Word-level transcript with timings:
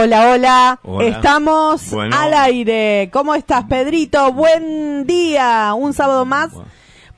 Hola, 0.00 0.30
hola, 0.30 0.80
Hola. 0.84 1.08
Estamos 1.08 1.90
Bueno. 1.90 2.16
al 2.16 2.32
aire. 2.32 3.10
¿Cómo 3.12 3.34
estás, 3.34 3.64
Pedrito? 3.64 4.32
Buen 4.32 5.06
día. 5.08 5.74
Un 5.76 5.92
sábado 5.92 6.24
más 6.24 6.52
Bueno. 6.52 6.70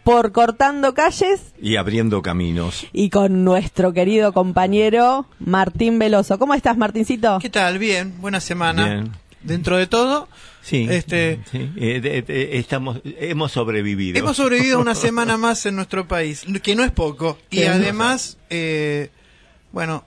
por 0.02 0.32
Cortando 0.32 0.94
Calles 0.94 1.52
Y 1.60 1.76
abriendo 1.76 2.22
caminos. 2.22 2.86
y 2.94 3.10
con 3.10 3.44
nuestro 3.44 3.92
querido 3.92 4.32
compañero 4.32 5.26
Martín 5.40 5.98
Veloso. 5.98 6.38
¿Cómo 6.38 6.54
estás, 6.54 6.78
Martincito? 6.78 7.38
¿Qué 7.42 7.50
tal? 7.50 7.78
Bien, 7.78 8.14
buena 8.22 8.40
semana. 8.40 8.86
Bien. 8.86 9.12
Dentro 9.42 9.76
de 9.76 9.86
todo, 9.86 10.28
Sí. 10.62 10.86
Este- 10.90 11.40
sí, 11.50 11.70
eh, 11.76 12.00
de- 12.00 12.22
de- 12.22 12.58
estamos, 12.58 13.00
hemos 13.04 13.52
sobrevivido. 13.52 14.18
hemos 14.18 14.36
sobrevivido 14.38 14.80
una 14.80 14.94
semana 14.94 15.36
más 15.36 15.64
en 15.66 15.76
nuestro 15.76 16.08
país, 16.08 16.44
que 16.62 16.74
no 16.74 16.82
es 16.84 16.92
poco. 16.92 17.36
Y 17.50 17.62
además, 17.64 18.38
eh, 18.50 19.10
bueno, 19.72 20.04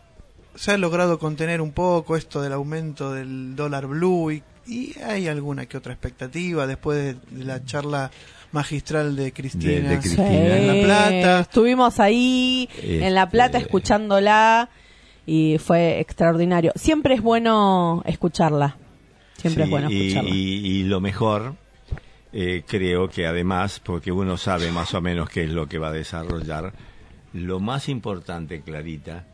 se 0.56 0.72
ha 0.72 0.78
logrado 0.78 1.20
contener 1.20 1.62
un 1.62 1.72
poco 1.72 2.16
esto 2.16 2.42
del 2.42 2.54
aumento 2.54 3.12
del 3.14 3.56
dólar 3.56 3.88
blue 3.88 4.32
y, 4.32 4.44
y 4.68 5.00
hay 5.02 5.28
alguna 5.28 5.66
que 5.66 5.78
otra 5.78 5.94
expectativa 5.94 6.68
después 6.68 6.98
de, 6.98 7.38
de 7.38 7.46
la 7.46 7.64
charla 7.66 8.12
magistral 8.52 9.16
de 9.16 9.34
Cristina. 9.34 9.72
De- 9.74 9.96
de 9.96 10.00
Cristina. 10.00 10.58
en 10.58 10.68
La 10.68 10.86
Plata. 10.86 11.40
Estuvimos 11.42 12.00
ahí 12.00 12.70
en 12.84 13.14
La 13.16 13.30
Plata 13.30 13.58
Este- 13.58 13.68
escuchándola 13.68 14.70
y 15.26 15.58
fue 15.58 16.00
extraordinario. 16.00 16.72
Siempre 16.76 17.16
es 17.16 17.22
bueno 17.22 18.04
escucharla. 18.06 18.78
Siempre 19.38 19.64
Sí, 19.64 19.68
es 19.68 19.70
bueno 19.72 19.90
y, 19.92 20.08
escucharla. 20.08 20.30
y- 20.36 20.68
y 20.68 20.84
lo 20.84 21.02
mejor, 21.02 21.56
eh, 22.32 22.64
creo 22.68 23.10
que 23.10 23.26
además, 23.26 23.82
porque 23.84 24.12
uno 24.12 24.38
sabe 24.38 24.72
más 24.72 24.94
o 24.94 25.02
menos 25.02 25.30
qué 25.30 25.44
es 25.46 25.50
lo 25.50 25.68
que 25.68 25.80
va 25.80 25.88
a 25.88 25.92
desarrollar, 25.94 26.74
lo 27.34 27.60
más 27.60 27.90
importante, 27.90 28.62
Clarita, 28.62 29.26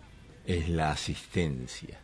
es 0.50 0.70
la 0.70 0.92
asistencia. 0.92 1.98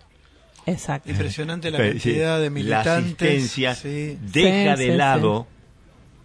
Exacto. 0.68 1.10
Impresionante 1.12 1.70
la 1.72 1.78
cantidad 1.78 2.38
de 2.40 2.46
La 2.46 2.50
militantes. 2.50 2.88
asistencia 2.90 3.76
sí. 3.76 4.18
deja 4.22 4.76
Sí, 4.78 4.84
de 4.86 4.92
sí, 4.92 4.98
lado 4.98 5.48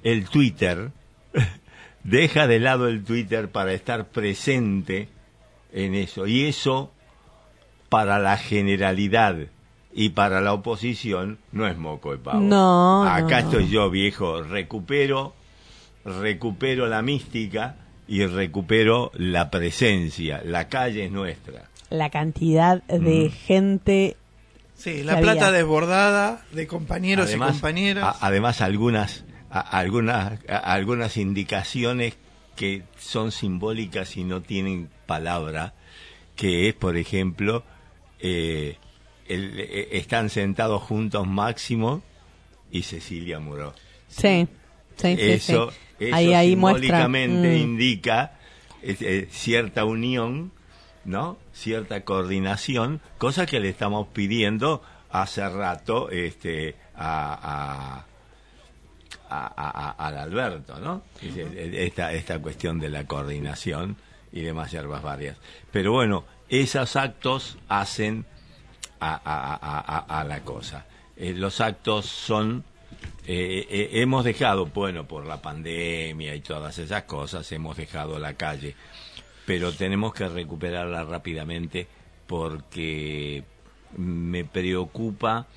el 0.03 0.29
Twitter, 0.29 0.91
deja 2.05 2.47
de 2.47 2.59
lado 2.59 2.89
el 2.89 3.05
Twitter 3.05 3.51
para 3.51 3.73
estar 3.73 4.07
presente 4.09 5.09
en 5.73 5.95
eso. 5.95 6.27
Y 6.27 6.45
eso, 6.47 6.91
para 7.89 8.19
la 8.19 8.37
generalidad 8.39 9.37
y 9.93 10.11
para 10.11 10.41
la 10.41 10.53
oposición, 10.55 11.39
no 11.53 11.67
es 11.67 11.77
moco 11.77 12.13
de 12.13 12.19
pavo. 12.19 12.41
No, 12.41 13.05
Acá 13.05 13.21
no, 13.21 13.29
no. 13.29 13.51
estoy 13.59 13.69
yo, 13.69 13.91
viejo, 13.91 14.43
recupero, 14.43 15.35
recupero 16.05 16.87
la 16.87 17.03
mística 17.03 17.77
y 18.09 18.25
recupero 18.27 19.11
la 19.15 19.51
presencia. 19.51 20.41
La 20.45 20.69
calle 20.69 21.05
es 21.07 21.11
nuestra. 21.13 21.70
La 21.91 22.09
cantidad 22.11 22.83
de 22.85 23.29
Mm. 23.29 23.33
gente 23.47 24.17
Sí, 24.77 25.03
la 25.03 25.21
plata 25.21 25.49
había. 25.49 25.59
desbordada 25.59 26.45
de 26.53 26.67
compañeros 26.67 27.27
y 27.27 27.31
Además, 27.31 27.53
compañeras. 27.53 28.05
a- 28.23 28.27
además 28.27 28.61
algunas 28.63 29.25
a- 29.51 29.61
algunas 29.61 30.39
a- 30.49 30.57
algunas 30.59 31.17
indicaciones 31.17 32.17
que 32.57 32.85
son 32.99 33.33
simbólicas 33.33 34.17
y 34.17 34.23
no 34.25 34.41
tienen 34.43 34.89
palabra, 35.07 35.75
que 36.37 36.69
es, 36.69 36.75
por 36.75 36.97
ejemplo, 36.97 37.65
eh, 38.21 38.77
el- 39.27 39.59
eh, 39.59 39.89
están 39.93 40.31
sentados 40.31 40.83
juntos 40.83 41.27
Máximo 41.27 42.03
y 42.71 42.83
Cecilia 42.83 43.41
Muró. 43.41 43.75
Sí, 44.09 44.47
sí, 44.97 45.17
sí, 45.17 45.21
eso, 45.21 45.71
sí. 45.99 46.05
eso 46.07 46.15
ahí, 46.17 46.33
ahí 46.35 46.55
muestra. 46.57 46.81
simbólicamente 46.83 47.49
mm, 47.59 47.63
indica 47.63 48.33
eh, 48.83 49.29
cierta 49.31 49.85
unión, 49.85 50.53
¿no? 51.05 51.39
Cierta 51.53 52.05
coordinación, 52.05 53.01
cosa 53.19 53.47
que 53.47 53.61
le 53.61 53.69
estamos 53.69 54.09
pidiendo 54.09 54.83
hace 55.11 55.49
rato 55.49 56.11
este, 56.11 56.77
a, 56.95 57.35
a, 57.35 58.07
a- 59.29 59.47
a- 59.57 59.91
a- 59.91 60.07
al 60.07 60.19
Alberto, 60.19 60.79
¿no? 60.79 61.03
Eh, 61.23 61.71
Esta, 61.87 62.13
esta 62.13 62.39
cuestión 62.41 62.79
de 62.79 62.89
la 62.91 63.07
coordinación 63.07 63.97
y 64.33 64.43
demás 64.43 64.71
hierbas 64.71 65.03
varias. 65.03 65.37
Pero 65.73 65.93
bueno, 65.93 66.25
esos 66.49 66.97
actos 66.97 67.59
hacen 67.69 68.25
a 69.01 70.25
la 70.29 70.41
cosa. 70.41 70.87
Eh, 71.17 71.33
los 71.35 71.61
actos 71.61 72.07
son, 72.07 72.65
eh, 73.27 73.67
eh, 73.71 73.89
hemos 73.95 74.25
dejado, 74.25 74.67
bueno, 74.67 75.07
por 75.07 75.27
la 75.27 75.41
pandemia 75.41 76.35
y 76.35 76.41
todas 76.41 76.79
esas 76.79 77.05
cosas, 77.05 77.51
hemos 77.53 77.77
dejado 77.77 78.19
la 78.19 78.35
calle, 78.35 78.75
pero 79.51 79.73
tenemos 79.73 80.15
que 80.15 80.29
recuperarla 80.29 81.03
rápidamente 81.03 81.89
porque 82.29 83.43
me 83.97 84.45
preocupa 84.45 85.49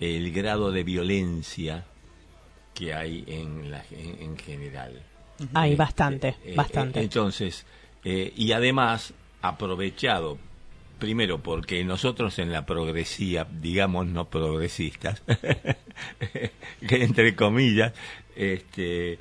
el 0.00 0.32
grado 0.32 0.72
de 0.72 0.82
violencia 0.82 1.84
que 2.74 2.92
hay 2.92 3.22
en, 3.28 3.70
la, 3.70 3.84
en, 3.92 4.22
en 4.22 4.36
general. 4.36 5.04
Hay 5.54 5.74
Eh, 5.74 5.76
bastante, 5.76 6.28
eh, 6.30 6.36
eh, 6.46 6.54
bastante. 6.56 7.00
entonces, 7.00 7.64
eh, 8.02 8.32
y 8.34 8.50
además, 8.50 9.14
aprovechado, 9.40 10.38
primero 10.98 11.38
porque 11.38 11.84
nosotros 11.84 12.40
en 12.40 12.50
la 12.50 12.66
progresía, 12.66 13.46
digamos 13.48 14.08
no 14.08 14.24
progresistas, 14.30 15.22
entre 16.80 17.36
comillas, 17.36 17.92
este, 18.34 19.20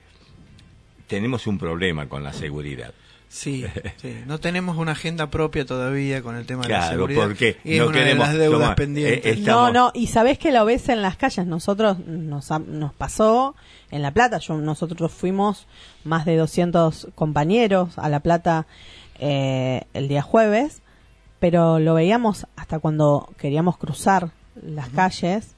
tenemos 1.05 1.45
un 1.45 1.59
problema 1.59 2.09
con 2.09 2.23
la 2.23 2.33
seguridad. 2.33 2.95
Sí, 3.33 3.63
sí, 4.01 4.13
no 4.27 4.39
tenemos 4.41 4.75
una 4.77 4.91
agenda 4.91 5.29
propia 5.29 5.65
todavía 5.65 6.21
con 6.21 6.35
el 6.35 6.45
tema 6.45 6.63
de 6.63 6.69
la 6.69 6.77
Claro, 6.79 6.91
seguridad. 6.95 7.23
porque 7.23 7.57
y 7.63 7.77
no 7.77 7.85
una 7.87 7.93
queremos 7.97 8.27
de 8.27 8.33
las 8.33 8.39
deudas 8.41 8.59
tomar- 8.61 8.75
pendientes. 8.75 9.25
eh, 9.25 9.29
eh, 9.29 9.33
estamos- 9.39 9.71
No, 9.73 9.85
no, 9.85 9.91
y 9.93 10.07
sabés 10.07 10.37
que 10.37 10.51
lo 10.51 10.65
ves 10.65 10.89
en 10.89 11.01
las 11.01 11.15
calles. 11.15 11.45
Nosotros 11.47 11.97
nos, 12.05 12.49
nos 12.67 12.93
pasó 12.93 13.55
en 13.89 14.01
La 14.01 14.11
Plata. 14.11 14.37
Yo, 14.39 14.57
nosotros 14.57 15.11
fuimos 15.13 15.65
más 16.03 16.25
de 16.25 16.35
200 16.35 17.07
compañeros 17.15 17.97
a 17.97 18.09
La 18.09 18.19
Plata 18.19 18.65
eh, 19.19 19.83
el 19.93 20.09
día 20.09 20.21
jueves, 20.23 20.81
pero 21.39 21.79
lo 21.79 21.93
veíamos 21.93 22.47
hasta 22.57 22.79
cuando 22.79 23.29
queríamos 23.37 23.77
cruzar 23.77 24.31
las 24.61 24.89
calles 24.89 25.55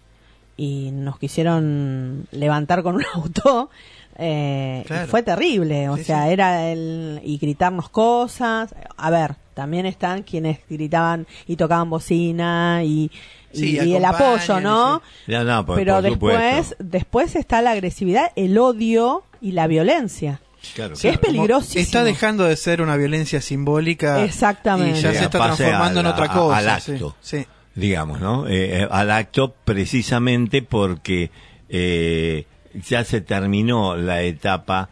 y 0.58 0.92
nos 0.92 1.18
quisieron 1.18 2.28
levantar 2.32 2.84
con 2.84 2.96
un 2.98 3.04
auto. 3.16 3.72
Eh, 4.18 4.84
Claro. 4.86 5.08
fue 5.08 5.24
terrible, 5.24 5.90
o 5.90 5.98
Sí, 5.98 6.04
sea, 6.06 6.26
sí. 6.26 6.32
era 6.34 6.70
el 6.72 7.20
y 7.24 7.38
gritarnos 7.38 7.90
cosas. 7.90 8.74
A 8.98 9.10
ver, 9.10 9.36
también 9.54 9.86
están 9.86 10.24
quienes 10.24 10.60
gritaban 10.70 11.28
y 11.48 11.56
tocaban 11.56 11.90
bocina 11.90 12.82
y, 12.84 13.12
y- 13.54 13.60
Sí, 13.60 13.80
y 13.84 13.96
el 13.96 14.06
apoyo, 14.06 14.60
¿no? 14.60 15.02
No, 15.28 15.44
no, 15.44 15.66
por- 15.66 15.76
Pero 15.78 15.96
por 15.96 16.04
después, 16.04 16.36
supuesto. 16.68 16.76
después 16.80 17.36
está 17.36 17.62
la 17.62 17.72
agresividad, 17.72 18.32
el 18.36 18.58
odio 18.58 19.24
y 19.42 19.52
la 19.52 19.68
violencia. 19.68 20.40
Claro, 20.76 20.92
que 20.96 21.10
es 21.10 21.18
claro. 21.18 21.22
Peligrosísimo. 21.22 21.82
Está 21.84 22.04
dejando 22.06 22.46
de 22.46 22.56
ser 22.56 22.82
una 22.82 22.96
violencia 22.96 23.42
simbólica. 23.42 24.24
Exactamente. 24.24 25.00
Y 25.00 25.02
ya 25.02 25.12
Sí, 25.12 25.18
se 25.18 25.24
está 25.26 25.38
transformando 25.40 26.00
a 26.00 26.02
en 26.02 26.08
otra 26.08 26.26
a- 26.26 26.34
cosa. 26.34 26.58
al 26.58 26.70
acto. 26.70 27.16
sí. 27.22 27.46
digamos, 27.76 28.22
¿no? 28.22 28.48
Eh, 28.48 28.82
eh, 28.84 28.88
al 28.92 29.10
acto 29.10 29.54
precisamente 29.66 30.62
porque 30.62 31.32
eh, 31.70 32.46
ya 32.74 33.04
se 33.04 33.22
terminó 33.22 33.96
la 33.96 34.22
etapa 34.24 34.90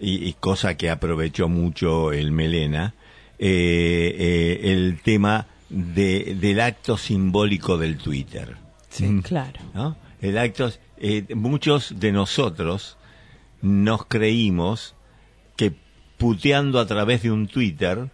y, 0.00 0.28
y 0.28 0.32
cosa 0.34 0.76
que 0.76 0.90
aprovechó 0.90 1.48
mucho 1.48 2.12
el 2.12 2.30
Melena, 2.32 2.94
eh, 3.38 4.14
eh, 4.18 4.72
el 4.72 5.00
tema 5.02 5.46
de, 5.68 6.36
del 6.40 6.60
acto 6.60 6.96
simbólico 6.96 7.78
del 7.78 7.96
Twitter. 7.96 8.56
Mm, 9.00 9.18
Claro. 9.20 9.60
¿no? 9.74 9.96
El 10.20 10.38
acto, 10.38 10.70
eh, 10.98 11.24
muchos 11.34 11.98
de 11.98 12.12
nosotros 12.12 12.96
nos 13.60 14.06
creímos 14.06 14.94
que 15.56 15.74
puteando 16.16 16.78
a 16.78 16.86
través 16.86 17.22
de 17.22 17.30
un 17.30 17.46
Twitter 17.48 18.08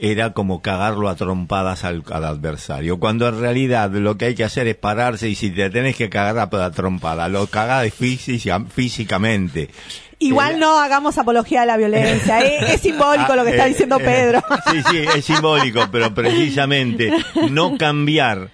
era 0.00 0.32
como 0.32 0.62
cagarlo 0.62 1.08
a 1.08 1.16
trompadas 1.16 1.84
al, 1.84 2.04
al 2.12 2.24
adversario, 2.24 2.98
cuando 3.00 3.26
en 3.28 3.40
realidad 3.40 3.90
lo 3.90 4.16
que 4.16 4.26
hay 4.26 4.34
que 4.34 4.44
hacer 4.44 4.66
es 4.68 4.76
pararse 4.76 5.28
y 5.28 5.34
si 5.34 5.50
te 5.50 5.70
tenés 5.70 5.96
que 5.96 6.08
cagar 6.08 6.38
a 6.38 6.56
la 6.56 6.70
trompada, 6.70 7.28
lo 7.28 7.46
cagás 7.48 7.92
física- 7.92 8.64
físicamente. 8.68 9.70
Igual 10.20 10.54
Eh, 10.54 10.58
no 10.58 10.78
hagamos 10.80 11.16
apología 11.18 11.60
de 11.60 11.66
la 11.66 11.76
violencia, 11.76 12.40
¿eh? 12.40 12.58
es 12.74 12.80
simbólico 12.80 13.34
lo 13.36 13.44
que 13.44 13.50
Ah, 13.50 13.52
está 13.52 13.66
eh, 13.66 13.68
diciendo 13.70 13.98
Pedro. 13.98 14.42
Sí, 14.70 14.82
sí, 14.90 14.98
es 15.16 15.24
simbólico, 15.24 15.82
pero 15.92 16.12
precisamente 16.14 17.12
no 17.50 17.76
cambiar 17.78 18.50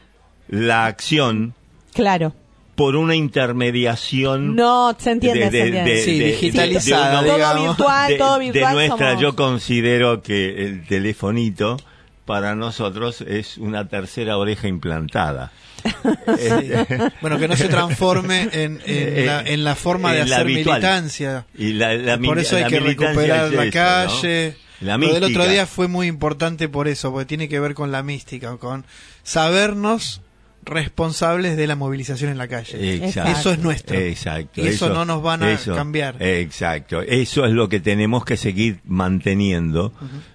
la 0.49 0.85
acción 0.87 1.55
claro. 1.95 2.35
Por 2.75 2.97
una 2.97 3.15
intermediación 3.15 4.57
No, 4.57 4.97
se 4.99 5.13
entiende, 5.13 5.51
se 5.51 5.61
entiende. 5.67 6.03
Sí, 6.03 6.19
digitalizada, 6.19 7.23
de 7.23 7.31
todo 7.31 7.63
virtual, 7.67 8.09
de- 8.11 8.19
todo 8.19 8.39
de 8.39 8.45
virtual. 8.51 8.75
nuestra 8.75 9.11
somos- 9.13 9.23
yo 9.23 9.37
considero 9.37 10.23
que 10.23 10.65
el 10.67 10.87
telefonito 10.87 11.77
para 12.25 12.55
nosotros 12.55 13.21
es 13.21 13.59
una 13.59 13.87
tercera 13.89 14.39
oreja 14.39 14.67
implantada 14.67 15.53
Bueno, 17.21 17.39
que 17.39 17.49
no 17.49 17.57
se 17.57 17.69
transforme 17.69 18.43
en, 18.53 18.53
en, 18.53 18.81
Eh, 18.87 19.25
la, 19.27 19.43
en 19.43 19.65
la 19.65 19.75
forma 19.75 20.13
de 20.13 20.23
hacer 20.23 20.41
habitual. 20.41 20.81
militancia. 20.81 21.47
y 21.57 21.73
la, 21.75 21.95
la 21.95 22.19
por 22.19 22.39
eso 22.39 22.57
hay 22.57 22.63
la 22.63 22.69
que 22.69 22.81
recuperar 22.81 23.47
es 23.47 23.53
la 23.53 23.65
eso, 23.65 23.73
calle. 23.73 24.57
¿no? 24.57 24.65
La 24.87 24.99
Lo 24.99 25.07
del 25.07 25.17
otro 25.17 25.29
mística. 25.29 25.49
día 25.49 25.67
fue 25.67 25.89
muy 25.89 26.07
importante 26.09 26.69
por 26.69 26.89
eso, 26.89 27.11
porque 27.13 27.27
tiene 27.27 27.49
que 27.49 27.61
ver 27.61 27.75
con 27.75 27.93
la 27.93 28.03
mística, 28.03 28.57
con 28.57 28.85
sabernos 29.23 30.21
responsables 30.65 31.57
de 31.57 31.67
la 31.67 31.77
movilización 31.77 32.31
en 32.31 32.39
la 32.39 32.49
calle. 32.49 32.97
Exacto. 33.05 33.31
Eso 33.31 33.53
es 33.53 33.59
nuestro. 33.59 33.97
Exacto. 33.99 34.63
Y 34.63 34.69
eso 34.69 34.89
no 34.89 35.05
nos 35.05 35.23
van 35.23 35.43
a 35.43 35.57
cambiar. 35.57 36.23
Exacto. 36.23 37.03
Eso 37.03 37.45
es 37.45 37.53
lo 37.53 37.69
que 37.69 37.81
tenemos 37.81 38.25
que 38.25 38.37
seguir 38.37 38.81
manteniendo, 38.85 39.93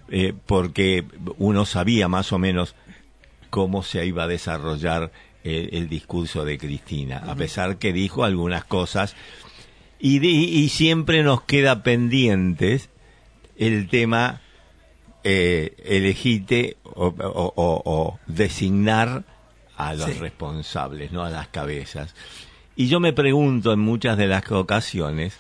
eh, 0.10 0.34
porque 0.46 1.06
uno 1.38 1.66
sabía 1.66 2.08
más 2.08 2.32
o 2.32 2.40
menos 2.40 2.76
cómo 3.50 3.84
se 3.84 4.06
iba 4.06 4.24
a 4.24 4.28
desarrollar 4.28 5.12
el, 5.44 5.90
discurso 5.90 6.46
de 6.46 6.58
Cristina, 6.58 7.24
a 7.26 7.36
pesar 7.36 7.78
que 7.78 7.94
dijo 7.94 8.24
algunas 8.24 8.66
cosas 8.66 9.16
y, 10.00 10.26
y 10.26 10.70
siempre 10.70 11.24
nos 11.24 11.42
queda 11.42 11.82
pendientes 11.82 12.90
el 13.58 13.90
tema 13.90 14.42
eh, 15.24 15.76
elegite 15.84 16.78
o, 16.84 18.18
designar 18.26 19.26
a 19.80 19.94
los 19.94 20.20
responsables, 20.20 21.14
no 21.14 21.24
a 21.24 21.30
las 21.30 21.48
cabezas. 21.48 22.14
Y 22.76 22.90
yo 22.90 23.00
me 23.00 23.14
pregunto 23.14 23.72
en 23.72 23.80
muchas 23.80 24.18
de 24.18 24.28
las 24.28 24.52
ocasiones 24.52 25.38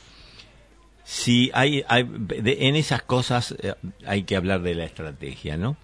si 1.03 1.51
hay, 1.53 1.83
en 1.89 2.75
esas 2.77 3.01
cosas 3.01 3.53
eh, 3.61 3.73
hay 4.05 4.23
que 4.23 4.37
hablar 4.37 4.61
de 4.61 4.75
la 4.75 4.85
estrategia, 4.85 5.57
¿no? 5.57 5.75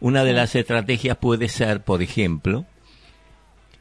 Una 0.00 0.24
de 0.24 0.32
las 0.32 0.56
estrategias 0.56 1.16
puede 1.16 1.48
ser, 1.48 1.84
por 1.84 2.02
ejemplo, 2.02 2.66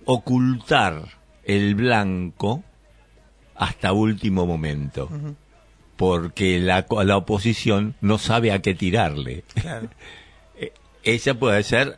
ocultar 0.05 1.05
el 1.43 1.73
blanco 1.73 2.63
hasta 3.55 3.91
último 3.91 4.45
momento, 4.45 5.09
porque 5.97 6.59
la, 6.59 6.85
la 7.03 7.17
oposición 7.17 7.95
no 8.01 8.19
sabe 8.19 8.51
a 8.51 8.61
qué 8.61 8.75
tirarle. 8.75 9.43
Eh, 10.57 10.73
esa 11.03 11.33
puede 11.33 11.63
ser 11.63 11.97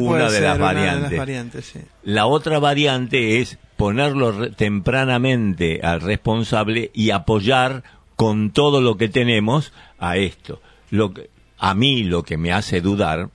una, 0.00 0.30
de, 0.30 0.40
las 0.40 0.58
variantes. 0.58 1.74
La 2.02 2.26
otra 2.26 2.58
variante 2.58 3.40
es 3.40 3.58
ponerlo 3.76 4.52
tempranamente 4.52 5.80
al 5.82 6.00
responsable 6.00 6.90
y 6.92 7.10
apoyar 7.10 7.82
con 8.16 8.50
todo 8.50 8.80
lo 8.80 8.96
que 8.96 9.08
tenemos 9.08 9.72
a 9.98 10.16
esto. 10.16 10.60
Lo 10.90 11.14
que, 11.14 11.30
a 11.58 11.74
mí 11.74 12.02
lo 12.02 12.22
que 12.22 12.36
me 12.36 12.52
hace 12.52 12.80
dudar 12.80 13.30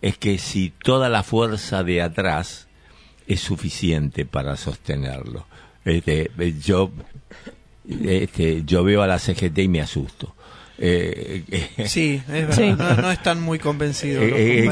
es 0.00 0.18
que 0.18 0.38
si 0.38 0.70
toda 0.70 1.08
la 1.08 1.22
fuerza 1.22 1.82
de 1.82 2.02
atrás 2.02 2.68
es 3.26 3.40
suficiente 3.40 4.26
para 4.26 4.56
sostenerlo. 4.56 5.46
Este, 5.84 6.30
yo, 6.60 6.90
este, 8.04 8.64
yo 8.64 8.84
veo 8.84 9.02
a 9.02 9.06
la 9.06 9.18
CGT 9.18 9.58
y 9.58 9.68
me 9.68 9.80
asusto. 9.80 10.33
Eh, 10.78 11.44
sí, 11.86 12.20
es 12.32 12.58
No, 12.78 13.10
están 13.10 13.40
muy 13.40 13.58
convencidos 13.58 14.24
eh, 14.24 14.62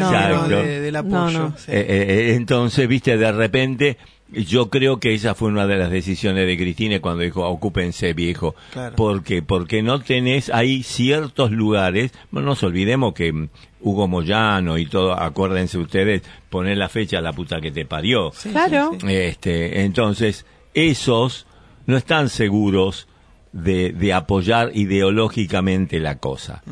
del 0.82 0.96
apoyo. 0.96 1.52
Eh, 1.69 2.34
entonces, 2.37 2.88
viste, 2.88 3.16
de 3.16 3.32
repente, 3.32 3.99
yo 4.32 4.70
creo 4.70 4.99
que 4.99 5.14
esa 5.14 5.34
fue 5.34 5.49
una 5.49 5.66
de 5.66 5.76
las 5.76 5.90
decisiones 5.90 6.46
de 6.46 6.56
Cristina 6.56 7.00
cuando 7.00 7.22
dijo, 7.22 7.46
ocúpense, 7.46 8.14
viejo. 8.14 8.54
Porque, 8.96 9.43
porque 9.43 9.82
no 9.82 10.00
tenés, 10.00 10.50
hay 10.50 10.82
ciertos 10.82 11.50
lugares, 11.50 12.12
no 12.31 12.40
nos 12.40 12.62
olvidemos 12.62 13.14
que 13.14 13.49
Hugo 13.81 14.08
Moyano 14.08 14.78
y 14.78 14.87
todo, 14.87 15.12
acuérdense 15.12 15.78
ustedes, 15.78 16.22
poner 16.50 16.78
la 16.78 16.88
fecha 16.88 17.19
a 17.19 17.22
la 17.22 17.32
puta 17.32 17.60
que 17.60 17.70
te 17.70 17.84
parió. 17.84 18.32
claro. 18.50 18.96
Este, 19.06 19.82
entonces, 19.82 20.46
esos 20.75 21.46
no 21.87 21.96
están 21.96 22.28
seguros 22.28 23.08
de, 23.52 24.12
apoyar 24.12 24.70
ideológicamente 24.75 26.00
la 26.00 26.19
cosa. 26.19 26.62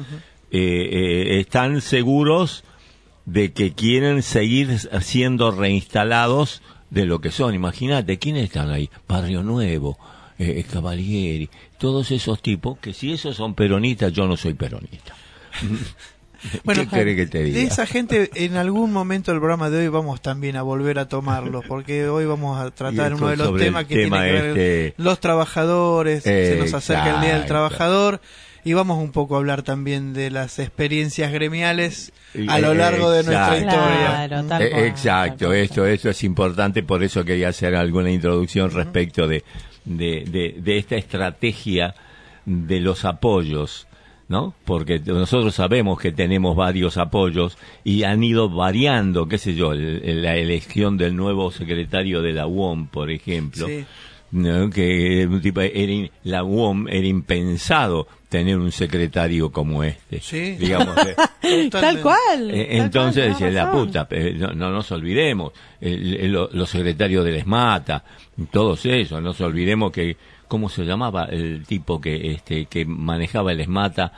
Eh, 0.50 0.58
eh, 0.60 1.40
están 1.40 1.80
seguros 1.80 2.64
de 3.24 3.52
que 3.52 3.72
quieren 3.72 4.22
seguir 4.22 4.78
siendo 5.00 5.50
reinstalados 5.50 6.62
de 6.90 7.06
lo 7.06 7.20
que 7.20 7.30
son. 7.30 7.54
Imagínate, 7.54 8.18
¿quiénes 8.18 8.44
están 8.44 8.70
ahí? 8.70 8.90
Barrio 9.06 9.42
Nuevo, 9.42 9.98
eh, 10.38 10.64
Cavalieri, 10.70 11.48
todos 11.78 12.10
esos 12.10 12.42
tipos 12.42 12.78
que 12.78 12.92
si 12.92 13.12
esos 13.12 13.36
son 13.36 13.54
peronistas, 13.54 14.12
yo 14.12 14.26
no 14.26 14.36
soy 14.36 14.54
peronista. 14.54 15.14
Bueno, 16.64 16.88
que 16.88 17.26
te 17.26 17.42
diga? 17.42 17.58
De 17.58 17.64
esa 17.64 17.86
gente, 17.86 18.30
en 18.34 18.56
algún 18.56 18.92
momento 18.92 19.30
del 19.30 19.40
programa 19.40 19.70
de 19.70 19.80
hoy 19.80 19.88
vamos 19.88 20.20
también 20.20 20.56
a 20.56 20.62
volver 20.62 20.98
a 20.98 21.08
tomarlo, 21.08 21.62
porque 21.66 22.08
hoy 22.08 22.24
vamos 22.24 22.60
a 22.60 22.70
tratar 22.74 23.14
uno 23.14 23.28
de 23.28 23.36
los 23.36 23.56
temas 23.56 23.84
que 23.84 23.94
tiene 23.94 24.10
que 24.10 24.32
ver 24.32 24.44
este... 24.46 24.94
los 24.96 25.20
trabajadores, 25.20 26.22
se 26.22 26.56
nos 26.58 26.72
acerca 26.74 27.16
el 27.16 27.20
Día 27.20 27.34
del 27.38 27.46
Trabajador, 27.46 28.20
y 28.62 28.74
vamos 28.74 29.02
un 29.02 29.10
poco 29.10 29.36
a 29.36 29.38
hablar 29.38 29.62
también 29.62 30.12
de 30.12 30.30
las 30.30 30.58
experiencias 30.58 31.32
gremiales 31.32 32.12
a 32.46 32.58
lo 32.58 32.74
largo 32.74 33.10
de 33.10 33.22
nuestra 33.24 33.56
historia. 33.56 34.60
Eh, 34.60 34.86
exacto, 34.86 35.52
esto, 35.52 35.86
esto 35.86 36.10
es 36.10 36.22
importante, 36.24 36.82
por 36.82 37.02
eso 37.02 37.24
quería 37.24 37.48
hacer 37.48 37.74
alguna 37.74 38.10
introducción 38.10 38.70
respecto 38.70 39.26
de, 39.26 39.44
de, 39.84 40.56
de 40.60 40.78
esta 40.78 40.96
estrategia 40.96 41.94
de 42.44 42.80
los 42.80 43.04
apoyos 43.04 43.86
¿no? 44.30 44.54
Porque 44.64 45.00
nosotros 45.00 45.56
sabemos 45.56 45.98
que 45.98 46.12
tenemos 46.12 46.54
varios 46.54 46.96
apoyos 46.98 47.58
y 47.82 48.04
han 48.04 48.22
ido 48.22 48.48
variando, 48.48 49.26
qué 49.26 49.38
sé 49.38 49.56
yo, 49.56 49.74
la 49.74 50.36
elección 50.36 50.96
del 50.96 51.16
nuevo 51.16 51.50
secretario 51.50 52.22
de 52.22 52.32
la 52.32 52.46
UOM, 52.46 52.86
por 52.86 53.10
ejemplo. 53.10 53.66
que 53.66 55.28
tipo 55.42 55.60
era, 55.60 56.10
la 56.22 56.44
UOM 56.44 56.86
era 56.86 57.08
impensado 57.08 58.06
tener 58.28 58.56
un 58.56 58.70
secretario 58.70 59.50
como 59.50 59.82
este. 59.82 60.20
Sí. 60.20 60.52
Digamos, 60.52 60.94
tal 61.72 62.00
cual. 62.00 62.52
Eh, 62.52 62.78
entonces, 62.78 63.30
dice, 63.30 63.50
la 63.50 63.72
puta, 63.72 64.06
no, 64.36 64.52
no, 64.52 64.70
nos 64.70 64.92
olvidemos, 64.92 65.52
los 65.80 66.70
secretarios 66.70 67.24
de 67.24 67.36
ESMATA, 67.36 68.04
todos 68.52 68.86
esos, 68.86 69.20
no 69.20 69.30
nos 69.30 69.40
olvidemos 69.40 69.90
que 69.90 70.16
¿cómo 70.50 70.68
se 70.68 70.84
llamaba 70.84 71.26
el 71.26 71.64
tipo 71.64 72.00
que 72.00 72.32
este 72.32 72.66
que 72.66 72.84
manejaba 72.84 73.52
el 73.52 73.60
esmata 73.60 74.12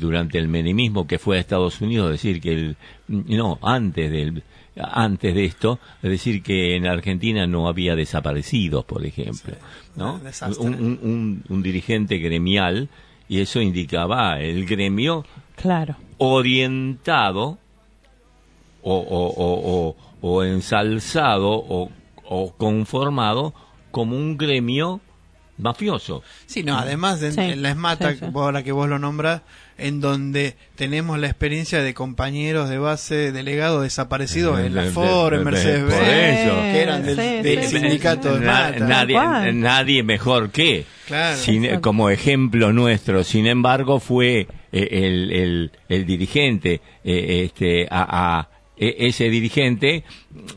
durante 0.00 0.38
el 0.38 0.48
menemismo 0.48 1.06
que 1.06 1.18
fue 1.18 1.36
a 1.36 1.40
Estados 1.40 1.82
Unidos 1.82 2.10
decir 2.10 2.40
que 2.40 2.52
el 2.54 2.76
no 3.06 3.58
antes 3.60 4.10
del 4.10 4.42
antes 4.80 5.34
de 5.34 5.44
esto 5.44 5.78
es 6.02 6.10
decir 6.10 6.42
que 6.42 6.74
en 6.74 6.86
Argentina 6.86 7.46
no 7.46 7.68
había 7.68 7.94
desaparecidos 7.96 8.86
por 8.86 9.04
ejemplo 9.04 9.56
no 9.94 10.18
un, 10.58 11.42
un, 11.46 11.62
dirigente 11.62 12.16
gremial 12.16 12.88
y 13.28 13.40
eso 13.40 13.60
indicaba 13.60 14.40
el 14.40 14.64
gremio 14.64 15.26
claro. 15.54 15.96
orientado 16.16 17.58
o, 18.80 18.96
o, 18.96 19.34
o, 19.36 19.96
o 20.22 20.44
ensalzado 20.44 21.50
o, 21.50 21.90
o 22.24 22.52
conformado 22.54 23.52
como 23.90 24.16
un 24.16 24.38
gremio 24.38 25.02
mafioso. 25.58 26.22
Sí, 26.46 26.62
no, 26.62 26.78
además 26.78 27.20
de, 27.20 27.56
la 27.56 27.70
ESMATA, 27.70 28.14
ahora 28.34 28.62
que 28.62 28.72
vos 28.72 28.88
lo 28.88 28.98
nombras, 28.98 29.42
en 29.76 30.00
donde 30.00 30.56
tenemos 30.74 31.18
la 31.18 31.28
experiencia 31.28 31.82
de 31.82 31.94
compañeros 31.94 32.68
de 32.68 32.78
base, 32.78 33.32
delegados 33.32 33.82
desaparecidos 33.82 34.58
en 34.60 34.74
la 34.74 34.84
FOR, 34.84 35.34
en 35.34 35.44
Mercedes 35.44 35.84
Benz, 35.84 36.72
que 36.72 36.82
eran 36.82 37.04
del, 37.04 37.64
sindicato 37.64 38.38
de 38.38 38.46
nadie, 38.46 39.52
nadie 39.52 40.02
mejor 40.02 40.50
que. 40.50 40.84
como 41.80 42.10
ejemplo 42.10 42.72
nuestro. 42.72 43.22
Sin 43.24 43.46
embargo, 43.46 44.00
fue 44.00 44.48
eh, 44.72 44.88
el, 44.90 45.32
el, 45.32 45.72
el, 45.88 46.06
dirigente 46.06 46.80
eh, 47.04 47.44
este, 47.44 47.86
a, 47.90 48.38
a 48.38 48.48
ese 48.78 49.28
dirigente 49.28 50.04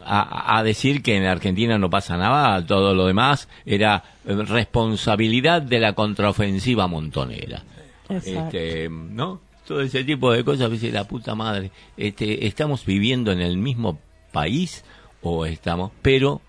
a, 0.05 0.61
decir 0.63 1.01
que 1.01 1.17
en 1.17 1.25
Argentina 1.25 1.77
no 1.77 1.89
pasa 1.89 2.17
nada, 2.17 2.65
todo 2.65 2.93
lo 2.93 3.07
demás 3.07 3.49
era 3.65 4.03
responsabilidad 4.25 5.61
de 5.61 5.79
la 5.79 5.93
contraofensiva 5.93 6.87
montonera. 6.87 7.63
Este, 8.09 8.89
¿No? 8.89 9.41
Todo 9.65 9.81
ese 9.81 10.03
tipo 10.03 10.31
de 10.31 10.43
cosas, 10.43 10.69
dice 10.69 10.91
la 10.91 11.07
puta 11.07 11.33
madre, 11.33 11.71
este, 11.97 12.45
estamos 12.45 12.85
viviendo 12.85 13.31
en 13.31 13.41
el 13.41 13.57
mismo 13.57 13.99
país 14.31 14.83
o 15.21 15.45
estamos, 15.45 15.91
pero 16.01 16.41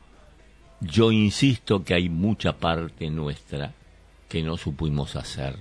yo 0.81 1.13
insisto 1.13 1.85
que 1.85 1.95
hay 1.95 2.09
mucha 2.09 2.55
parte 2.55 3.09
nuestra 3.11 3.73
que 4.29 4.43
no 4.43 4.57
supimos 4.57 5.15
hacer 5.17 5.57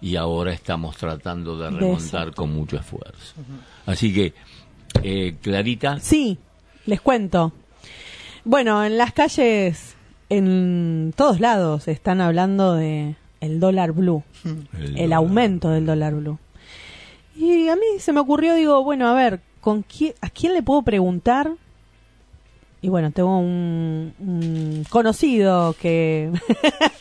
y 0.00 0.16
ahora 0.16 0.52
estamos 0.52 0.96
tratando 0.96 1.56
de 1.56 1.70
remontar 1.70 2.34
con 2.34 2.52
mucho 2.52 2.76
esfuerzo. 2.76 3.34
Así 3.86 4.12
que 4.12 4.34
eh, 5.02 5.36
Clarita. 5.40 6.00
Sí, 6.00 6.38
les 6.86 7.00
cuento. 7.00 7.52
Bueno, 8.44 8.84
en 8.84 8.96
las 8.96 9.12
calles, 9.12 9.96
en 10.28 11.12
todos 11.16 11.40
lados, 11.40 11.88
están 11.88 12.20
hablando 12.20 12.74
de 12.74 13.16
el 13.40 13.60
dólar 13.60 13.92
blue, 13.92 14.22
el, 14.96 15.12
aumento 15.12 15.70
del 15.70 15.86
dólar 15.86 16.14
blue. 16.14 16.38
Y 17.34 17.68
a 17.68 17.76
mí 17.76 17.86
se 17.98 18.12
me 18.12 18.20
ocurrió, 18.20 18.54
digo, 18.54 18.82
bueno, 18.82 19.08
a 19.08 19.14
ver, 19.14 19.40
¿con 19.60 19.82
quién, 19.82 20.14
¿a 20.20 20.30
quién 20.30 20.54
le 20.54 20.62
puedo 20.62 20.82
preguntar? 20.82 21.52
Y 22.82 22.88
bueno, 22.88 23.10
tengo 23.10 23.38
un, 23.38 24.84
conocido 24.90 25.74
que, 25.80 26.30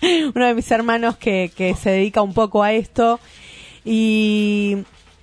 uno 0.36 0.46
de 0.48 0.54
mis 0.56 0.72
hermanos 0.72 1.16
que, 1.18 1.52
que 1.56 1.76
se 1.76 1.92
dedica 1.92 2.22
un 2.22 2.34
poco 2.34 2.64
a 2.64 2.74
esto. 2.74 3.20
Y 3.84 4.78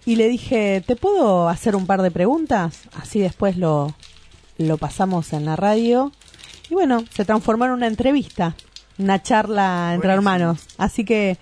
y 0.05 0.17
le 0.17 0.29
dije, 0.29 0.83
¿te 0.87 0.97
puedo 0.97 1.49
hacer 1.49 1.77
un 1.77 1.87
par 1.87 2.03
de 2.03 2.11
preguntas? 2.11 2.89
Así 3.01 3.21
después 3.21 3.57
lo, 3.57 3.95
lo 4.59 4.77
pasamos 4.79 5.33
en 5.33 5.45
la 5.45 5.57
radio. 5.57 6.13
Y 6.71 6.75
bueno, 6.75 7.05
se 7.11 7.25
transformó 7.25 7.67
en 7.67 7.73
una 7.73 7.87
entrevista, 7.87 8.55
una 8.99 9.23
charla 9.23 9.93
entre 9.95 10.09
Buenísimo. 10.09 10.33
hermanos. 10.33 10.67
Así 10.79 11.05
que 11.05 11.37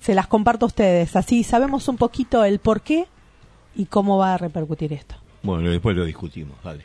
se 0.00 0.14
las 0.14 0.26
comparto 0.26 0.66
a 0.66 0.68
ustedes. 0.68 1.16
Así 1.16 1.42
sabemos 1.42 1.88
un 1.88 1.96
poquito 1.96 2.44
el 2.44 2.58
por 2.58 2.82
qué 2.82 3.06
y 3.74 3.86
cómo 3.86 4.18
va 4.18 4.34
a 4.34 4.38
repercutir 4.38 4.92
esto. 4.92 5.16
Bueno, 5.42 5.70
después 5.70 5.96
lo 5.96 6.04
discutimos, 6.04 6.56
dale. 6.62 6.84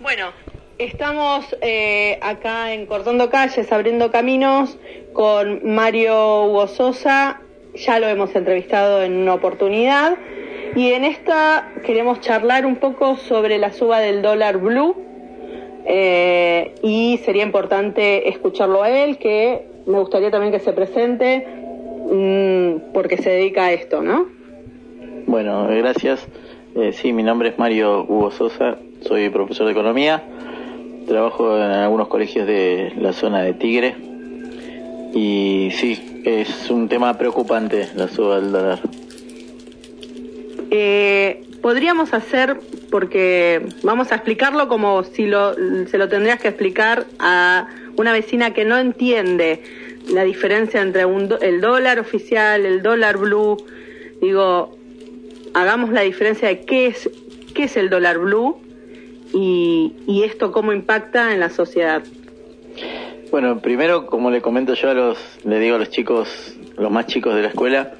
Bueno, 0.00 0.30
estamos 0.78 1.44
eh, 1.60 2.18
acá 2.22 2.72
en 2.72 2.86
Cortando 2.86 3.30
Calles, 3.30 3.70
abriendo 3.72 4.10
caminos, 4.12 4.78
con 5.12 5.74
Mario 5.74 6.44
Hugo 6.44 6.68
Sosa. 6.68 7.40
Ya 7.74 8.00
lo 8.00 8.06
hemos 8.06 8.34
entrevistado 8.34 9.02
en 9.02 9.16
una 9.16 9.34
oportunidad. 9.34 10.16
Y 10.74 10.92
en 10.92 11.04
esta 11.04 11.72
queremos 11.84 12.20
charlar 12.20 12.66
un 12.66 12.76
poco 12.76 13.16
sobre 13.16 13.58
la 13.58 13.72
suba 13.72 14.00
del 14.00 14.22
dólar 14.22 14.58
blue. 14.58 14.96
Eh, 15.86 16.74
y 16.82 17.18
sería 17.24 17.42
importante 17.42 18.28
escucharlo 18.28 18.82
a 18.82 18.90
él, 18.90 19.16
que 19.18 19.66
me 19.86 19.98
gustaría 19.98 20.30
también 20.30 20.52
que 20.52 20.60
se 20.60 20.72
presente, 20.72 21.46
mm, 22.10 22.92
porque 22.92 23.16
se 23.16 23.30
dedica 23.30 23.66
a 23.66 23.72
esto, 23.72 24.02
¿no? 24.02 24.26
Bueno, 25.26 25.66
gracias. 25.68 26.26
Eh, 26.76 26.92
sí, 26.92 27.12
mi 27.12 27.22
nombre 27.22 27.48
es 27.48 27.58
Mario 27.58 28.04
Hugo 28.06 28.30
Sosa, 28.30 28.76
soy 29.00 29.30
profesor 29.30 29.66
de 29.66 29.72
economía, 29.72 30.22
trabajo 31.06 31.56
en 31.56 31.62
algunos 31.62 32.08
colegios 32.08 32.46
de 32.46 32.92
la 32.98 33.12
zona 33.12 33.42
de 33.42 33.54
Tigre 33.54 33.94
y 35.14 35.70
sí, 35.72 36.17
es 36.28 36.68
un 36.68 36.88
tema 36.88 37.16
preocupante 37.16 37.88
la 37.96 38.06
suba 38.08 38.40
del 38.40 38.52
dólar. 38.52 38.80
Eh, 40.70 41.42
podríamos 41.62 42.12
hacer, 42.12 42.60
porque 42.90 43.66
vamos 43.82 44.12
a 44.12 44.16
explicarlo 44.16 44.68
como 44.68 45.04
si 45.04 45.26
lo, 45.26 45.54
se 45.86 45.96
lo 45.96 46.08
tendrías 46.08 46.38
que 46.40 46.48
explicar 46.48 47.06
a 47.18 47.68
una 47.96 48.12
vecina 48.12 48.52
que 48.52 48.66
no 48.66 48.76
entiende 48.76 49.62
la 50.12 50.24
diferencia 50.24 50.82
entre 50.82 51.06
un 51.06 51.34
el 51.40 51.60
dólar 51.60 51.98
oficial, 51.98 52.66
el 52.66 52.82
dólar 52.82 53.16
blue. 53.16 53.56
Digo, 54.20 54.76
hagamos 55.54 55.90
la 55.90 56.02
diferencia 56.02 56.48
de 56.48 56.60
qué 56.60 56.88
es, 56.88 57.08
qué 57.54 57.64
es 57.64 57.76
el 57.78 57.88
dólar 57.88 58.18
blue 58.18 58.58
y, 59.32 59.94
y 60.06 60.24
esto 60.24 60.52
cómo 60.52 60.72
impacta 60.72 61.32
en 61.32 61.40
la 61.40 61.48
sociedad. 61.48 62.02
Bueno, 63.30 63.60
primero, 63.60 64.06
como 64.06 64.30
le 64.30 64.40
comento 64.40 64.72
yo 64.72 64.88
a 64.88 64.94
los, 64.94 65.18
le 65.44 65.60
digo 65.60 65.76
a 65.76 65.78
los 65.78 65.90
chicos, 65.90 66.56
los 66.78 66.90
más 66.90 67.06
chicos 67.08 67.34
de 67.34 67.42
la 67.42 67.48
escuela, 67.48 67.92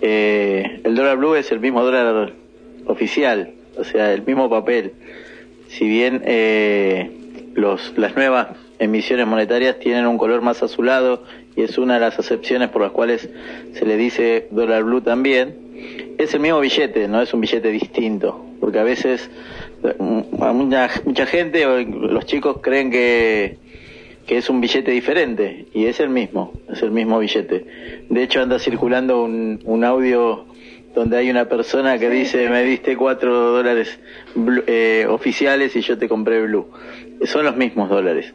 eh, 0.00 0.80
el 0.84 0.94
dólar 0.94 1.16
blue 1.16 1.34
es 1.34 1.50
el 1.50 1.58
mismo 1.58 1.82
dólar 1.82 2.32
oficial, 2.86 3.50
o 3.76 3.82
sea, 3.82 4.12
el 4.12 4.22
mismo 4.24 4.48
papel. 4.48 4.92
Si 5.66 5.88
bien 5.88 6.22
eh, 6.24 7.10
los, 7.54 7.92
las 7.98 8.14
nuevas 8.14 8.50
emisiones 8.78 9.26
monetarias 9.26 9.80
tienen 9.80 10.06
un 10.06 10.16
color 10.16 10.42
más 10.42 10.62
azulado 10.62 11.24
y 11.56 11.62
es 11.62 11.76
una 11.76 11.94
de 11.94 12.00
las 12.00 12.16
acepciones 12.20 12.68
por 12.68 12.82
las 12.82 12.92
cuales 12.92 13.28
se 13.72 13.84
le 13.84 13.96
dice 13.96 14.46
dólar 14.52 14.84
blue 14.84 15.00
también, 15.00 16.14
es 16.18 16.34
el 16.34 16.40
mismo 16.40 16.60
billete, 16.60 17.08
no 17.08 17.20
es 17.20 17.34
un 17.34 17.40
billete 17.40 17.72
distinto, 17.72 18.44
porque 18.60 18.78
a 18.78 18.84
veces 18.84 19.28
mm, 19.82 20.40
a 20.40 20.52
mucha, 20.52 20.88
mucha 21.04 21.26
gente 21.26 21.66
o 21.66 21.80
los 21.82 22.26
chicos 22.26 22.58
creen 22.62 22.92
que 22.92 23.58
que 24.28 24.36
es 24.36 24.50
un 24.50 24.60
billete 24.60 24.90
diferente 24.90 25.66
y 25.72 25.86
es 25.86 26.00
el 26.00 26.10
mismo, 26.10 26.52
es 26.70 26.82
el 26.82 26.90
mismo 26.90 27.18
billete. 27.18 27.64
De 28.10 28.22
hecho 28.22 28.42
anda 28.42 28.58
circulando 28.58 29.24
un, 29.24 29.60
un 29.64 29.84
audio 29.84 30.44
donde 30.94 31.16
hay 31.16 31.30
una 31.30 31.46
persona 31.46 31.98
que 31.98 32.10
dice 32.10 32.48
me 32.50 32.62
diste 32.62 32.94
cuatro 32.94 33.52
dólares 33.52 33.98
eh, 34.66 35.06
oficiales 35.08 35.74
y 35.76 35.80
yo 35.80 35.96
te 35.96 36.10
compré 36.10 36.42
blue. 36.42 36.68
Son 37.24 37.42
los 37.44 37.56
mismos 37.56 37.88
dólares. 37.88 38.34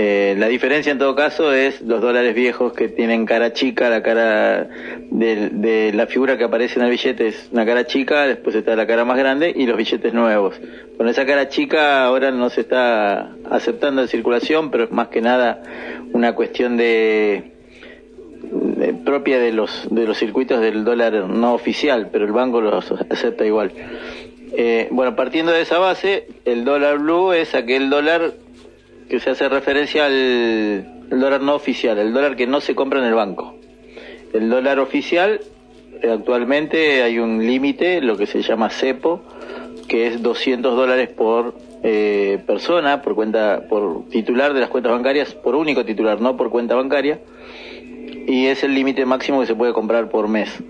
Eh, 0.00 0.36
la 0.38 0.46
diferencia 0.46 0.92
en 0.92 0.98
todo 0.98 1.16
caso 1.16 1.52
es 1.52 1.80
los 1.80 2.00
dólares 2.00 2.32
viejos 2.32 2.72
que 2.72 2.86
tienen 2.86 3.26
cara 3.26 3.52
chica, 3.52 3.90
la 3.90 4.00
cara 4.00 4.68
de, 5.10 5.48
de 5.50 5.92
la 5.92 6.06
figura 6.06 6.38
que 6.38 6.44
aparece 6.44 6.78
en 6.78 6.84
el 6.84 6.92
billete 6.92 7.26
es 7.26 7.48
una 7.50 7.66
cara 7.66 7.84
chica, 7.84 8.24
después 8.28 8.54
está 8.54 8.76
la 8.76 8.86
cara 8.86 9.04
más 9.04 9.18
grande 9.18 9.52
y 9.52 9.66
los 9.66 9.76
billetes 9.76 10.14
nuevos. 10.14 10.54
Con 10.96 11.08
esa 11.08 11.26
cara 11.26 11.48
chica 11.48 12.04
ahora 12.04 12.30
no 12.30 12.48
se 12.48 12.60
está 12.60 13.32
aceptando 13.50 14.00
en 14.00 14.06
circulación, 14.06 14.70
pero 14.70 14.84
es 14.84 14.92
más 14.92 15.08
que 15.08 15.20
nada 15.20 15.64
una 16.12 16.32
cuestión 16.36 16.76
de, 16.76 17.50
propia 19.04 19.40
de 19.40 19.50
los 19.50 19.88
de 19.90 20.06
los 20.06 20.16
circuitos 20.16 20.60
del 20.60 20.84
dólar 20.84 21.12
no 21.28 21.54
oficial, 21.54 22.10
pero 22.12 22.24
el 22.24 22.30
banco 22.30 22.60
los 22.60 22.92
acepta 23.10 23.44
igual. 23.44 23.72
Eh, 24.56 24.86
bueno, 24.92 25.16
partiendo 25.16 25.50
de 25.50 25.62
esa 25.62 25.78
base, 25.78 26.28
el 26.44 26.64
dólar 26.64 26.98
blue 26.98 27.32
es 27.32 27.56
aquel 27.56 27.90
dólar 27.90 28.34
que 29.08 29.20
se 29.20 29.30
hace 29.30 29.48
referencia 29.48 30.06
al 30.06 31.08
dólar 31.08 31.40
no 31.40 31.54
oficial, 31.54 31.98
el 31.98 32.12
dólar 32.12 32.36
que 32.36 32.46
no 32.46 32.60
se 32.60 32.74
compra 32.74 33.00
en 33.00 33.06
el 33.06 33.14
banco. 33.14 33.54
El 34.32 34.50
dólar 34.50 34.78
oficial, 34.78 35.40
actualmente 36.08 37.02
hay 37.02 37.18
un 37.18 37.46
límite, 37.46 38.02
lo 38.02 38.16
que 38.16 38.26
se 38.26 38.42
llama 38.42 38.68
cepo, 38.68 39.22
que 39.88 40.06
es 40.06 40.22
200 40.22 40.76
dólares 40.76 41.08
por 41.08 41.54
eh, 41.82 42.38
persona, 42.46 43.00
por 43.00 43.14
cuenta, 43.14 43.62
por 43.68 44.08
titular 44.10 44.52
de 44.52 44.60
las 44.60 44.68
cuentas 44.68 44.92
bancarias, 44.92 45.34
por 45.34 45.54
único 45.54 45.84
titular, 45.84 46.20
no 46.20 46.36
por 46.36 46.50
cuenta 46.50 46.74
bancaria, 46.74 47.20
y 48.26 48.46
es 48.46 48.62
el 48.62 48.74
límite 48.74 49.06
máximo 49.06 49.40
que 49.40 49.46
se 49.46 49.54
puede 49.54 49.72
comprar 49.72 50.10
por 50.10 50.28
mes. 50.28 50.62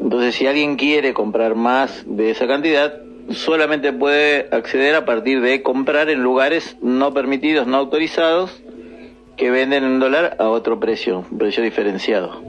Entonces, 0.00 0.36
si 0.36 0.46
alguien 0.46 0.76
quiere 0.76 1.12
comprar 1.12 1.56
más 1.56 2.04
de 2.06 2.30
esa 2.30 2.46
cantidad, 2.46 3.02
solamente 3.30 3.92
puede 3.92 4.48
acceder 4.50 4.94
a 4.94 5.04
partir 5.04 5.40
de 5.40 5.62
comprar 5.62 6.08
en 6.10 6.22
lugares 6.22 6.76
no 6.80 7.12
permitidos, 7.12 7.66
no 7.66 7.76
autorizados, 7.76 8.62
que 9.36 9.50
venden 9.50 9.84
en 9.84 10.00
dólar 10.00 10.36
a 10.38 10.48
otro 10.48 10.80
precio, 10.80 11.24
un 11.30 11.38
precio 11.38 11.62
diferenciado. 11.62 12.42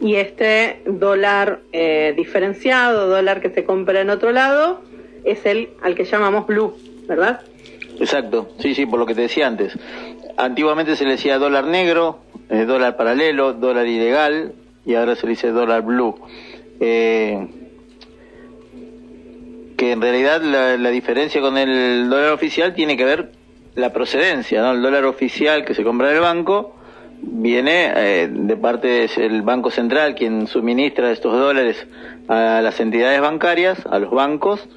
Y 0.00 0.16
este 0.16 0.82
dólar 0.86 1.60
eh, 1.72 2.14
diferenciado, 2.16 3.08
dólar 3.08 3.40
que 3.40 3.50
se 3.50 3.64
compra 3.64 4.00
en 4.00 4.10
otro 4.10 4.32
lado, 4.32 4.80
es 5.24 5.44
el 5.46 5.70
al 5.82 5.94
que 5.94 6.04
llamamos 6.04 6.46
blue, 6.46 6.74
¿verdad? 7.06 7.40
Exacto, 7.98 8.50
sí, 8.58 8.74
sí, 8.74 8.86
por 8.86 8.98
lo 8.98 9.06
que 9.06 9.14
te 9.14 9.22
decía 9.22 9.46
antes. 9.46 9.78
Antiguamente 10.36 10.96
se 10.96 11.04
le 11.04 11.12
decía 11.12 11.38
dólar 11.38 11.66
negro, 11.66 12.18
eh, 12.48 12.64
dólar 12.64 12.96
paralelo, 12.96 13.52
dólar 13.52 13.86
ilegal, 13.86 14.54
y 14.84 14.94
ahora 14.94 15.14
se 15.14 15.26
le 15.26 15.30
dice 15.30 15.50
dólar 15.50 15.82
blue. 15.82 16.16
Eh, 16.80 17.46
que 19.82 19.90
en 19.90 20.00
realidad 20.00 20.40
la, 20.42 20.76
la 20.76 20.90
diferencia 20.90 21.40
con 21.40 21.58
el 21.58 22.08
dólar 22.08 22.30
oficial 22.30 22.72
tiene 22.72 22.96
que 22.96 23.04
ver 23.04 23.32
la 23.74 23.92
procedencia, 23.92 24.62
¿no? 24.62 24.70
El 24.70 24.80
dólar 24.80 25.04
oficial 25.06 25.64
que 25.64 25.74
se 25.74 25.82
compra 25.82 26.10
en 26.10 26.14
el 26.14 26.20
banco 26.20 26.76
viene 27.20 27.92
eh, 27.96 28.28
de 28.30 28.56
parte 28.56 29.08
del 29.08 29.42
Banco 29.42 29.72
Central, 29.72 30.14
quien 30.14 30.46
suministra 30.46 31.10
estos 31.10 31.32
dólares 31.32 31.84
a 32.28 32.60
las 32.62 32.78
entidades 32.78 33.20
bancarias, 33.20 33.84
a 33.90 33.98
los 33.98 34.12
bancos, 34.12 34.68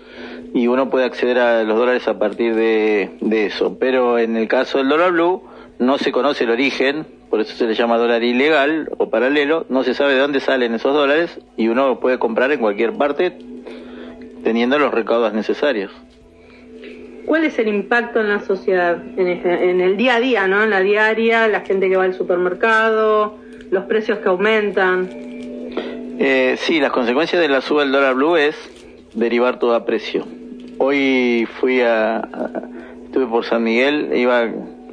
y 0.55 0.65
uno 0.65 0.89
puede 0.89 1.05
acceder 1.05 1.38
a 1.38 1.63
los 1.63 1.77
dólares 1.77 2.07
a 2.07 2.17
partir 2.17 2.55
de, 2.55 3.12
de 3.21 3.45
eso. 3.45 3.77
Pero 3.77 4.17
en 4.17 4.35
el 4.38 4.47
caso 4.47 4.79
del 4.79 4.89
dólar 4.89 5.12
blue 5.12 5.43
no 5.77 6.00
se 6.00 6.12
conoce 6.12 6.45
el 6.45 6.50
origen, 6.50 7.05
por 7.29 7.41
eso 7.41 7.55
se 7.55 7.67
le 7.67 7.75
llama 7.75 8.00
dólar 8.00 8.24
ilegal 8.24 8.89
o 8.97 9.07
paralelo, 9.12 9.67
no 9.69 9.83
se 9.83 9.93
sabe 9.93 10.15
de 10.15 10.21
dónde 10.21 10.39
salen 10.39 10.74
esos 10.74 10.95
dólares 10.95 11.39
y 11.57 11.67
uno 11.67 12.00
puede 12.00 12.17
comprar 12.17 12.51
en 12.51 12.59
cualquier 12.59 12.93
parte 12.93 13.38
teniendo 14.46 14.78
los 14.78 14.94
recaudos 14.94 15.34
necesarios. 15.34 15.92
¿Cuál 17.25 17.46
es 17.46 17.58
el 17.58 17.68
impacto 17.68 18.22
en 18.22 18.30
la 18.30 18.40
sociedad, 18.42 18.98
en, 19.18 19.28
este- 19.28 19.72
en 19.72 19.82
el 19.82 19.98
día 19.98 20.18
a 20.18 20.20
día, 20.20 20.48
¿no? 20.48 20.64
En 20.64 20.70
la 20.70 20.82
diaria, 20.82 21.48
la 21.48 21.62
gente 21.62 21.90
que 21.90 21.98
va 21.98 22.04
al 22.04 22.14
supermercado, 22.14 23.38
los 23.72 23.86
precios 23.86 24.20
que 24.20 24.30
aumentan. 24.30 25.10
Eh, 26.20 26.56
sí, 26.60 26.80
las 26.80 26.92
consecuencias 26.92 27.42
de 27.42 27.48
la 27.50 27.62
suba 27.62 27.82
del 27.82 27.92
dólar 27.92 28.14
blue 28.14 28.38
es 28.38 28.56
derivar 29.16 29.58
todo 29.58 29.74
a 29.74 29.84
precio. 29.84 30.28
Hoy 30.78 31.48
fui 31.60 31.82
a, 31.82 32.18
a- 32.18 32.62
estuve 33.06 33.25
por 33.25 33.44
San 33.46 33.64
Miguel, 33.64 34.12
iba 34.16 34.48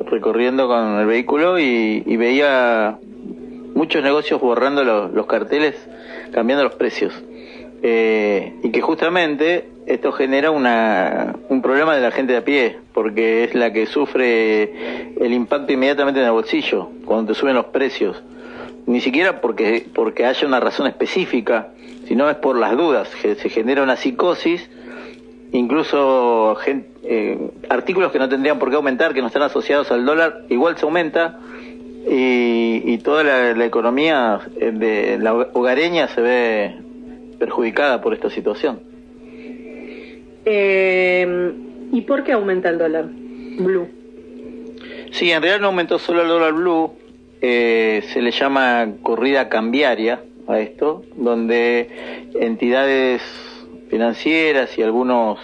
recorriendo 0.07 0.67
con 0.69 0.99
el 0.99 1.07
vehículo 1.07 1.59
y, 1.61 2.03
y 2.07 2.17
veía 2.17 2.97
muchos 3.75 4.03
negocios 4.03 4.41
borrando 4.41 4.83
los, 4.83 5.13
los 5.13 5.27
carteles, 5.27 5.75
cambiando 6.33 6.65
los 6.65 6.75
precios. 6.77 7.13
Eh, 7.85 8.55
y 8.63 8.71
que 8.71 8.81
justamente 8.81 9.69
esto 9.87 10.13
genera 10.13 10.53
una, 10.53 11.35
un 11.49 11.61
problema 11.63 11.97
de 11.97 12.01
la 12.01 12.13
gente 12.13 12.33
de 12.33 12.39
a 12.39 12.45
pie, 12.45 12.79
porque 12.95 13.45
es 13.45 13.55
la 13.55 13.73
que 13.73 13.87
sufre 13.87 15.15
el 15.21 15.33
impacto 15.33 15.73
inmediatamente 15.73 16.21
en 16.21 16.27
el 16.27 16.33
bolsillo, 16.33 16.91
cuando 17.05 17.33
te 17.33 17.39
suben 17.39 17.57
los 17.57 17.67
precios. 17.67 18.23
Ni 18.87 19.01
siquiera 19.01 19.41
porque, 19.41 19.87
porque 19.93 20.27
haya 20.27 20.47
una 20.47 20.61
razón 20.61 20.87
específica, 20.87 21.71
sino 22.07 22.31
es 22.31 22.37
por 22.37 22.57
las 22.57 22.77
dudas, 22.77 23.09
que 23.21 23.35
se 23.35 23.49
genera 23.49 23.83
una 23.83 23.97
psicosis, 23.97 24.71
incluso 25.53 26.57
eh, 27.03 27.51
artículos 27.69 28.13
que 28.13 28.21
no 28.21 28.29
tendrían 28.29 28.61
por 28.61 28.71
qué 28.71 28.77
aumentar, 28.77 29.13
que 29.13 29.21
no 29.21 29.27
están 29.27 29.43
asociados 29.43 29.91
al 29.91 30.05
dólar, 30.05 30.43
igual 30.49 30.77
se 30.79 30.85
aumenta, 30.85 31.41
y, 32.09 32.83
y 32.85 32.99
toda 32.99 33.25
la, 33.25 33.55
la 33.55 33.65
economía 33.65 34.41
eh, 34.57 34.71
de 34.73 35.19
la 35.19 35.35
hogareña 35.35 36.09
se 36.09 36.21
ve 36.21 36.82
perjudicada 37.43 38.01
por 38.01 38.15
esta 38.15 38.31
situación. 38.31 38.79
Eh, 40.45 41.53
¿Y 41.91 42.01
por 42.03 42.23
qué 42.23 42.31
aumenta 42.31 42.69
el 42.69 42.79
dólar 42.79 43.07
blue? 43.07 43.89
Sí, 45.11 45.33
en 45.33 45.43
realidad 45.43 45.61
no 45.61 45.67
aumentó 45.67 45.99
solo 45.99 46.23
el 46.23 46.29
dólar 46.29 46.53
blue, 46.53 46.93
eh, 47.41 48.05
se 48.13 48.23
le 48.23 48.31
llama 48.31 48.93
corrida 49.03 49.49
cambiaria 49.49 50.23
a 50.47 50.61
esto, 50.61 51.03
donde 51.17 52.29
entidades 52.35 53.23
financieras 53.91 54.79
y 54.79 54.83
algunos 54.83 55.41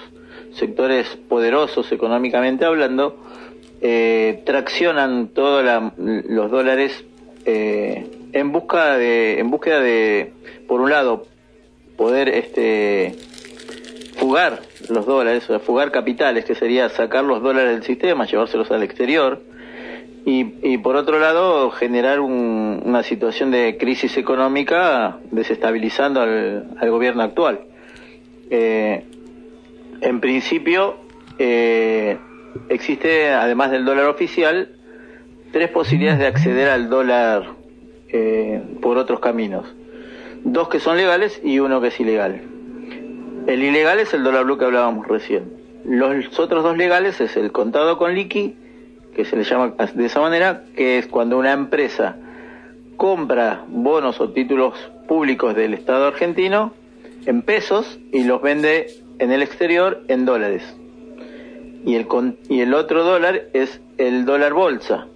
sectores 0.53 1.19
poderosos 1.29 1.91
económicamente 1.91 2.65
hablando 2.65 3.17
eh, 3.81 4.45
traccionan 4.47 5.31
todos 5.35 5.65
los 5.97 6.49
dólares 6.49 7.05
eh, 7.45 8.09
en 8.33 8.53
busca 8.53 8.97
de 8.97 9.41
en 9.41 9.51
búsqueda 9.51 9.81
de 9.81 10.33
por 10.69 10.81
un 10.81 10.91
lado 10.91 11.27
poder 11.99 12.31
este 12.31 13.15
fugar 14.17 14.61
los 14.89 15.05
dólares, 15.05 15.47
fugar 15.67 15.91
capitales, 15.91 16.47
que 16.47 16.55
sería 16.55 16.89
sacar 16.89 17.25
los 17.25 17.43
dólares 17.43 17.73
del 17.73 17.83
sistema, 17.83 18.25
llevárselos 18.25 18.71
al 18.71 18.83
exterior, 18.83 19.43
y, 20.31 20.77
por 20.79 20.97
otro 20.97 21.19
lado 21.19 21.71
generar 21.71 22.21
una 22.21 23.03
situación 23.03 23.51
de 23.51 23.79
crisis 23.79 24.19
económica 24.19 25.19
desestabilizando 25.31 26.21
al, 26.21 26.91
gobierno 26.91 27.23
actual. 27.23 27.61
Eh, 28.51 29.05
en 30.03 30.21
principio, 30.21 30.97
eh, 31.39 32.19
existe, 32.69 33.31
además 33.31 33.71
del 33.71 33.87
dólar 33.87 34.07
oficial, 34.07 34.77
tres 35.51 35.71
posibilidades 35.71 36.21
de 36.21 36.27
acceder 36.27 36.69
al 36.69 36.91
dólar 36.91 37.55
eh, 38.09 38.61
por 38.83 38.99
otros 38.99 39.21
caminos. 39.21 39.67
Dos 40.51 40.71
que 40.71 40.81
son 40.81 40.97
legales 40.97 41.39
y 41.45 41.59
uno 41.59 41.83
que 41.83 41.89
es 41.89 42.01
ilegal. 42.01 42.41
El 43.47 43.63
ilegal 43.63 43.99
es 43.99 44.15
el 44.15 44.25
dólar 44.25 44.45
blue 44.45 44.57
que 44.57 44.65
hablábamos 44.65 45.07
recién. 45.07 45.53
Los 45.85 46.39
otros 46.39 46.63
dos 46.65 46.75
legales 46.75 47.21
es 47.21 47.37
el 47.37 47.53
contado 47.53 47.99
con 47.99 48.15
liqui 48.15 48.57
que 49.15 49.27
se 49.27 49.37
le 49.37 49.45
llama 49.45 49.75
de 49.95 50.07
esa 50.07 50.21
manera, 50.21 50.65
que 50.75 50.97
es 50.97 51.07
cuando 51.07 51.37
una 51.37 51.53
empresa 51.53 52.17
compra 52.97 53.63
bonos 53.69 54.23
o 54.23 54.31
títulos 54.31 54.75
públicos 55.07 55.55
del 55.55 55.75
Estado 55.75 56.07
argentino 56.07 56.73
en 57.27 57.43
pesos 57.43 57.99
y 58.11 58.25
los 58.25 58.41
vende 58.41 58.87
en 59.19 59.33
el 59.33 59.43
exterior 59.43 60.03
en 60.09 60.25
dólares. 60.25 60.63
Y 61.85 61.95
el, 61.95 62.07
y 62.49 62.61
el 62.61 62.73
otro 62.73 63.05
dólar 63.05 63.49
es 63.53 63.83
el 63.99 64.25
dólar 64.25 64.55
bolsa, 64.55 65.09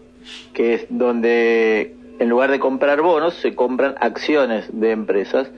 que 0.52 0.74
es 0.74 0.86
donde 0.90 1.96
en 2.22 2.28
lugar 2.28 2.52
de 2.52 2.60
comprar 2.60 3.02
bonos 3.02 3.34
se 3.34 3.56
compran 3.56 3.96
acciones 3.98 4.66
de 4.72 4.92
empresas 4.92 5.50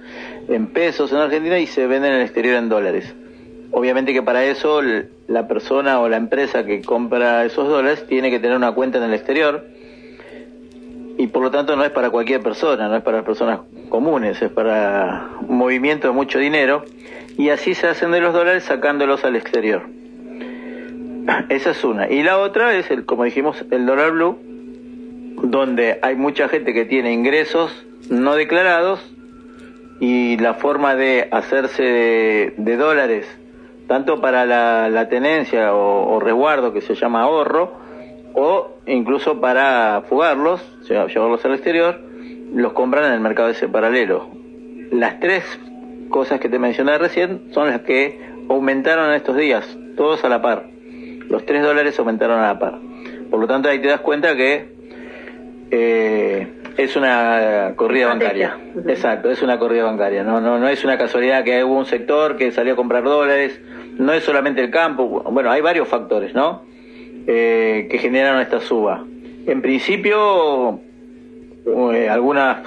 en 0.49 0.69
pesos 0.69 1.13
en 1.13 1.19
Argentina 1.19 1.59
y 1.59 1.67
se 1.67 1.87
venden 1.87 2.13
en 2.13 2.21
el 2.21 2.25
exterior 2.25 2.57
en 2.57 2.71
dólares. 2.71 3.15
Obviamente 3.71 4.15
que 4.15 4.23
para 4.23 4.45
eso 4.45 4.81
la 5.27 5.47
persona 5.47 6.01
o 6.01 6.09
la 6.09 6.17
empresa 6.17 6.65
que 6.65 6.81
compra 6.81 7.45
esos 7.45 7.69
dólares 7.69 8.07
tiene 8.07 8.31
que 8.31 8.39
tener 8.39 8.57
una 8.57 8.73
cuenta 8.73 8.97
en 8.97 9.05
el 9.05 9.13
exterior 9.13 9.63
y 11.19 11.27
por 11.27 11.43
lo 11.43 11.51
tanto 11.51 11.77
no 11.77 11.85
es 11.85 11.91
para 11.91 12.09
cualquier 12.09 12.41
persona, 12.43 12.89
no 12.89 12.97
es 12.97 13.03
para 13.03 13.23
personas 13.25 13.61
comunes, 13.91 14.41
es 14.41 14.51
para 14.51 15.33
un 15.47 15.59
movimiento 15.59 16.09
de 16.09 16.15
mucho 16.15 16.39
dinero 16.39 16.83
y 17.37 17.51
así 17.51 17.75
se 17.75 17.89
hacen 17.89 18.11
de 18.11 18.23
los 18.23 18.33
dólares 18.33 18.65
sacándolos 18.65 19.23
al 19.27 19.37
exterior. 19.37 19.83
Esa 21.51 21.73
es 21.73 21.85
una. 21.85 22.11
Y 22.11 22.23
la 22.23 22.39
otra 22.39 22.75
es, 22.75 22.91
el, 22.91 23.05
como 23.05 23.25
dijimos, 23.25 23.63
el 23.71 23.85
dólar 23.85 24.13
blue, 24.13 24.54
donde 25.43 25.99
hay 26.03 26.17
mucha 26.17 26.49
gente 26.49 26.73
que 26.73 26.85
tiene 26.85 27.13
ingresos 27.13 27.85
no 28.11 28.35
declarados 28.35 29.01
y 30.01 30.37
la 30.39 30.55
forma 30.55 30.95
de 30.95 31.29
hacerse 31.31 32.53
de 32.57 32.77
dólares 32.77 33.27
tanto 33.87 34.21
para 34.21 34.47
la, 34.47 35.09
tenencia 35.09 35.75
o, 35.75 36.19
resguardo 36.21 36.73
que 36.73 36.81
se 36.81 36.95
llama 36.95 37.23
ahorro, 37.23 37.73
o 38.35 38.79
incluso 38.87 39.41
para 39.41 40.03
fugarlos, 40.09 40.61
o 40.83 41.07
llevarlos 41.07 41.45
al 41.45 41.55
exterior, 41.55 42.01
los 42.55 42.73
compran 42.73 43.07
en 43.07 43.13
el 43.13 43.21
mercado 43.21 43.51
ese 43.51 43.69
paralelo. 43.69 44.29
Las 44.91 45.21
tres 45.21 45.45
cosas 46.09 46.41
que 46.41 46.49
te 46.49 46.59
mencioné 46.59 46.99
recién 46.99 47.53
son 47.53 47.69
las 47.69 47.83
que 47.83 48.21
aumentaron 48.49 49.11
en 49.11 49.17
estos 49.17 49.37
días, 49.37 49.77
todos 49.97 50.25
a 50.25 50.29
la 50.29 50.41
par. 50.41 50.67
Los 51.29 51.45
tres 51.47 51.63
dólares 51.63 51.99
aumentaron 51.99 52.39
a 52.41 52.53
la 52.53 52.59
par. 52.59 52.79
Por 53.31 53.41
lo 53.41 53.47
tanto, 53.47 53.69
ahí 53.69 53.81
te 53.81 53.89
das 53.89 54.01
cuenta 54.01 54.37
que 54.37 54.74
eh, 55.77 56.47
es 56.77 56.97
una 56.97 57.73
corrida 57.77 58.09
bancaria. 58.09 58.57
Exacto, 58.87 59.31
es 59.31 59.43
una 59.43 59.59
corrida 59.59 59.85
bancaria. 59.85 60.23
No, 60.23 60.41
no, 60.41 60.59
no 60.59 60.69
es 60.69 60.85
una 60.85 60.99
casualidad 60.99 61.45
que 61.45 61.63
hubo 61.65 61.79
un 61.79 61.87
sector 61.87 62.37
que 62.37 62.51
salió 62.53 62.75
a 62.75 62.77
comprar 62.77 63.05
dólares 63.05 63.61
no 63.99 64.13
es 64.13 64.25
solamente 64.25 64.61
el 64.61 64.71
campo, 64.71 65.23
bueno, 65.31 65.51
hay 65.51 65.61
varios 65.61 65.89
factores, 65.89 66.35
¿no? 66.35 66.63
Eh, 67.27 67.89
que 67.91 67.99
generan 67.99 68.41
esta 68.41 68.61
suba. 68.61 69.05
En 69.47 69.63
principio, 69.63 70.81
eh, 71.93 72.09
algunas, 72.09 72.59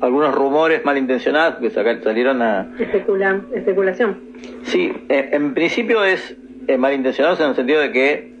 algunos 0.00 0.34
rumores 0.34 0.84
malintencionados 0.84 1.56
que 1.56 1.70
salieron 1.70 2.42
a... 2.42 2.68
Especulan, 2.78 3.46
especulación. 3.54 4.20
Sí, 4.62 4.92
eh, 5.08 5.30
en 5.32 5.54
principio 5.54 6.04
es 6.04 6.36
malintencionados 6.78 7.40
en 7.40 7.50
el 7.50 7.54
sentido 7.56 7.80
de 7.80 7.92
que 7.92 8.34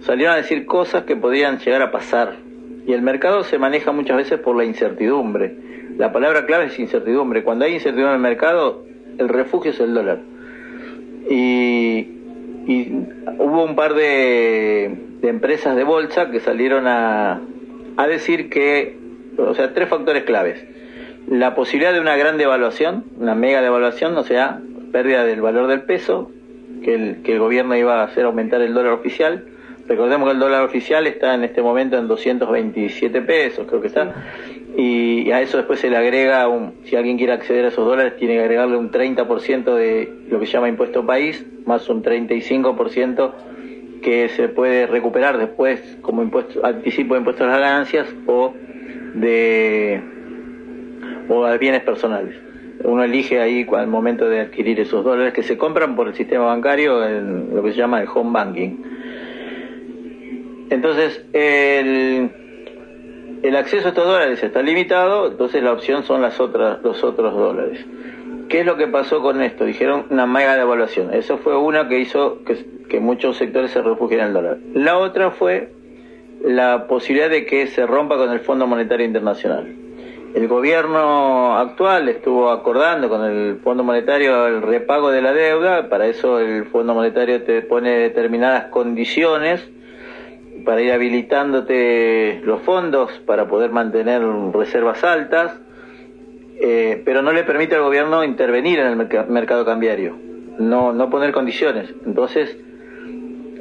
salieron 0.00 0.34
a 0.34 0.36
decir 0.38 0.66
cosas 0.66 1.04
que 1.04 1.16
podían 1.16 1.58
llegar 1.58 1.82
a 1.82 1.90
pasar. 1.90 2.36
Y 2.90 2.92
el 2.92 3.02
mercado 3.02 3.44
se 3.44 3.56
maneja 3.56 3.92
muchas 3.92 4.16
veces 4.16 4.40
por 4.40 4.56
la 4.56 4.64
incertidumbre. 4.64 5.54
La 5.96 6.12
palabra 6.12 6.44
clave 6.44 6.66
es 6.66 6.78
incertidumbre. 6.80 7.44
Cuando 7.44 7.64
hay 7.64 7.74
incertidumbre 7.74 8.16
en 8.16 8.16
el 8.16 8.22
mercado, 8.22 8.84
el 9.16 9.28
refugio 9.28 9.70
es 9.70 9.78
el 9.78 9.94
dólar 9.94 10.18
y, 11.30 12.08
hubo 13.38 13.64
un 13.64 13.76
par 13.76 13.94
de, 13.94 14.84
empresas 15.22 15.76
de 15.76 15.84
bolsa 15.84 16.30
que 16.30 16.40
salieron 16.40 16.86
a, 16.86 17.40
a 17.96 18.06
decir 18.06 18.50
que, 18.50 18.98
o 19.38 19.54
sea, 19.54 19.72
tres 19.72 19.88
factores 19.88 20.24
claves. 20.24 20.64
La 21.28 21.54
posibilidad 21.54 21.92
de 21.92 22.00
una 22.00 22.16
gran 22.16 22.36
devaluación, 22.38 23.04
una 23.18 23.34
mega 23.34 23.62
devaluación, 23.62 24.16
o 24.16 24.24
sea, 24.24 24.60
pérdida 24.92 25.24
del 25.24 25.40
valor 25.40 25.68
del 25.68 25.82
peso, 25.82 26.30
que 26.82 26.94
el, 26.94 27.22
que 27.22 27.34
el 27.34 27.38
gobierno 27.38 27.76
iba 27.76 28.00
a 28.00 28.04
hacer 28.04 28.24
aumentar 28.24 28.60
el 28.62 28.74
dólar 28.74 28.94
oficial. 28.94 29.44
Recordemos 29.90 30.28
que 30.28 30.34
el 30.34 30.38
dólar 30.38 30.62
oficial 30.62 31.08
está 31.08 31.34
en 31.34 31.42
este 31.42 31.62
momento 31.62 31.98
en 31.98 32.06
227 32.06 33.22
pesos, 33.22 33.66
creo 33.66 33.80
que 33.80 33.88
está 33.88 34.14
y 34.76 35.32
a 35.32 35.42
eso 35.42 35.56
después 35.56 35.80
se 35.80 35.90
le 35.90 35.96
agrega, 35.96 36.46
un, 36.46 36.74
si 36.84 36.94
alguien 36.94 37.16
quiere 37.16 37.32
acceder 37.32 37.64
a 37.64 37.68
esos 37.68 37.84
dólares, 37.84 38.14
tiene 38.16 38.34
que 38.34 38.40
agregarle 38.40 38.76
un 38.76 38.92
30% 38.92 39.74
de 39.74 40.12
lo 40.28 40.38
que 40.38 40.46
se 40.46 40.52
llama 40.52 40.68
impuesto 40.68 41.04
país, 41.04 41.44
más 41.66 41.88
un 41.88 42.04
35% 42.04 43.32
que 44.00 44.28
se 44.28 44.48
puede 44.48 44.86
recuperar 44.86 45.38
después 45.38 45.98
como 46.02 46.22
impuesto, 46.22 46.64
anticipo 46.64 47.14
de 47.14 47.18
impuestos 47.18 47.48
a 47.48 47.50
las 47.50 47.60
ganancias 47.60 48.06
o 48.26 48.54
de 49.14 50.00
o 51.28 51.46
de 51.46 51.58
bienes 51.58 51.82
personales. 51.82 52.36
Uno 52.84 53.02
elige 53.02 53.40
ahí 53.40 53.66
al 53.76 53.88
momento 53.88 54.28
de 54.28 54.40
adquirir 54.40 54.78
esos 54.78 55.04
dólares 55.04 55.34
que 55.34 55.42
se 55.42 55.58
compran 55.58 55.96
por 55.96 56.06
el 56.06 56.14
sistema 56.14 56.44
bancario 56.46 57.04
en 57.04 57.56
lo 57.56 57.62
que 57.64 57.72
se 57.72 57.78
llama 57.78 58.00
el 58.00 58.08
home 58.08 58.30
banking. 58.32 58.76
Entonces, 60.70 61.20
el, 61.32 62.30
acceso 63.56 63.86
a 63.86 63.88
estos 63.90 64.06
dólares 64.06 64.42
está 64.42 64.62
limitado, 64.62 65.26
entonces 65.26 65.62
la 65.62 65.72
opción 65.72 66.04
son 66.04 66.22
las 66.22 66.38
otras, 66.40 66.80
los 66.82 67.02
otros 67.02 67.34
dólares. 67.34 67.84
¿Qué 68.48 68.60
es 68.60 68.66
lo 68.66 68.76
que 68.76 68.86
pasó 68.86 69.20
con 69.20 69.42
esto? 69.42 69.64
Dijeron 69.64 70.06
una 70.10 70.26
mega 70.26 70.56
devaluación. 70.56 71.12
Eso 71.12 71.38
fue 71.38 71.56
una 71.56 71.88
que 71.88 71.98
hizo 71.98 72.38
que, 72.44 73.00
muchos 73.00 73.36
sectores 73.36 73.72
se 73.72 73.82
refugiaran 73.82 74.30
en 74.30 74.36
el 74.36 74.42
dólar. 74.42 74.58
La 74.74 74.98
otra 74.98 75.30
fue 75.32 75.72
la 76.42 76.86
posibilidad 76.86 77.30
de 77.30 77.46
que 77.46 77.66
se 77.66 77.86
rompa 77.86 78.16
con 78.16 78.30
el 78.30 78.40
Fondo 78.40 78.66
Monetario 78.66 79.06
Internacional. 79.06 79.72
El 80.34 80.46
gobierno 80.46 81.56
actual 81.56 82.08
estuvo 82.08 82.50
acordando 82.50 83.08
con 83.08 83.24
el 83.24 83.58
Fondo 83.58 83.82
Monetario 83.82 84.46
el 84.46 84.62
repago 84.62 85.10
de 85.10 85.22
la 85.22 85.32
deuda, 85.32 85.88
para 85.88 86.06
eso 86.06 86.38
el 86.38 86.66
Fondo 86.66 86.94
Monetario 86.94 87.42
te 87.42 87.62
pone 87.62 87.90
determinadas 87.90 88.66
condiciones 88.66 89.68
para 90.64 90.80
ir 90.82 90.92
habilitándote 90.92 92.40
los 92.44 92.62
fondos 92.62 93.10
para 93.26 93.48
poder 93.48 93.70
mantener 93.70 94.22
reservas 94.52 95.02
altas, 95.04 95.58
eh, 96.60 97.02
pero 97.04 97.22
no 97.22 97.32
le 97.32 97.44
permite 97.44 97.74
al 97.74 97.82
gobierno 97.82 98.24
intervenir 98.24 98.78
en 98.78 98.86
el 98.86 99.28
mercado 99.28 99.64
cambiario, 99.64 100.16
no, 100.58 100.92
no 100.92 101.10
poner 101.10 101.32
condiciones. 101.32 101.92
Entonces, 102.04 102.56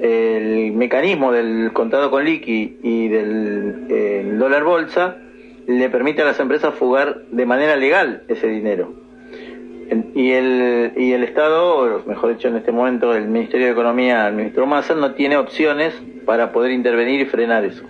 el 0.02 0.72
mecanismo 0.74 1.32
del 1.32 1.72
contado 1.74 2.10
con 2.10 2.24
liqui 2.24 2.80
y 2.82 3.08
del 3.10 4.38
dólar 4.38 4.64
bolsa 4.64 5.18
le 5.68 5.90
permite 5.90 6.22
a 6.22 6.26
las 6.26 6.40
empresas 6.40 6.74
fugar 6.76 7.24
de 7.32 7.46
manera 7.46 7.76
legal 7.76 8.24
ese 8.28 8.48
dinero 8.48 9.09
y 10.14 10.32
el, 10.32 10.94
y 10.98 11.14
el 11.14 11.24
Estado, 11.24 12.04
mejor 12.06 12.32
dicho 12.32 12.48
en 12.48 12.58
este 12.58 12.72
momento 12.72 13.16
el 13.16 13.28
Ministerio 13.28 13.68
de 13.68 13.72
Economía, 13.72 14.28
el 14.28 14.36
ministro 14.36 14.68
Massa, 14.68 14.94
no 14.94 15.14
tiene 15.14 15.38
opciones 15.38 15.94
para 16.26 16.52
poder 16.52 16.72
intervenir 16.72 17.22
y 17.22 17.26
frenar 17.26 17.66
eso. 17.66 17.84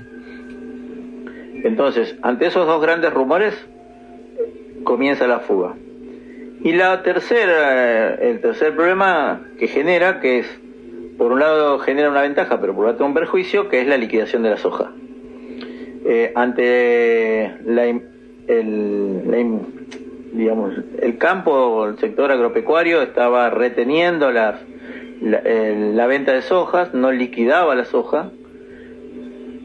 Entonces, 1.64 2.18
ante 2.22 2.46
esos 2.48 2.66
dos 2.66 2.82
grandes 2.82 3.14
rumores, 3.14 3.54
comienza 4.84 5.28
la 5.28 5.40
fuga. 5.40 5.76
Y 6.64 6.74
la 6.74 7.04
tercera, 7.04 8.16
el 8.16 8.40
tercer 8.42 8.76
problema 8.76 9.42
que 9.58 9.68
genera, 9.68 10.20
que 10.22 10.40
es, 10.40 10.60
por 11.18 11.34
un 11.34 11.40
lado 11.40 11.80
genera 11.80 12.10
una 12.10 12.22
ventaja, 12.22 12.62
pero 12.62 12.74
por 12.76 12.86
otro 12.86 13.06
un 13.06 13.14
perjuicio, 13.14 13.68
que 13.70 13.82
es 13.82 13.88
la 13.88 13.98
liquidación 13.98 14.44
de 14.44 14.50
la 14.52 14.58
soja. 14.58 14.92
eh, 16.06 16.32
ante 16.36 17.54
la, 17.66 17.86
el, 17.86 19.22
digamos, 20.32 20.74
el 21.02 21.18
campo, 21.18 21.88
el 21.88 21.98
sector 21.98 22.32
agropecuario 22.32 23.02
estaba 23.02 23.50
reteniendo 23.50 24.32
las, 24.32 24.60
la, 25.22 26.08
venta 26.08 26.34
de 26.34 26.42
sojas, 26.42 26.94
no 26.94 27.12
liquidaba 27.12 27.76
la 27.76 27.86
soja. 27.86 28.32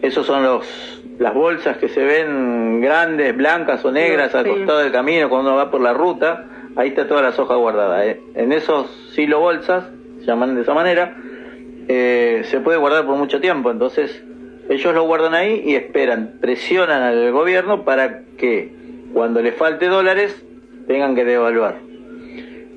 Esos 0.03 0.27
son 0.27 0.42
los 0.42 1.00
las 1.18 1.33
bolsas 1.33 1.77
que 1.77 1.88
se 1.88 2.05
ven 2.05 2.81
grandes, 2.81 3.37
blancas 3.37 3.85
o 3.85 3.92
negras 3.92 4.35
al 4.35 4.48
costado 4.48 4.81
del 4.81 4.90
camino 4.90 5.29
cuando 5.29 5.50
uno 5.50 5.59
va 5.59 5.70
por 5.70 5.81
la 5.81 5.92
ruta, 5.92 6.46
ahí 6.74 6.88
está 6.88 7.07
toda 7.07 7.22
la 7.22 7.31
soja 7.31 7.55
guardada. 7.55 8.05
¿eh? 8.05 8.20
En 8.35 8.53
esos 8.53 8.90
silo 9.14 9.38
bolsas, 9.38 9.85
se 10.18 10.27
llaman 10.27 10.57
de 10.57 10.62
esa 10.62 10.74
manera, 10.74 11.16
eh, 11.87 12.42
se 12.46 12.59
puede 12.61 12.79
guardar 12.79 13.07
por 13.07 13.16
mucho 13.16 13.40
tiempo. 13.40 13.70
Entonces, 13.70 14.24
ellos 14.68 14.92
lo 14.92 15.05
guardan 15.05 15.35
ahí 15.35 15.62
y 15.64 15.77
esperan, 15.77 16.38
presionan 16.40 17.03
al 17.03 17.31
gobierno 17.31 17.85
para 17.85 18.22
que 18.37 18.72
cuando 19.12 19.40
le 19.40 19.53
falte 19.53 19.87
dólares 19.87 20.44
tengan 20.87 21.14
que 21.14 21.25
devaluar. 21.25 21.77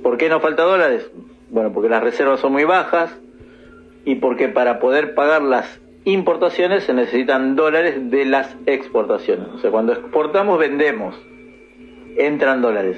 ¿Por 0.03 0.17
qué 0.17 0.29
no 0.29 0.39
falta 0.39 0.63
dólares? 0.63 1.09
Bueno, 1.49 1.71
porque 1.73 1.89
las 1.89 2.03
reservas 2.03 2.39
son 2.39 2.53
muy 2.53 2.63
bajas 2.63 3.15
y 4.05 4.15
porque 4.15 4.47
para 4.47 4.79
poder 4.79 5.15
pagar 5.15 5.41
las 5.41 5.81
importaciones 6.05 6.83
se 6.83 6.93
necesitan 6.93 7.55
dólares 7.55 8.09
de 8.09 8.25
las 8.25 8.55
exportaciones. 8.65 9.47
O 9.55 9.59
sea, 9.59 9.71
cuando 9.71 9.93
exportamos 9.93 10.59
vendemos, 10.59 11.15
entran 12.17 12.61
dólares. 12.61 12.97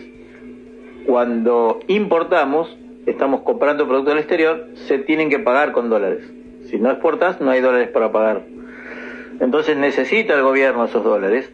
Cuando 1.06 1.80
importamos, 1.88 2.78
estamos 3.08 3.42
comprando 3.42 3.88
productos 3.88 4.14
del 4.14 4.20
exterior, 4.20 4.68
se 4.76 5.00
tienen 5.00 5.30
que 5.30 5.40
pagar 5.40 5.72
con 5.72 5.90
dólares. 5.90 6.24
Si 6.66 6.78
no 6.78 6.92
exportas, 6.92 7.42
no 7.42 7.50
hay 7.50 7.62
dólares 7.62 7.90
para 7.90 8.12
pagar. 8.12 8.44
Entonces 9.40 9.78
necesita 9.78 10.36
el 10.36 10.44
gobierno 10.44 10.86
esos 10.86 11.04
dólares. 11.04 11.52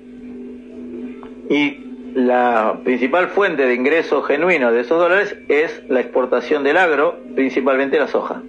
Y 1.50 1.86
la 2.15 2.80
principal 2.86 3.28
fuente 3.28 3.67
de 3.67 3.75
ingreso 3.75 4.21
genuino 4.21 4.71
de 4.71 4.80
esos 4.80 4.97
dólares 4.97 5.38
es 5.49 5.84
la 5.89 5.99
exportación 5.99 6.63
del 6.63 6.78
agro, 6.78 7.19
principalmente 7.36 7.99
la 7.99 8.08
soja. 8.08 8.41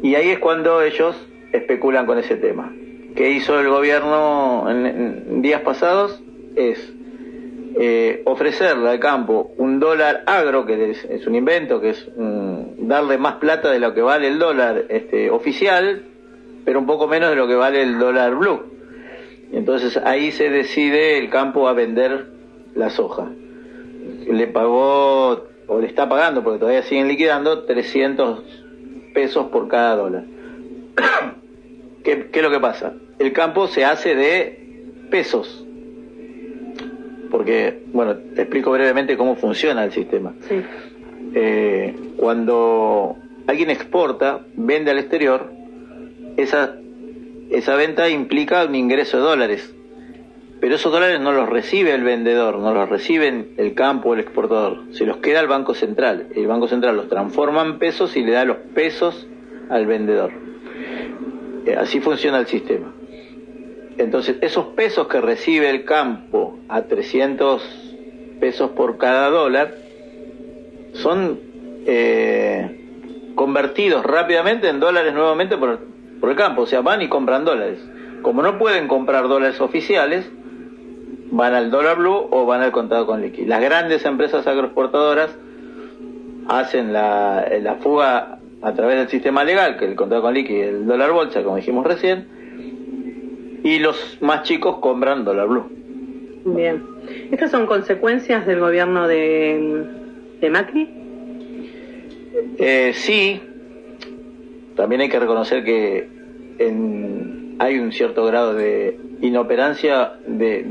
Y 0.00 0.14
ahí 0.14 0.30
es 0.30 0.38
cuando 0.38 0.80
ellos 0.80 1.16
especulan 1.52 2.06
con 2.06 2.18
ese 2.18 2.36
tema. 2.36 2.72
¿Qué 3.16 3.30
hizo 3.30 3.58
el 3.58 3.68
gobierno 3.68 4.70
en, 4.70 5.42
días 5.42 5.62
pasados? 5.62 6.22
Es 6.54 6.92
eh, 7.80 8.22
ofrecerle 8.24 8.90
al 8.90 9.00
campo 9.00 9.50
un 9.58 9.80
dólar 9.80 10.22
agro, 10.26 10.64
que 10.66 10.92
es, 10.92 11.26
un 11.26 11.34
invento, 11.34 11.80
que 11.80 11.90
es 11.90 12.08
darle 12.16 13.18
más 13.18 13.34
plata 13.36 13.72
de 13.72 13.80
lo 13.80 13.92
que 13.92 14.02
vale 14.02 14.28
el 14.28 14.38
dólar 14.38 14.84
este, 14.88 15.30
oficial, 15.30 16.04
pero 16.64 16.78
un 16.78 16.86
poco 16.86 17.08
menos 17.08 17.30
de 17.30 17.36
lo 17.36 17.48
que 17.48 17.56
vale 17.56 17.82
el 17.82 17.98
dólar 17.98 18.36
blue. 18.36 18.62
Entonces 19.52 19.96
ahí 19.96 20.30
se 20.30 20.48
decide 20.48 21.18
el 21.18 21.28
campo 21.28 21.66
a 21.66 21.72
vender 21.72 22.35
la 22.76 22.90
soja. 22.90 23.28
Le 24.28 24.46
pagó, 24.46 25.46
o 25.66 25.80
le 25.80 25.86
está 25.86 26.08
pagando, 26.08 26.44
porque 26.44 26.58
todavía 26.58 26.82
siguen 26.82 27.08
liquidando, 27.08 27.64
300 27.64 28.42
pesos 29.14 29.46
por 29.46 29.68
cada 29.68 29.96
dólar. 29.96 30.24
¿Qué, 32.04 32.28
es 32.32 32.42
lo 32.42 32.50
que 32.50 32.60
pasa? 32.60 32.94
El 33.18 33.32
campo 33.32 33.66
se 33.66 33.84
hace 33.84 34.14
de 34.14 34.84
pesos. 35.10 35.64
Porque, 37.30 37.82
bueno, 37.92 38.16
te 38.16 38.42
explico 38.42 38.70
brevemente 38.70 39.16
cómo 39.16 39.34
funciona 39.36 39.84
el 39.84 39.92
sistema. 39.92 40.32
Eh, 41.34 41.94
cuando 42.16 43.16
alguien 43.46 43.70
exporta, 43.70 44.40
vende 44.54 44.92
al 44.92 44.98
exterior, 44.98 45.50
esa, 46.36 46.76
esa 47.50 47.74
venta 47.74 48.08
implica 48.08 48.64
un 48.64 48.74
ingreso 48.76 49.16
de 49.16 49.22
dólares 49.24 49.74
pero 50.60 50.74
esos 50.74 50.90
dólares 50.90 51.20
no 51.20 51.32
los 51.32 51.48
recibe 51.48 51.92
el 51.94 52.02
vendedor, 52.02 52.58
no 52.58 52.72
los 52.72 52.88
reciben 52.88 53.52
el 53.58 53.74
campo 53.74 54.10
o 54.10 54.14
el 54.14 54.20
exportador, 54.20 54.84
se 54.92 55.04
los 55.04 55.18
queda 55.18 55.40
el 55.40 55.48
Banco 55.48 55.74
Central. 55.74 56.28
El 56.34 56.46
Banco 56.46 56.66
Central 56.66 56.96
los 56.96 57.08
transforma 57.08 57.62
en 57.62 57.78
pesos 57.78 58.16
y 58.16 58.22
le 58.22 58.32
da 58.32 58.44
los 58.44 58.56
pesos 58.74 59.26
al 59.68 59.86
vendedor. 59.86 60.32
Eh, 61.66 61.76
así 61.76 62.00
funciona 62.00 62.38
el 62.38 62.46
sistema. 62.46 62.92
Entonces, 63.98 64.36
esos 64.40 64.66
pesos 64.68 65.08
que 65.08 65.20
recibe 65.20 65.68
el 65.68 65.84
campo 65.84 66.58
a 66.68 66.82
300 66.82 67.62
pesos 68.40 68.70
por 68.70 68.98
cada 68.98 69.30
dólar 69.30 69.74
son 70.92 71.40
eh, 71.86 73.32
convertidos 73.34 74.04
rápidamente 74.04 74.68
en 74.68 74.80
dólares 74.80 75.12
nuevamente 75.12 75.56
por, 75.56 75.80
por 76.20 76.30
el 76.30 76.36
campo. 76.36 76.62
O 76.62 76.66
sea, 76.66 76.80
van 76.80 77.02
y 77.02 77.08
compran 77.08 77.44
dólares. 77.44 77.78
Como 78.22 78.42
no 78.42 78.58
pueden 78.58 78.88
comprar 78.88 79.28
dólares 79.28 79.60
oficiales, 79.60 80.30
van 81.30 81.54
al 81.54 81.70
dólar 81.70 81.98
blue 81.98 82.28
o 82.30 82.46
van 82.46 82.62
al 82.62 82.72
contado 82.72 83.06
con 83.06 83.22
liqui. 83.22 83.44
Las 83.44 83.60
grandes 83.60 84.04
empresas 84.04 84.46
agroexportadoras 84.46 85.36
hacen 86.48 86.92
la, 86.92 87.46
la 87.60 87.74
fuga 87.76 88.38
a 88.62 88.72
través 88.74 88.98
del 88.98 89.08
sistema 89.08 89.44
legal, 89.44 89.76
que 89.76 89.84
el 89.84 89.96
contado 89.96 90.22
con 90.22 90.34
liqui 90.34 90.54
y 90.54 90.60
el 90.60 90.86
dólar 90.86 91.12
bolsa, 91.12 91.42
como 91.42 91.56
dijimos 91.56 91.86
recién, 91.86 92.26
y 93.62 93.78
los 93.78 94.18
más 94.20 94.42
chicos 94.42 94.78
compran 94.78 95.24
dólar 95.24 95.48
blue. 95.48 95.66
Bien. 96.44 96.82
¿Estas 97.30 97.50
son 97.50 97.66
consecuencias 97.66 98.46
del 98.46 98.60
gobierno 98.60 99.08
de, 99.08 99.84
de 100.40 100.50
Macri? 100.50 100.88
Eh, 102.58 102.92
sí. 102.94 103.40
También 104.76 105.00
hay 105.00 105.08
que 105.08 105.18
reconocer 105.18 105.64
que 105.64 106.08
en, 106.58 107.45
hay 107.58 107.78
un 107.78 107.92
cierto 107.92 108.24
grado 108.26 108.54
de 108.54 108.98
inoperancia 109.20 110.12
de, 110.26 110.62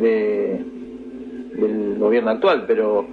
del 1.54 1.98
gobierno 1.98 2.32
actual, 2.32 2.66
pero 2.68 3.08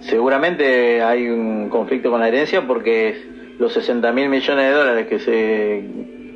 seguramente 0.00 1.02
hay 1.02 1.28
un 1.28 1.68
conflicto 1.68 2.10
con 2.10 2.20
la 2.20 2.28
herencia 2.28 2.66
porque 2.66 3.54
los 3.58 3.72
60 3.72 4.12
mil 4.12 4.28
millones 4.28 4.64
de 4.66 4.72
dólares 4.72 5.06
que 5.06 5.18
se 5.18 5.84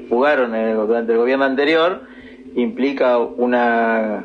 jugaron 0.09 0.53
durante 0.87 1.13
el 1.13 1.19
gobierno 1.19 1.45
anterior 1.45 2.03
implica 2.55 3.19
una, 3.19 4.25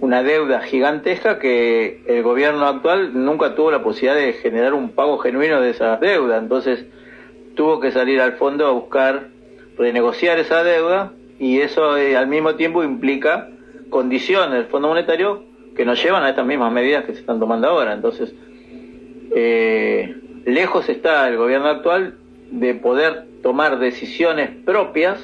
una 0.00 0.22
deuda 0.22 0.60
gigantesca 0.60 1.38
que 1.38 2.02
el 2.06 2.22
gobierno 2.22 2.66
actual 2.66 3.10
nunca 3.24 3.54
tuvo 3.54 3.70
la 3.70 3.82
posibilidad 3.82 4.16
de 4.16 4.32
generar 4.34 4.74
un 4.74 4.90
pago 4.90 5.18
genuino 5.18 5.60
de 5.60 5.70
esa 5.70 5.96
deuda. 5.96 6.38
Entonces 6.38 6.86
tuvo 7.54 7.80
que 7.80 7.90
salir 7.90 8.20
al 8.20 8.34
fondo 8.34 8.66
a 8.66 8.70
buscar 8.70 9.28
renegociar 9.76 10.38
esa 10.38 10.62
deuda 10.62 11.12
y 11.38 11.60
eso 11.60 11.96
eh, 11.96 12.16
al 12.16 12.26
mismo 12.26 12.54
tiempo 12.56 12.82
implica 12.82 13.48
condiciones 13.90 14.52
del 14.52 14.66
Fondo 14.66 14.88
Monetario 14.88 15.44
que 15.76 15.84
nos 15.84 16.02
llevan 16.02 16.24
a 16.24 16.30
estas 16.30 16.44
mismas 16.44 16.72
medidas 16.72 17.04
que 17.04 17.14
se 17.14 17.20
están 17.20 17.38
tomando 17.38 17.68
ahora. 17.68 17.94
Entonces, 17.94 18.34
eh, 19.34 20.16
lejos 20.44 20.88
está 20.88 21.28
el 21.28 21.36
gobierno 21.36 21.68
actual 21.68 22.16
de 22.50 22.74
poder 22.74 23.26
tomar 23.42 23.78
decisiones 23.78 24.50
propias, 24.64 25.22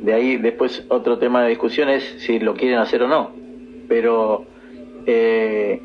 de 0.00 0.12
ahí 0.12 0.36
después 0.36 0.84
otro 0.88 1.18
tema 1.18 1.44
de 1.44 1.50
discusión 1.50 1.88
es 1.88 2.02
si 2.18 2.40
lo 2.40 2.54
quieren 2.54 2.78
hacer 2.78 3.04
o 3.04 3.08
no, 3.08 3.30
pero 3.88 4.44
eh, 5.06 5.80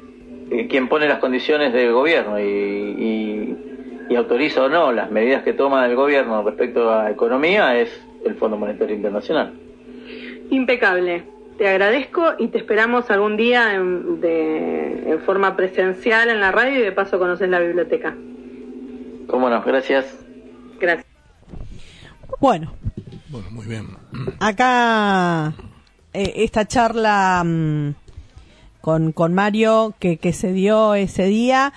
quien 0.70 0.88
pone 0.88 1.08
las 1.08 1.20
condiciones 1.20 1.72
del 1.74 1.94
gobierno 1.94 2.40
y, 2.40 3.56
y 4.10 4.16
autoriza 4.16 4.64
o 4.64 4.70
no 4.70 4.92
las 4.92 5.12
medidas 5.12 5.44
que 5.44 5.54
toma 5.54 5.86
el 5.86 5.96
gobierno 5.96 6.42
respecto 6.42 6.92
a 6.92 7.12
economía 7.12 7.80
es 7.80 8.07
el 8.28 8.36
Fondo 8.36 8.58
Monetario 8.58 8.96
Internacional. 8.96 9.54
Impecable. 10.50 11.24
Te 11.58 11.68
agradezco 11.68 12.34
y 12.38 12.50
te 12.50 12.60
esperamos 12.60 13.10
algún 13.10 13.36
día 13.36 13.74
en, 13.74 14.22
de, 14.22 15.12
en 15.12 15.20
forma 15.22 15.56
presencial 15.56 16.30
en 16.30 16.40
la 16.40 16.52
radio 16.52 16.80
y 16.80 16.84
de 16.84 16.92
paso 16.92 17.18
conoces 17.18 17.50
la 17.50 17.60
biblioteca. 17.60 18.16
Cómo 19.28 19.50
no, 19.50 19.62
gracias. 19.64 20.24
Gracias. 20.80 21.06
Bueno. 22.40 22.74
Bueno, 23.30 23.48
muy 23.52 23.66
bien. 23.66 23.88
Acá 24.40 25.54
eh, 26.14 26.34
esta 26.38 26.66
charla 26.66 27.44
mm, 27.44 27.96
con, 28.82 29.12
con 29.12 29.34
Mario 29.34 29.96
que, 30.00 30.18
que 30.18 30.34
se 30.34 30.54
dio 30.54 30.96
ese 30.96 31.26
día, 31.26 31.74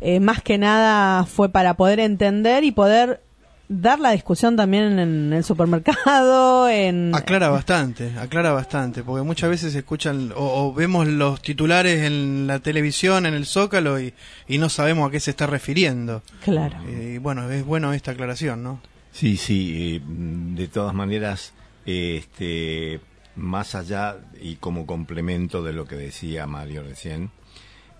eh, 0.00 0.20
más 0.20 0.42
que 0.42 0.58
nada 0.58 1.24
fue 1.24 1.50
para 1.50 1.74
poder 1.74 2.00
entender 2.00 2.64
y 2.64 2.72
poder 2.72 3.20
dar 3.68 4.00
la 4.00 4.12
discusión 4.12 4.56
también 4.56 4.98
en 4.98 5.32
el 5.32 5.44
supermercado, 5.44 6.68
en... 6.70 7.14
Aclara 7.14 7.50
bastante, 7.50 8.12
aclara 8.18 8.52
bastante, 8.52 9.02
porque 9.02 9.22
muchas 9.22 9.50
veces 9.50 9.74
escuchan 9.74 10.32
o, 10.34 10.72
vemos 10.72 11.06
los 11.06 11.42
titulares 11.42 12.02
en 12.02 12.46
la 12.46 12.60
televisión, 12.60 13.26
en 13.26 13.34
el 13.34 13.46
Zócalo, 13.46 14.00
y, 14.00 14.14
y 14.48 14.58
no 14.58 14.68
sabemos 14.68 15.08
a 15.08 15.10
qué 15.10 15.20
se 15.20 15.30
está 15.30 15.46
refiriendo. 15.46 16.22
Claro. 16.42 16.78
Eh, 16.88 17.14
y 17.16 17.18
bueno, 17.18 17.50
es 17.50 17.64
bueno 17.64 17.92
esta 17.92 18.12
aclaración, 18.12 18.62
¿no? 18.62 18.80
Sí, 19.12 19.36
sí, 19.36 19.96
eh, 19.96 20.00
de 20.04 20.68
todas 20.68 20.94
maneras, 20.94 21.52
este, 21.84 23.00
más 23.36 23.74
allá 23.74 24.16
y 24.40 24.56
como 24.56 24.86
complemento 24.86 25.62
de 25.62 25.72
lo 25.72 25.86
que 25.86 25.96
decía 25.96 26.46
Mario 26.46 26.82
recién, 26.82 27.30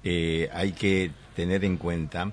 eh, 0.05 0.49
hay 0.53 0.73
que 0.73 1.11
tener 1.35 1.65
en 1.65 1.77
cuenta 1.77 2.33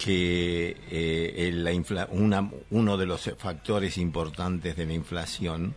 que 0.00 0.78
eh, 0.90 1.50
la 1.52 2.06
una, 2.06 2.50
uno 2.70 2.96
de 2.96 3.04
los 3.04 3.30
factores 3.36 3.98
importantes 3.98 4.74
de 4.74 4.86
la 4.86 4.94
inflación 4.94 5.76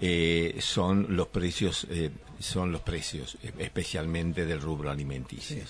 eh, 0.00 0.56
son 0.60 1.16
los 1.16 1.26
precios, 1.26 1.84
eh, 1.90 2.12
son 2.38 2.70
los 2.70 2.82
precios, 2.82 3.36
especialmente 3.58 4.46
del 4.46 4.60
rubro 4.60 4.88
alimenticio. 4.88 5.64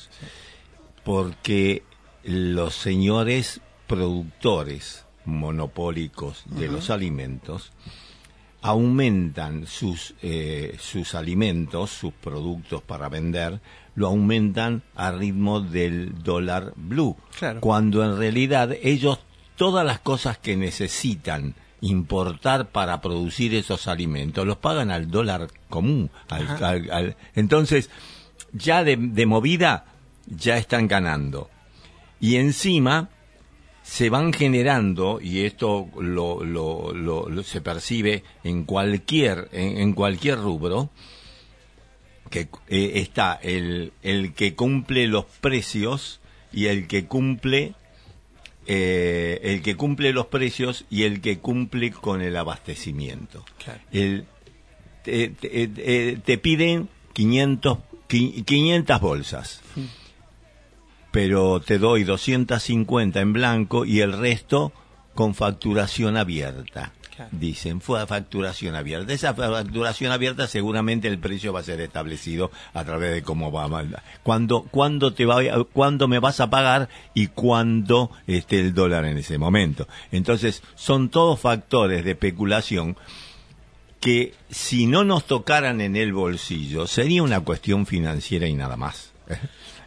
Porque 1.02 1.84
los 2.22 2.74
señores 2.74 3.62
productores 3.86 5.06
monopólicos 5.24 6.42
de 6.44 6.68
los 6.68 6.90
alimentos 6.90 7.72
aumentan 8.60 9.66
sus, 9.66 10.14
sus 10.78 11.14
alimentos, 11.14 11.90
sus 11.90 12.12
productos 12.12 12.82
para 12.82 13.08
vender, 13.08 13.60
lo 13.98 14.06
aumentan 14.06 14.82
a 14.94 15.10
ritmo 15.10 15.60
del 15.60 16.22
dólar 16.22 16.72
blue. 16.76 17.16
Claro. 17.36 17.60
Cuando 17.60 18.04
en 18.04 18.16
realidad 18.16 18.70
ellos 18.80 19.18
todas 19.56 19.84
las 19.84 19.98
cosas 19.98 20.38
que 20.38 20.56
necesitan 20.56 21.56
importar 21.80 22.68
para 22.70 23.00
producir 23.00 23.54
esos 23.54 23.88
alimentos 23.88 24.46
los 24.46 24.56
pagan 24.58 24.90
al 24.92 25.10
dólar 25.10 25.48
común. 25.68 26.10
al- 26.28 26.42
Ajá. 26.48 26.68
al- 26.68 26.90
al- 26.92 27.16
entonces, 27.34 27.90
ya 28.52 28.84
de, 28.84 28.96
de 28.96 29.26
movida, 29.26 29.86
ya 30.26 30.56
están 30.58 30.86
ganando. 30.86 31.50
Y 32.20 32.36
encima, 32.36 33.08
se 33.82 34.10
van 34.10 34.32
generando, 34.32 35.18
y 35.20 35.40
esto 35.44 35.88
lo, 36.00 36.44
lo- 36.44 36.92
lo- 36.92 37.28
lo- 37.28 37.42
se 37.42 37.60
percibe 37.60 38.22
en 38.44 38.62
cualquier, 38.64 39.48
en, 39.52 39.78
en 39.78 39.92
cualquier 39.92 40.38
rubro, 40.38 40.90
que 42.28 42.48
eh, 42.68 42.92
está 42.96 43.34
el, 43.42 43.92
el 44.02 44.32
que 44.34 44.54
cumple 44.54 45.06
los 45.06 45.24
precios 45.40 46.20
y 46.52 46.66
el 46.66 46.86
que 46.86 47.06
cumple 47.06 47.74
eh, 48.66 49.40
el 49.42 49.62
que 49.62 49.76
cumple 49.76 50.12
los 50.12 50.26
precios 50.26 50.84
y 50.90 51.04
el 51.04 51.20
que 51.20 51.38
cumple 51.38 51.90
con 51.90 52.20
el 52.20 52.36
abastecimiento. 52.36 53.44
Claro. 53.64 53.80
El, 53.92 54.26
te, 55.02 55.28
te- 55.30 55.70
eh, 55.76 56.18
te 56.24 56.36
piden 56.38 56.88
500, 57.14 57.78
qui- 58.08 58.44
500 58.44 59.00
bolsas 59.00 59.60
pero 61.10 61.60
te 61.60 61.78
doy 61.78 62.04
250 62.04 63.20
en 63.20 63.32
blanco 63.32 63.84
y 63.86 64.00
el 64.00 64.12
resto 64.12 64.72
con 65.14 65.34
facturación 65.34 66.16
abierta. 66.16 66.92
Dicen, 67.32 67.80
fue 67.80 68.00
a 68.00 68.06
facturación 68.06 68.74
abierta. 68.74 69.12
Esa 69.12 69.34
facturación 69.34 70.12
abierta 70.12 70.46
seguramente 70.46 71.08
el 71.08 71.18
precio 71.18 71.52
va 71.52 71.60
a 71.60 71.64
ser 71.64 71.80
establecido 71.80 72.50
a 72.74 72.84
través 72.84 73.14
de 73.14 73.22
cómo 73.22 73.50
va 73.52 73.64
a. 73.64 74.02
Cuándo, 74.22 74.62
cuándo 74.70 75.12
te 75.12 75.26
va, 75.26 75.42
cuándo 75.72 76.08
me 76.08 76.18
vas 76.18 76.40
a 76.40 76.50
pagar 76.50 76.88
y 77.14 77.28
cuándo 77.28 78.10
esté 78.26 78.60
el 78.60 78.74
dólar 78.74 79.04
en 79.04 79.18
ese 79.18 79.38
momento. 79.38 79.86
Entonces, 80.12 80.62
son 80.74 81.08
todos 81.08 81.40
factores 81.40 82.04
de 82.04 82.12
especulación 82.12 82.96
que 84.00 84.34
si 84.50 84.86
no 84.86 85.04
nos 85.04 85.26
tocaran 85.26 85.80
en 85.80 85.96
el 85.96 86.12
bolsillo 86.12 86.86
sería 86.86 87.22
una 87.22 87.40
cuestión 87.40 87.86
financiera 87.86 88.46
y 88.46 88.54
nada 88.54 88.76
más. 88.76 89.12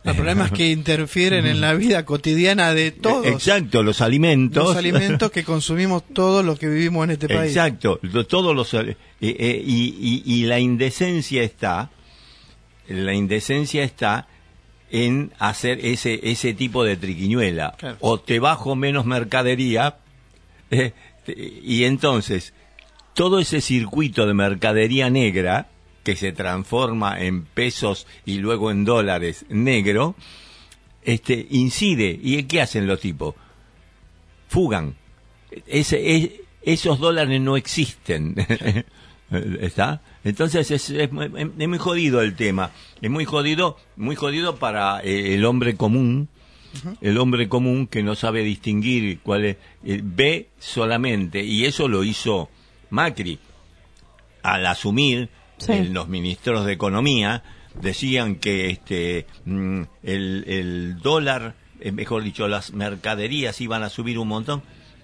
El 0.04 0.16
problema 0.16 0.46
es 0.46 0.52
que 0.52 0.72
interfieren 0.72 1.46
en 1.46 1.62
la 1.62 1.74
vida 1.76 2.06
cotidiana 2.06 2.74
de 2.74 2.92
todos 2.92 3.26
Exacto, 3.28 3.84
los 3.84 4.02
alimentos. 4.02 4.64
los 4.64 4.76
alimentos 4.76 5.30
que 5.32 5.44
consumimos 5.44 6.04
todos 6.14 6.44
los 6.44 6.58
que 6.58 6.68
vivimos 6.68 7.04
en 7.04 7.12
este 7.12 7.28
país. 7.28 7.52
Exacto, 7.56 8.00
todos 8.28 8.56
los 8.56 8.74
eh, 8.74 8.98
eh, 9.22 9.64
y, 9.64 10.24
y- 10.26 10.34
y 10.34 10.44
la 10.46 10.60
indecencia 10.60 11.44
está, 11.44 11.92
la 12.88 13.14
indecencia 13.14 13.84
está 13.84 14.28
en 14.90 15.32
hacer 15.40 15.86
ese 15.86 16.20
ese 16.24 16.54
tipo 16.56 16.84
de 16.84 16.98
triquiñuela. 16.98 17.76
Claro. 17.78 17.98
O 18.02 18.20
te 18.20 18.40
bajo 18.40 18.76
menos 18.76 19.06
mercadería 19.06 19.98
eh, 20.72 20.94
y 21.64 21.84
entonces 21.84 22.54
todo 23.14 23.40
ese 23.40 23.62
circuito 23.62 24.26
de 24.26 24.34
mercadería 24.34 25.10
negra 25.12 25.68
que 26.04 26.16
se 26.16 26.32
transforma 26.32 27.20
en 27.22 27.44
pesos 27.44 28.08
y 28.26 28.38
luego 28.40 28.72
en 28.72 28.86
dólares 28.86 29.46
negro, 29.50 30.16
este 31.04 31.48
incide. 31.52 32.20
¿Y 32.22 32.44
qué 32.44 32.62
hacen 32.62 32.88
los 32.88 33.00
tipos? 33.00 33.36
Fugan. 34.48 34.96
Ese, 35.68 36.16
es- 36.16 36.30
esos 36.64 37.00
dólares 37.00 37.40
no 37.42 37.58
existen. 37.58 38.36
¿Está? 39.62 40.02
Entonces 40.24 40.70
es, 40.72 40.90
es, 40.90 41.12
muy- 41.12 41.32
es 41.58 41.68
muy 41.68 41.78
jodido 41.78 42.22
el 42.22 42.36
tema. 42.36 42.72
Es 43.02 43.10
muy 43.10 43.26
jodido, 43.26 43.78
muy 43.96 44.16
jodido 44.16 44.58
para 44.58 45.00
eh, 45.02 45.36
el 45.36 45.46
hombre 45.46 45.76
común. 45.76 46.28
El 47.02 47.18
hombre 47.18 47.50
común 47.50 47.86
que 47.86 48.02
no 48.02 48.16
sabe 48.16 48.44
distinguir 48.44 49.20
cuál 49.24 49.44
es, 49.44 49.58
eh, 49.84 50.00
ve 50.02 50.48
solamente, 50.58 51.44
y 51.44 51.66
eso 51.66 51.90
lo 51.90 52.06
hizo 52.06 52.50
Macri 52.92 53.40
al 54.42 54.66
asumir 54.66 55.28
Sí. 55.65 55.71
el- 55.74 55.93
los 55.93 56.08
ministros 56.08 56.65
de 56.65 56.74
economía 56.74 57.43
decían 57.82 58.36
que 58.36 58.69
este 58.69 59.26
mm, 59.45 59.82
el, 60.04 60.43
el 60.47 61.00
dólar 61.02 61.56
eh, 61.80 61.91
mejor 61.91 62.24
dicho 62.24 62.47
las 62.47 62.74
mercaderías 62.74 63.60
iban 63.62 63.84
a 63.84 63.89
subir 63.89 64.19
un 64.19 64.28
montón. 64.28 64.62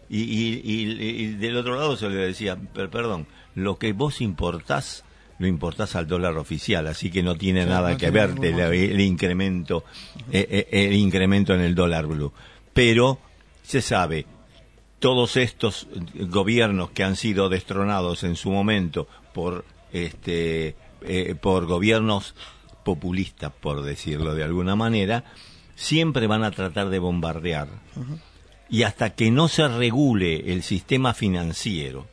Y, 0.09 0.19
y- 0.21 0.61
y- 0.63 1.23
y 1.23 1.27
del 1.35 1.57
otro 1.57 1.75
lado 1.75 1.97
se 1.97 2.07
le 2.09 2.15
decía 2.15 2.55
"Per- 2.55 2.89
perdón 2.89 3.27
lo 3.55 3.77
que 3.77 3.91
vos 3.93 4.21
importás 4.21 5.03
lo 5.39 5.47
importás 5.47 5.95
al 5.95 6.07
dólar 6.07 6.37
oficial 6.37 6.87
así 6.87 7.11
que 7.11 7.21
no 7.23 7.35
tiene 7.35 7.65
nada 7.65 7.91
no 7.91 7.97
que 7.97 8.09
ver 8.09 8.29
el, 8.73 9.01
incremento 9.01 9.83
eh, 10.31 10.65
eh, 10.71 10.87
el 10.87 10.93
incremento 10.95 11.53
en 11.53 11.61
el 11.61 11.75
dólar 11.75 12.07
blue. 12.07 12.31
Pero 12.73 13.19
se 13.63 13.81
sabe 13.81 14.25
todos 14.99 15.35
estos 15.37 15.87
gobiernos 16.15 16.89
que 16.91 17.03
han 17.03 17.15
sido 17.15 17.49
destronados 17.49 18.23
en 18.23 18.35
su 18.35 18.49
momento 18.49 19.07
por 19.33 19.63
este 19.91 20.75
eh, 21.01 21.35
por 21.39 21.65
gobiernos 21.65 22.35
populistas 22.83 23.51
por 23.59 23.83
decirlo 23.83 24.35
de 24.35 24.43
alguna 24.43 24.75
manera 24.75 25.23
siempre 25.75 26.27
van 26.27 26.43
a 26.43 26.51
tratar 26.51 26.89
de 26.89 26.99
bombardear. 26.99 27.67
Y 28.69 28.83
hasta 28.83 29.11
que 29.11 29.31
no 29.31 29.47
se 29.47 29.67
regule 29.67 30.51
el 30.51 30.63
sistema 30.63 31.13
financiero 31.13 32.07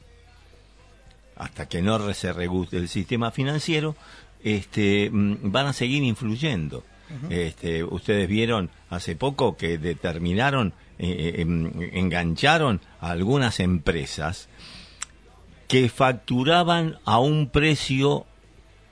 hasta 1.36 1.66
que 1.66 1.82
no 1.82 2.12
se 2.14 2.32
regule 2.32 2.68
el 2.72 2.88
sistema 2.88 3.30
financiero 3.30 3.96
este 4.42 5.10
mm, 5.10 5.50
van 5.50 5.66
a 5.66 5.72
seguir 5.72 6.02
influyendo. 6.02 6.84
Este, 7.28 7.84
ustedes 7.84 8.26
vieron 8.26 8.70
hace 8.90 9.14
poco 9.14 9.56
que 9.56 9.78
determinaron 9.78 10.72
eh, 10.98 11.34
eh, 11.36 11.42
em, 11.42 11.70
engancharon 11.92 12.80
a 13.00 13.10
algunas 13.10 13.60
empresas 13.60 14.48
que 15.68 15.88
facturaban 15.88 16.98
a 17.04 17.18
un 17.18 17.48
precio 17.48 18.26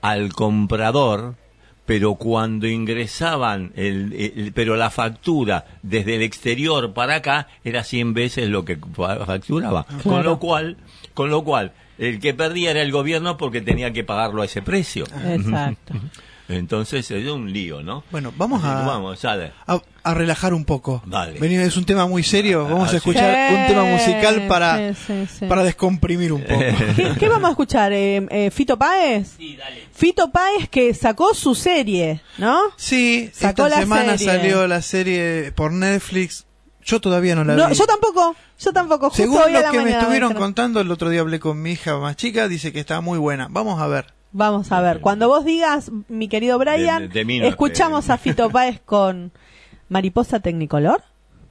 al 0.01 0.33
comprador, 0.33 1.35
pero 1.85 2.15
cuando 2.15 2.67
ingresaban, 2.67 3.71
el, 3.75 4.13
el- 4.13 4.51
pero 4.53 4.75
la 4.75 4.89
factura 4.89 5.65
desde 5.81 6.15
el 6.15 6.21
exterior 6.21 6.93
para 6.93 7.15
acá 7.15 7.47
era 7.63 7.83
100 7.83 8.13
veces 8.13 8.49
lo 8.49 8.63
que 8.65 8.77
fa- 8.93 9.25
facturaba. 9.25 9.83
Con 9.85 9.99
Claro. 9.99 10.23
lo 10.23 10.39
cual, 10.39 10.77
con 11.13 11.29
lo 11.29 11.43
cual, 11.43 11.73
el 11.97 12.19
que 12.19 12.33
perdía 12.33 12.71
era 12.71 12.81
el 12.81 12.91
gobierno 12.91 13.37
porque 13.37 13.61
tenía 13.61 13.91
que 13.93 14.03
pagarlo 14.03 14.41
a 14.41 14.45
ese 14.45 14.61
precio. 14.61 15.05
Exacto. 15.25 15.93
Entonces 16.55 17.09
es 17.11 17.27
un 17.29 17.51
lío, 17.51 17.81
¿no? 17.83 18.03
Bueno, 18.11 18.33
vamos 18.37 18.63
a- 18.63 18.83
Vamos, 18.85 19.19
relajar 20.13 20.53
un 20.53 20.65
poco. 20.65 21.01
Dale. 21.05 21.39
Vení, 21.39 21.55
es 21.55 21.77
un 21.77 21.85
tema 21.85 22.05
muy 22.07 22.23
serio. 22.23 22.63
Vamos 22.65 22.89
Ah, 22.89 22.93
a 22.93 22.97
escuchar 22.97 23.49
sí. 23.49 23.55
un 23.55 23.67
tema 23.67 23.83
musical 23.85 24.47
para, 24.47 24.93
Sí, 24.93 24.99
sí, 25.07 25.27
sí. 25.39 25.45
para 25.45 25.63
descomprimir 25.63 26.33
un 26.33 26.43
poco. 26.43 26.59
¿Qué, 26.95 27.13
qué 27.19 27.29
vamos 27.29 27.47
a 27.47 27.51
escuchar? 27.51 27.93
Eh, 27.93 28.25
eh, 28.29 28.51
¿Fito 28.51 28.77
Páez? 28.77 29.35
Sí, 29.37 29.55
dale. 29.55 29.83
Fito 29.93 30.31
Páez 30.31 30.67
que 30.69 30.93
sacó 30.93 31.33
su 31.33 31.55
serie, 31.55 32.21
¿no? 32.37 32.57
Sí, 32.77 33.29
Sacó 33.33 33.65
esta 33.65 33.69
la 33.75 33.81
semana 33.81 34.17
serie. 34.17 34.25
salió 34.33 34.67
la 34.67 34.81
serie 34.81 35.51
por 35.55 35.71
Netflix. 35.71 36.45
Yo 36.85 36.99
todavía 36.99 37.33
no 37.35 37.45
la 37.45 37.55
No, 37.55 37.69
vi. 37.69 37.75
yo 37.75 37.85
tampoco, 37.85 38.35
yo 38.59 38.73
tampoco. 38.73 39.07
Justo 39.09 39.23
Según 39.23 39.37
hoy 39.37 39.55
a 39.55 39.59
lo 39.59 39.61
la 39.67 39.71
que 39.71 39.79
me 39.79 39.91
estuvieron 39.91 40.33
contando, 40.33 40.81
el 40.81 40.91
otro 40.91 41.09
día 41.09 41.21
hablé 41.21 41.39
con 41.39 41.61
mi 41.61 41.71
hija 41.71 41.97
más 41.97 42.17
chica, 42.17 42.49
dice 42.49 42.73
que 42.73 42.81
está 42.81 42.99
muy 42.99 43.17
buena. 43.19 43.47
Vamos 43.49 43.79
a 43.81 43.87
ver. 43.87 44.07
Vamos 44.35 44.71
a 44.71 44.81
ver, 44.81 44.99
cuando 44.99 45.27
vos 45.27 45.45
digas, 45.45 45.91
mi 46.09 46.27
querido 46.27 46.57
Brian, 46.57 47.03
De- 47.03 47.07
de 47.07 47.23
mí 47.25 47.39
no, 47.39 47.45
escuchamos 47.45 48.09
a 48.09 48.17
Fito 48.17 48.49
Páez 48.49 48.79
con 48.83 49.31
Mariposa 49.89 50.39
Tecnicolor, 50.39 51.03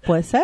¿puede 0.04 0.24
ser? 0.24 0.42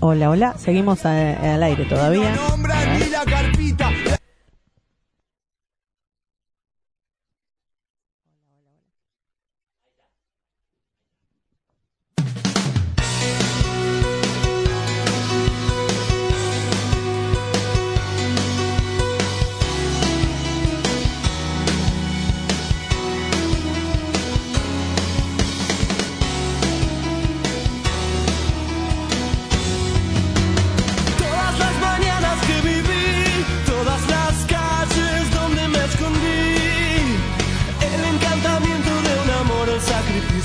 Hola, 0.00 0.30
hola, 0.30 0.54
seguimos 0.56 1.04
a- 1.04 1.54
al 1.54 1.62
aire 1.64 1.84
todavía. 1.86 2.32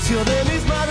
silencio 0.04 0.24
de 0.24 0.52
mis 0.52 0.66
manos. 0.66 0.83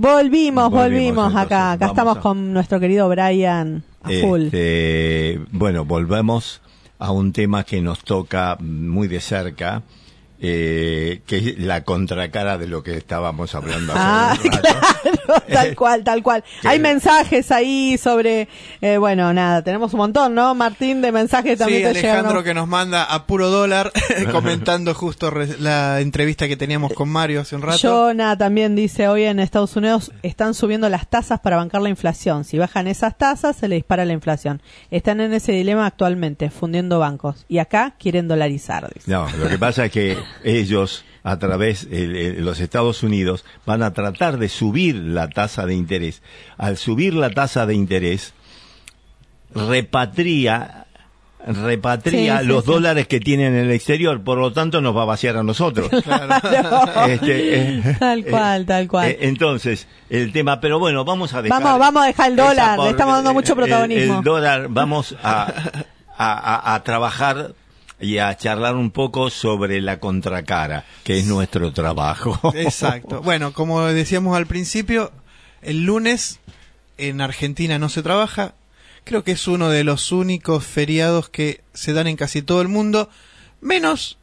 Volvimos, 0.00 0.70
volvimos, 0.70 1.14
Volvimos, 1.26 1.36
acá. 1.36 1.72
entonces, 1.74 1.74
Acá 1.74 1.86
estamos 1.88 2.16
a- 2.16 2.20
con 2.20 2.52
nuestro 2.54 2.80
querido 2.80 3.06
Brian 3.10 3.82
a 4.02 4.08
full. 4.22 4.44
Este, 4.44 5.40
bueno, 5.52 5.84
volvemos 5.84 6.62
a 6.98 7.12
un 7.12 7.32
tema 7.32 7.64
que 7.64 7.82
nos 7.82 7.98
toca 8.02 8.56
muy 8.60 9.08
de 9.08 9.20
cerca, 9.20 9.82
eh, 10.42 11.20
que 11.26 11.36
es 11.38 11.58
la 11.58 11.84
contracara 11.84 12.56
de 12.58 12.66
lo 12.66 12.82
que 12.82 12.96
estábamos 12.96 13.54
hablando 13.54 13.92
hace 13.94 14.00
Ah, 14.02 14.36
un 14.42 14.50
rato. 14.52 14.62
claro, 14.62 15.42
tal 15.52 15.74
cual, 15.76 16.04
tal 16.04 16.22
cual. 16.22 16.44
Que- 16.62 16.68
Hay 16.68 16.78
mensajes 16.78 17.50
ahí 17.50 17.98
sobre, 17.98 18.48
eh, 18.80 18.96
bueno, 18.98 19.32
nada, 19.32 19.62
tenemos 19.62 19.92
un 19.94 19.98
montón, 19.98 20.34
¿no? 20.34 20.54
Martín, 20.54 21.02
de 21.02 21.12
mensajes 21.12 21.58
también 21.58 21.80
Sí, 21.80 21.84
te 21.84 21.90
Alejandro 21.90 22.22
llegaron. 22.30 22.44
que 22.44 22.54
nos 22.54 22.68
manda 22.68 23.04
a 23.04 23.26
puro 23.26 23.50
dólar 23.50 23.92
comentando 24.32 24.94
justo 24.94 25.30
re- 25.30 25.58
la 25.58 26.00
entrevista 26.00 26.48
que 26.48 26.56
teníamos 26.56 26.92
con 26.94 27.08
Mario 27.08 27.40
hace 27.42 27.56
un 27.56 27.62
rato. 27.62 27.78
Jonah 27.80 28.36
también 28.36 28.74
dice, 28.76 29.08
hoy 29.08 29.24
en 29.24 29.40
Estados 29.40 29.76
Unidos 29.76 30.12
están 30.22 30.54
subiendo 30.54 30.88
las 30.88 31.08
tasas 31.08 31.40
para 31.40 31.56
bancar 31.56 31.82
la 31.82 31.88
inflación. 31.88 32.44
Si 32.44 32.58
bajan 32.58 32.86
esas 32.86 33.16
tasas, 33.18 33.56
se 33.56 33.68
le 33.68 33.76
dispara 33.76 34.04
la 34.04 34.12
inflación. 34.12 34.62
Están 34.90 35.20
en 35.20 35.32
ese 35.32 35.52
dilema 35.52 35.86
actualmente, 35.86 36.50
fundiendo 36.50 36.98
bancos. 36.98 37.44
Y 37.48 37.58
acá 37.58 37.94
quieren 37.98 38.28
dolarizar, 38.28 38.90
dice. 38.94 39.10
No, 39.10 39.26
lo 39.38 39.48
que 39.48 39.58
pasa 39.58 39.86
es 39.86 39.92
que 39.92 40.16
ellos, 40.44 41.04
a 41.22 41.38
través 41.38 41.88
de 41.90 42.36
los 42.38 42.60
Estados 42.60 43.02
Unidos, 43.02 43.44
van 43.66 43.82
a 43.82 43.92
tratar 43.92 44.38
de 44.38 44.48
subir 44.48 44.94
la 44.96 45.28
tasa 45.28 45.66
de 45.66 45.74
interés. 45.74 46.22
Al 46.56 46.76
subir 46.76 47.14
la 47.14 47.30
tasa 47.30 47.66
de 47.66 47.74
interés, 47.74 48.32
repatria 49.54 50.86
repatria 51.46 52.36
Sí, 52.36 52.42
sí, 52.42 52.48
los 52.48 52.64
sí. 52.66 52.70
dólares 52.70 53.06
que 53.08 53.18
tienen 53.18 53.54
en 53.54 53.64
el 53.64 53.70
exterior, 53.70 54.22
por 54.22 54.36
lo 54.36 54.52
tanto 54.52 54.82
nos 54.82 54.94
va 54.94 55.02
a 55.02 55.06
vaciar 55.06 55.38
a 55.38 55.42
nosotros. 55.42 55.88
Este, 57.08 57.78
eh, 57.78 57.96
Tal 57.98 58.24
cual, 58.26 58.66
tal 58.66 58.86
cual. 58.88 59.08
eh, 59.08 59.18
entonces, 59.22 59.88
el 60.10 60.32
tema, 60.32 60.60
pero 60.60 60.78
bueno, 60.78 61.02
vamos 61.06 61.32
a 61.32 61.40
dejar. 61.40 61.62
Vamos, 61.62 61.78
vamos 61.80 62.02
a 62.02 62.06
dejar 62.08 62.30
el 62.30 62.36
dólar, 62.36 62.78
le 62.78 62.90
estamos 62.90 63.14
dando 63.14 63.32
mucho 63.32 63.52
el- 63.54 63.58
protagonismo. 63.58 64.18
El, 64.18 64.24
dólar, 64.24 64.66
vamos 64.68 65.16
a, 65.22 65.44
a, 65.44 65.52
a- 66.18 66.74
a 66.74 66.82
trabajar 66.84 67.54
y 68.00 68.18
a 68.18 68.36
charlar 68.36 68.76
un 68.76 68.90
poco 68.90 69.30
sobre 69.30 69.80
la 69.80 70.00
contracara, 70.00 70.84
que 71.04 71.18
es 71.18 71.26
nuestro 71.26 71.72
trabajo. 71.72 72.52
Exacto. 72.54 73.22
Bueno, 73.30 73.52
como 73.52 73.84
decíamos 73.86 74.36
al 74.36 74.46
principio, 74.46 75.12
el 75.62 75.84
lunes 75.84 76.40
en 76.98 77.20
Argentina 77.20 77.78
no 77.78 77.88
se 77.88 78.02
trabaja. 78.02 78.54
Creo 79.04 79.24
que 79.24 79.32
es 79.32 79.46
uno 79.46 79.68
de 79.68 79.84
los 79.84 80.12
únicos 80.12 80.64
feriados 80.64 81.28
que 81.28 81.62
se 81.72 81.92
dan 81.92 82.06
en 82.06 82.16
casi 82.16 82.42
todo 82.42 82.60
el 82.60 82.68
mundo, 82.68 83.08
menos 83.60 84.18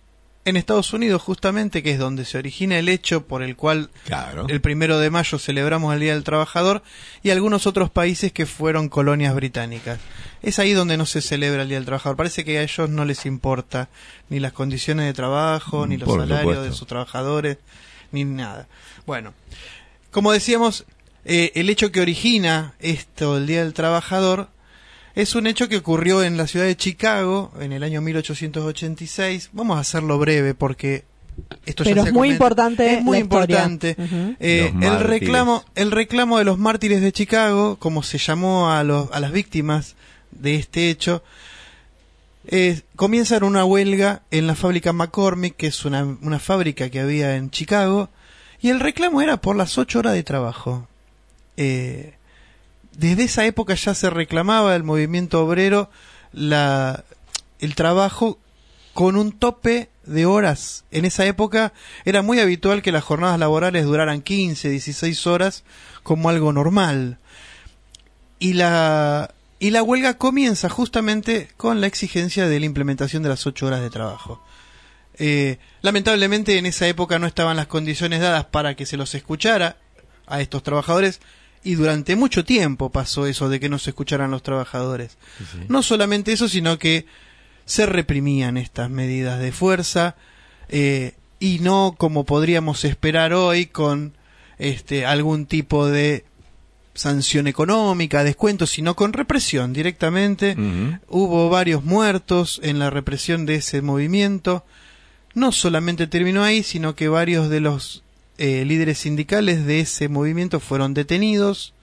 en 0.49 0.57
Estados 0.57 0.93
Unidos 0.93 1.21
justamente, 1.21 1.83
que 1.83 1.91
es 1.91 1.99
donde 1.99 2.23
se 2.25 2.37
origina 2.37 2.77
el 2.79 2.87
hecho 2.89 3.25
por 3.27 3.43
el 3.43 3.55
cual 3.55 3.89
Claro. 4.05 4.47
el 4.47 4.61
primero 4.61 4.97
de 4.99 5.09
mayo 5.09 5.37
celebramos 5.39 5.93
el 5.93 5.99
Día 5.99 6.13
del 6.13 6.23
Trabajador 6.23 6.83
y 7.23 7.31
algunos 7.31 7.67
otros 7.67 7.89
países 7.89 8.31
que 8.31 8.45
fueron 8.45 8.87
colonias 8.89 9.35
británicas. 9.35 9.99
Es 10.41 10.59
ahí 10.59 10.73
donde 10.73 10.97
no 10.97 11.05
se 11.05 11.21
celebra 11.21 11.63
el 11.63 11.67
Día 11.69 11.77
del 11.77 11.85
Trabajador. 11.85 12.15
Parece 12.15 12.45
que 12.45 12.59
a 12.59 12.63
ellos 12.63 12.89
no 12.89 13.03
les 13.05 13.25
importa 13.25 13.89
ni 14.29 14.39
las 14.39 14.53
condiciones 14.53 15.05
de 15.05 15.13
trabajo, 15.13 15.85
ni 15.85 15.97
los 15.97 16.07
Por 16.07 16.21
salarios 16.21 16.41
supuesto. 16.41 16.63
de 16.63 16.71
sus 16.73 16.87
trabajadores, 16.87 17.57
ni 18.11 18.23
nada. 18.23 18.67
Bueno, 19.05 19.33
como 20.11 20.31
decíamos, 20.31 20.85
eh, 21.25 21.51
el 21.55 21.69
hecho 21.69 21.91
que 21.91 21.99
origina 22.01 22.73
esto 22.79 23.35
del 23.35 23.47
Día 23.47 23.63
del 23.63 23.73
Trabajador 23.73 24.47
es 25.17 25.33
un 25.33 25.47
hecho 25.47 25.67
que 25.67 25.77
ocurrió 25.77 26.21
en 26.21 26.37
la 26.37 26.45
ciudad 26.45 26.67
de 26.67 26.77
Chicago 26.77 27.51
en 27.59 27.71
el 27.73 27.81
año 27.81 28.01
1886. 28.01 29.49
Vamos 29.51 29.77
a 29.77 29.81
hacerlo 29.81 30.19
breve 30.19 30.53
porque 30.53 31.05
esto 31.65 31.83
ya 31.83 31.89
Pero 31.91 32.03
se 32.03 32.09
es 32.09 32.13
muy 32.13 32.27
comenta. 32.27 32.33
importante 32.35 32.93
Es 32.93 33.03
muy 33.03 33.17
la 33.17 33.21
importante. 33.21 33.95
Eh, 34.39 34.71
el 34.79 34.99
reclamo, 34.99 35.65
el 35.73 35.89
reclamo 35.89 36.37
de 36.37 36.43
los 36.43 36.59
mártires 36.59 37.01
de 37.01 37.11
Chicago, 37.11 37.77
como 37.77 38.03
se 38.03 38.19
llamó 38.19 38.71
a, 38.71 38.83
los, 38.83 39.11
a 39.11 39.19
las 39.19 39.31
víctimas 39.31 39.95
de 40.31 40.53
este 40.55 40.91
hecho, 40.91 41.23
eh, 42.45 42.81
comienza 42.95 43.37
en 43.37 43.43
una 43.43 43.65
huelga 43.65 44.21
en 44.29 44.45
la 44.45 44.53
fábrica 44.53 44.93
McCormick, 44.93 45.55
que 45.55 45.67
es 45.67 45.83
una, 45.83 46.03
una 46.21 46.37
fábrica 46.37 46.91
que 46.91 46.99
había 46.99 47.35
en 47.37 47.49
Chicago, 47.49 48.09
y 48.61 48.69
el 48.69 48.79
reclamo 48.79 49.21
era 49.23 49.37
por 49.37 49.55
las 49.55 49.79
ocho 49.79 49.97
horas 49.97 50.13
de 50.13 50.21
trabajo. 50.21 50.87
Eh, 51.57 52.13
desde 52.97 53.25
esa 53.25 53.45
época 53.45 53.75
ya 53.75 53.93
se 53.93 54.09
reclamaba 54.09 54.75
el 54.75 54.83
movimiento 54.83 55.43
obrero 55.45 55.89
el 56.33 57.75
trabajo 57.75 58.39
con 58.93 59.15
un 59.15 59.31
tope 59.31 59.89
de 60.03 60.25
horas. 60.25 60.83
En 60.89 61.05
esa 61.05 61.25
época 61.25 61.73
era 62.05 62.23
muy 62.23 62.39
habitual 62.39 62.81
que 62.81 62.91
las 62.91 63.03
jornadas 63.03 63.39
laborales 63.39 63.85
duraran 63.85 64.21
15, 64.21 64.69
16 64.69 65.27
horas 65.27 65.63
como 66.01 66.29
algo 66.29 66.51
normal. 66.51 67.19
Y 68.39 68.53
la, 68.53 69.33
y 69.59 69.69
la 69.69 69.83
huelga 69.83 70.17
comienza 70.17 70.67
justamente 70.67 71.49
con 71.55 71.81
la 71.81 71.87
exigencia 71.87 72.47
de 72.47 72.59
la 72.59 72.65
implementación 72.65 73.21
de 73.21 73.29
las 73.29 73.45
8 73.45 73.67
horas 73.67 73.81
de 73.81 73.91
trabajo. 73.91 74.43
Eh, 75.19 75.59
lamentablemente 75.81 76.57
en 76.57 76.65
esa 76.65 76.87
época 76.87 77.19
no 77.19 77.27
estaban 77.27 77.57
las 77.57 77.67
condiciones 77.67 78.21
dadas 78.21 78.45
para 78.45 78.75
que 78.75 78.87
se 78.87 78.97
los 78.97 79.13
escuchara 79.13 79.77
a 80.25 80.41
estos 80.41 80.63
trabajadores 80.63 81.21
y 81.67 81.75
durante 81.75 82.15
mucho 82.15 82.45
tiempo 82.45 82.91
pasó 82.91 83.27
eso 83.27 83.49
de 83.49 83.59
que 83.59 83.67
no 83.67 83.77
se 83.77 83.89
escucharan 83.89 84.31
los 84.31 84.41
trabajadores. 84.41 85.17
No 85.67 85.83
solamente 85.83 86.31
eso, 86.31 86.47
sino 86.47 86.79
que 86.79 87.05
se 87.65 87.85
reprimían 87.85 88.55
estas 88.55 88.89
medidas 88.89 89.41
de 89.41 89.51
fuerza 89.51 90.15
eh, 90.69 91.15
y 91.41 91.59
no 91.59 91.95
como 91.97 92.23
podríamos 92.23 92.85
esperar 92.85 93.33
hoy 93.33 93.65
con 93.65 94.13
este 94.57 95.05
algún 95.05 95.45
tipo 95.45 95.87
de 95.87 96.23
sanción 96.93 97.47
económica, 97.47 98.23
descuento, 98.23 98.65
sino 98.65 98.95
con 98.95 99.11
represión 99.11 99.73
directamente. 99.73 100.55
Hubo 101.09 101.49
varios 101.49 101.83
muertos 101.83 102.61
en 102.63 102.79
la 102.79 102.89
represión 102.89 103.45
de 103.45 103.55
ese 103.55 103.81
movimiento. 103.81 104.63
No 105.33 105.51
solamente 105.51 106.07
terminó 106.07 106.45
ahí, 106.45 106.63
sino 106.63 106.95
que 106.95 107.09
varios 107.09 107.49
de 107.49 107.59
los 107.59 108.03
eh, 108.37 108.65
líderes 108.65 108.99
sindicales 108.99 109.65
de 109.65 109.79
ese 109.79 110.09
movimiento 110.09 110.59
fueron 110.59 110.93
detenidos. 110.93 111.73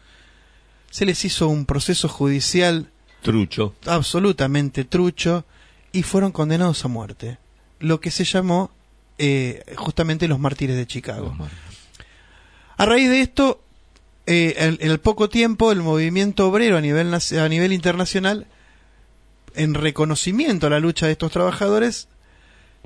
Se 0.90 1.04
les 1.04 1.24
hizo 1.24 1.48
un 1.48 1.66
proceso 1.66 2.08
judicial 2.08 2.90
Trucho. 3.22 3.74
absolutamente 3.86 4.84
trucho 4.84 5.44
y 5.92 6.02
fueron 6.02 6.32
condenados 6.32 6.84
a 6.84 6.88
muerte. 6.88 7.38
Lo 7.80 8.00
que 8.00 8.10
se 8.10 8.24
llamó 8.24 8.70
eh, 9.18 9.64
justamente 9.76 10.28
los 10.28 10.38
mártires 10.38 10.76
de 10.76 10.86
Chicago. 10.86 11.36
A 12.76 12.86
raíz 12.86 13.08
de 13.08 13.20
esto, 13.20 13.60
eh, 14.26 14.54
en, 14.56 14.78
en 14.80 14.90
el 14.90 15.00
poco 15.00 15.28
tiempo, 15.28 15.72
el 15.72 15.80
movimiento 15.80 16.48
obrero 16.48 16.76
a 16.76 16.80
nivel, 16.80 17.12
a 17.14 17.48
nivel 17.48 17.72
internacional, 17.72 18.46
en 19.54 19.74
reconocimiento 19.74 20.66
a 20.66 20.70
la 20.70 20.80
lucha 20.80 21.06
de 21.06 21.12
estos 21.12 21.30
trabajadores, 21.30 22.08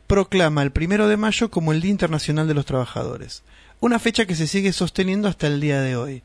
proclama 0.08 0.64
el 0.64 0.72
primero 0.72 1.06
de 1.06 1.16
mayo 1.16 1.50
como 1.50 1.72
el 1.72 1.80
Día 1.80 1.92
Internacional 1.92 2.48
de 2.48 2.54
los 2.54 2.66
Trabajadores. 2.66 3.44
Una 3.78 4.00
fecha 4.00 4.26
que 4.26 4.34
se 4.34 4.48
sigue 4.48 4.72
sosteniendo 4.72 5.28
hasta 5.28 5.46
el 5.46 5.60
día 5.60 5.80
de 5.80 5.94
hoy. 5.94 6.22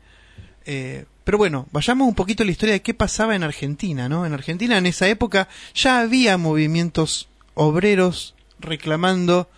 Eh, 0.66 1.06
pero 1.24 1.38
bueno, 1.38 1.68
vayamos 1.72 2.08
un 2.08 2.16
poquito 2.16 2.42
a 2.42 2.46
la 2.46 2.52
historia 2.52 2.74
de 2.74 2.82
qué 2.82 2.94
pasaba 2.94 3.36
en 3.36 3.44
Argentina, 3.44 4.10
¿no? 4.10 4.26
En 4.26 4.34
Argentina 4.34 4.78
en 4.78 4.86
esa 4.86 5.08
época 5.08 5.48
ya 5.76 6.00
había 6.00 6.38
movimientos 6.38 7.30
obreros 7.54 8.34
reclamando 8.60 9.50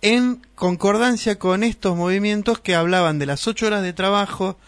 en 0.00 0.40
concordancia 0.54 1.38
con 1.38 1.62
estos 1.64 1.96
movimientos 1.96 2.60
que 2.60 2.74
hablaban 2.74 3.18
de 3.18 3.26
las 3.26 3.46
ocho 3.46 3.66
horas 3.66 3.82
de 3.82 3.92
trabajo. 3.92 4.58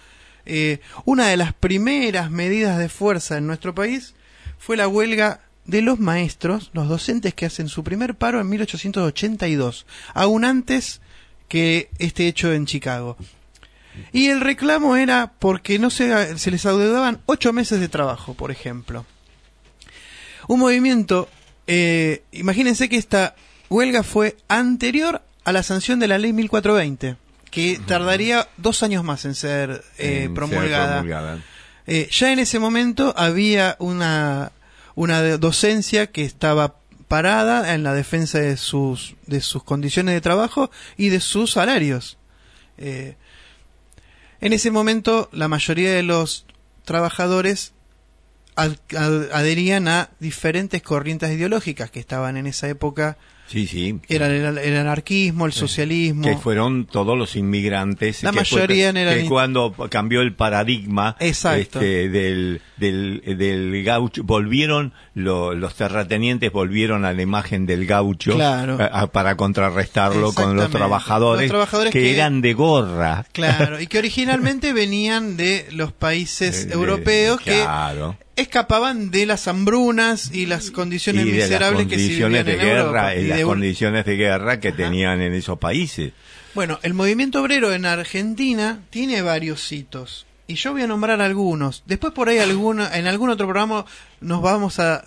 Eh, 0.44 0.80
una 1.04 1.28
de 1.28 1.36
las 1.36 1.54
primeras 1.54 2.30
medidas 2.30 2.78
de 2.78 2.88
fuerza 2.88 3.38
en 3.38 3.46
nuestro 3.46 3.74
país 3.74 4.14
fue 4.58 4.76
la 4.76 4.88
huelga 4.88 5.40
de 5.66 5.82
los 5.82 5.98
maestros, 5.98 6.70
los 6.72 6.88
docentes 6.88 7.34
que 7.34 7.46
hacen 7.46 7.68
su 7.68 7.84
primer 7.84 8.14
paro 8.14 8.40
en 8.40 8.48
1882, 8.48 9.86
aún 10.12 10.44
antes 10.44 11.00
que 11.48 11.90
este 11.98 12.26
hecho 12.26 12.52
en 12.52 12.66
Chicago. 12.66 13.16
Y 14.12 14.28
el 14.28 14.40
reclamo 14.40 14.96
era 14.96 15.32
porque 15.38 15.78
no 15.78 15.90
se, 15.90 16.36
se 16.38 16.50
les 16.50 16.66
adeudaban 16.66 17.20
ocho 17.26 17.52
meses 17.52 17.80
de 17.80 17.88
trabajo, 17.88 18.34
por 18.34 18.50
ejemplo. 18.50 19.06
Un 20.48 20.60
movimiento, 20.60 21.28
eh, 21.66 22.22
imagínense 22.32 22.88
que 22.88 22.96
esta 22.96 23.34
huelga 23.70 24.02
fue 24.02 24.36
anterior 24.48 25.22
a 25.44 25.52
la 25.52 25.62
sanción 25.62 26.00
de 26.00 26.08
la 26.08 26.18
ley 26.18 26.32
1420, 26.32 27.16
que 27.50 27.80
tardaría 27.86 28.48
dos 28.56 28.82
años 28.82 29.04
más 29.04 29.24
en 29.24 29.34
ser 29.34 29.84
eh, 29.98 30.22
ser 30.22 30.34
promulgada. 30.34 31.38
Eh, 31.86 32.08
ya 32.10 32.32
en 32.32 32.38
ese 32.38 32.58
momento 32.58 33.14
había 33.16 33.76
una, 33.78 34.52
una 34.94 35.22
docencia 35.38 36.06
que 36.08 36.24
estaba 36.24 36.76
parada 37.08 37.74
en 37.74 37.82
la 37.82 37.92
defensa 37.94 38.38
de 38.38 38.56
sus, 38.56 39.14
de 39.26 39.40
sus 39.40 39.62
condiciones 39.62 40.14
de 40.14 40.20
trabajo 40.20 40.70
y 40.96 41.08
de 41.10 41.20
sus 41.20 41.52
salarios. 41.52 42.16
Eh, 42.78 43.16
en 44.40 44.52
ese 44.52 44.70
momento 44.70 45.28
la 45.32 45.48
mayoría 45.48 45.92
de 45.92 46.02
los 46.02 46.46
trabajadores 46.84 47.72
ad- 48.56 48.76
ad- 48.96 49.30
adherían 49.32 49.88
a 49.88 50.10
diferentes 50.20 50.82
corrientes 50.82 51.30
ideológicas 51.30 51.90
que 51.90 52.00
estaban 52.00 52.36
en 52.36 52.46
esa 52.46 52.68
época. 52.68 53.16
Sí, 53.46 53.66
sí. 53.66 54.00
Era 54.08 54.26
el, 54.26 54.56
el 54.58 54.76
anarquismo, 54.76 55.44
el 55.46 55.52
socialismo. 55.52 56.22
que 56.22 56.36
fueron 56.36 56.86
todos 56.86 57.16
los 57.16 57.36
inmigrantes 57.36 58.22
La 58.22 58.30
que 58.32 58.44
fue- 58.44 58.58
mayoría 58.60 58.88
eran 58.88 59.18
que 59.20 59.26
cuando 59.28 59.72
cambió 59.90 60.22
el 60.22 60.34
paradigma 60.34 61.14
Exacto. 61.20 61.78
este, 61.80 62.08
del, 62.08 62.62
del, 62.78 63.22
del 63.38 63.84
gaucho 63.84 64.22
volvieron 64.24 64.92
lo- 65.14 65.54
los 65.54 65.74
terratenientes 65.74 66.50
volvieron 66.52 67.04
a 67.04 67.12
la 67.12 67.22
imagen 67.22 67.66
del 67.66 67.86
gaucho 67.86 68.34
Claro. 68.34 68.78
a- 68.80 69.02
a- 69.02 69.06
para 69.08 69.36
contrarrestarlo 69.36 70.32
con 70.32 70.56
los 70.56 70.70
trabajadores, 70.70 71.42
Los 71.42 71.50
trabajadores 71.50 71.92
que, 71.92 72.00
que- 72.00 72.14
eran 72.14 72.40
de 72.40 72.54
gorra 72.54 73.26
Claro, 73.32 73.78
y 73.80 73.86
que 73.86 73.98
originalmente 73.98 74.72
venían 74.72 75.36
de 75.36 75.66
los 75.72 75.92
países 75.92 76.62
De- 76.62 76.66
de- 76.68 76.74
europeos 76.74 77.40
claro. 77.42 78.16
que 78.18 78.33
escapaban 78.36 79.10
de 79.10 79.26
las 79.26 79.46
hambrunas 79.48 80.30
y 80.32 80.46
las 80.46 80.70
condiciones 80.70 81.26
y 81.26 81.30
de 81.30 81.38
las 81.38 81.48
miserables 81.48 81.86
que 81.86 81.96
se 81.96 82.02
condiciones 82.02 82.44
vivían 82.44 82.46
de 82.46 82.52
en 82.52 82.68
guerra 82.68 82.84
Europa. 82.84 83.14
y 83.14 83.20
Y 83.20 83.28
las 83.28 83.38
de 83.38 83.44
condiciones 83.44 84.04
de 84.04 84.16
guerra 84.16 84.60
que 84.60 84.72
tenían 84.72 85.20
en 85.20 85.34
esos 85.34 85.58
países 85.58 86.12
Bueno, 86.54 86.78
el 86.82 86.94
movimiento 86.94 87.40
obrero 87.40 87.72
en 87.72 87.86
Argentina 87.86 88.80
tiene 88.90 89.22
varios 89.22 89.70
hitos. 89.70 90.26
Y 90.46 90.56
yo 90.56 90.72
voy 90.72 90.82
a 90.82 90.86
nombrar 90.86 91.20
algunos. 91.20 91.84
Después 91.86 92.12
por 92.12 92.28
ahí 92.28 92.38
alguna, 92.38 92.94
en 92.96 93.06
algún 93.06 93.30
otro 93.30 93.46
programa 93.46 93.86
nos 94.20 94.42
vamos 94.42 94.78
a, 94.78 95.04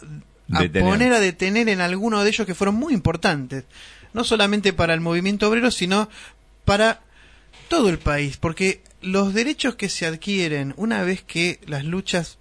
a 0.52 0.64
poner 0.80 1.14
a 1.14 1.20
detener 1.20 1.70
en 1.70 1.82
alguno 1.82 2.24
de 2.24 2.30
ellos 2.30 2.48
que 2.48 2.56
fueron 2.56 2.76
muy 2.76 2.94
importantes. 2.94 3.66
No 4.14 4.24
solamente 4.24 4.74
para 4.74 4.94
el 4.94 5.02
movimiento 5.02 5.48
obrero, 5.48 5.70
sino 5.70 6.10
para 6.66 7.02
todo 7.68 7.90
el 7.90 8.00
país. 8.00 8.38
Porque 8.38 8.82
los 9.02 9.34
derechos 9.34 9.76
que 9.76 9.90
se 9.90 10.06
adquieren 10.08 10.74
una 10.76 11.04
vez 11.04 11.22
que 11.22 11.60
las 11.68 11.84
luchas 11.84 12.40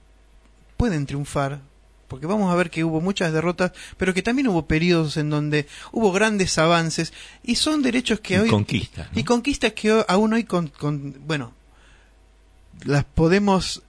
pueden 0.76 1.06
triunfar, 1.06 1.60
porque 2.08 2.26
vamos 2.26 2.52
a 2.52 2.56
ver 2.56 2.70
que 2.70 2.84
hubo 2.84 3.00
muchas 3.00 3.32
derrotas, 3.32 3.72
pero 3.96 4.14
que 4.14 4.22
también 4.22 4.48
hubo 4.48 4.66
periodos 4.66 5.16
en 5.16 5.30
donde 5.30 5.66
hubo 5.92 6.12
grandes 6.12 6.56
avances, 6.58 7.12
y 7.42 7.56
son 7.56 7.82
derechos 7.82 8.20
que 8.20 8.34
Y 8.34 8.38
hoy... 8.38 8.48
conquistas, 8.50 9.10
¿no? 9.12 9.18
Y 9.20 9.24
conquistas 9.24 9.72
que 9.72 10.04
aún 10.08 10.32
hoy, 10.32 10.44
con, 10.44 10.68
con- 10.68 11.16
bueno, 11.26 11.52
las 12.84 13.04
podemos 13.04 13.82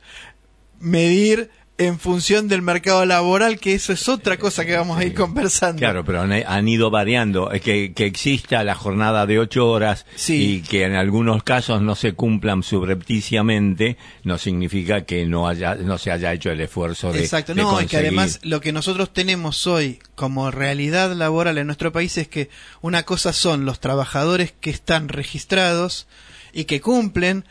medir 0.79 1.49
en 1.79 1.99
función 1.99 2.47
del 2.47 2.63
mercado 2.63 3.05
laboral, 3.05 3.59
que 3.59 3.75
eso 3.75 3.93
es 3.93 4.09
otra 4.09 4.37
cosa 4.37 4.65
que 4.65 4.75
vamos 4.75 4.97
a 4.97 5.05
ir 5.05 5.13
conversando. 5.13 5.79
Claro, 5.79 6.03
pero 6.03 6.21
han, 6.21 6.67
ido 6.67 6.89
variando. 6.89 7.51
Que, 7.63 7.93
que 7.93 8.05
exista 8.05 8.63
la 8.63 8.73
jornada 8.73 9.25
de 9.27 9.37
ocho 9.39 9.69
horas 9.69 10.05
Sí. 10.15 10.55
y 10.55 10.61
que 10.61 10.85
en 10.85 10.95
algunos 10.95 11.43
casos 11.43 11.81
no 11.81 11.95
se 11.95 12.13
cumplan 12.13 12.63
subrepticiamente, 12.63 13.97
no 14.23 14.37
significa 14.37 15.05
que 15.05 15.25
no 15.25 15.47
haya 15.47 15.75
no 15.75 15.97
se 15.97 16.11
haya 16.11 16.33
hecho 16.33 16.49
el 16.49 16.61
esfuerzo 16.61 17.11
de 17.11 17.19
Exacto, 17.19 17.53
de 17.53 17.61
no, 17.61 17.81
y 17.81 17.85
que 17.85 17.97
además 17.97 18.39
lo 18.43 18.59
que 18.61 18.71
nosotros 18.71 19.13
tenemos 19.13 19.67
hoy 19.67 19.99
como 20.15 20.49
realidad 20.51 21.13
laboral 21.13 21.57
en 21.57 21.67
nuestro 21.67 21.91
país 21.91 22.17
es 22.17 22.27
que 22.27 22.49
una 22.81 23.03
cosa 23.03 23.33
son 23.33 23.65
los 23.65 23.79
trabajadores 23.79 24.53
que 24.59 24.69
están 24.69 25.09
registrados 25.09 26.07
y 26.53 26.65
que 26.65 26.81
cumplen 26.81 27.45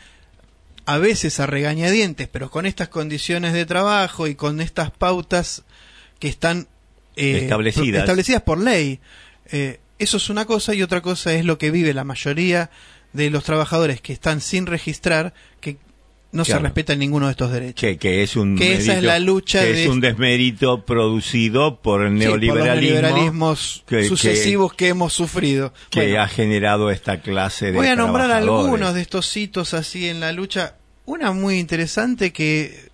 a 0.86 0.98
veces 0.98 1.40
a 1.40 1.46
regañadientes, 1.46 2.28
pero 2.28 2.50
con 2.50 2.64
estas 2.64 2.88
condiciones 2.88 3.52
de 3.52 3.66
trabajo 3.66 4.26
y 4.28 4.36
con 4.36 4.60
estas 4.60 4.90
pautas 4.90 5.64
que 6.18 6.28
están 6.28 6.68
eh, 7.16 7.40
Establecidas. 7.42 8.00
establecidas 8.00 8.42
por 8.42 8.58
ley. 8.58 9.00
Eh, 9.50 9.80
eso 9.98 10.16
es 10.18 10.30
una 10.30 10.44
cosa 10.44 10.74
y 10.74 10.82
otra 10.82 11.00
cosa 11.00 11.32
es 11.34 11.44
lo 11.44 11.58
que 11.58 11.70
vive 11.70 11.92
la 11.92 12.04
mayoría 12.04 12.70
de 13.12 13.30
los 13.30 13.44
trabajadores 13.44 14.00
que 14.00 14.12
están 14.12 14.40
sin 14.40 14.66
registrar, 14.66 15.34
que 15.60 15.78
no 16.36 16.44
se 16.44 16.58
respetan 16.58 16.98
ninguno 17.00 17.26
de 17.26 17.32
estos 17.32 17.50
derechos. 17.50 17.80
que, 17.80 17.96
que 17.98 18.22
es 18.22 18.36
un 18.36 18.56
Que 18.56 18.74
esa 18.74 18.96
es 18.96 19.02
la 19.02 19.18
lucha 19.18 19.60
que 19.60 19.72
de 19.72 19.82
es 19.84 19.88
un 19.88 20.00
desmérito 20.00 20.84
producido 20.84 21.80
por 21.80 22.02
el 22.02 22.18
Sí, 22.20 22.26
por 22.26 22.30
los 22.36 22.40
neoliberalismo 22.40 23.00
neoliberalismos 23.00 23.84
que- 23.88 24.04
sucesivos 24.04 24.74
que, 24.74 24.88
hemos 24.88 25.12
sufrido. 25.12 25.72
que 25.90 26.00
Bueno, 26.02 26.22
ha 26.22 26.28
generado 26.28 26.90
esta 26.90 27.20
clase 27.20 27.66
de 27.66 27.72
voy 27.72 27.88
a 27.88 27.96
nombrar 27.96 28.30
algunos 28.30 28.94
de 28.94 29.00
estos 29.00 29.36
hitos 29.36 29.74
así 29.74 30.08
en 30.08 30.20
la 30.20 30.32
lucha. 30.32 30.76
Una 31.04 31.32
muy 31.32 31.58
interesante 31.58 32.32
que 32.32 32.88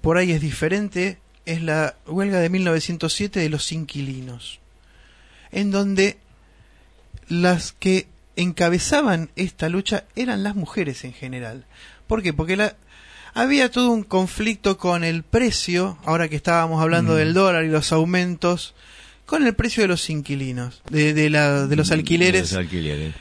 por 0.00 0.16
ahí 0.18 0.32
es 0.32 0.40
diferente 0.40 1.18
es 1.46 1.62
la 1.62 1.94
huelga 2.06 2.38
de 2.40 2.48
1907 2.48 3.40
de 3.40 3.48
los 3.50 3.72
inquilinos, 3.72 4.60
en 5.52 5.70
donde 5.70 6.18
las 7.28 7.72
que 7.72 8.06
encabezaban 8.36 9.30
esta 9.36 9.68
lucha 9.68 10.04
eran 10.16 10.42
las 10.42 10.54
mujeres 10.56 11.04
en 11.04 11.12
general. 11.12 11.64
¿Por 12.10 12.22
qué? 12.24 12.32
Porque 12.32 12.56
la, 12.56 12.74
había 13.34 13.70
todo 13.70 13.90
un 13.92 14.02
conflicto 14.02 14.76
con 14.78 15.04
el 15.04 15.22
precio, 15.22 15.96
ahora 16.04 16.28
que 16.28 16.34
estábamos 16.34 16.82
hablando 16.82 17.12
Mm. 17.12 17.16
del 17.18 17.34
dólar 17.34 17.64
y 17.64 17.68
los 17.68 17.92
aumentos, 17.92 18.74
con 19.26 19.46
el 19.46 19.54
precio 19.54 19.84
de 19.84 19.86
los 19.88 20.10
inquilinos, 20.10 20.82
de, 20.90 21.14
de 21.14 21.30
la, 21.30 21.68
de 21.68 21.76
los 21.76 21.92
alquileres. 21.92 22.50
De 22.50 22.56
los 22.56 22.64
alquileres. 22.64 23.14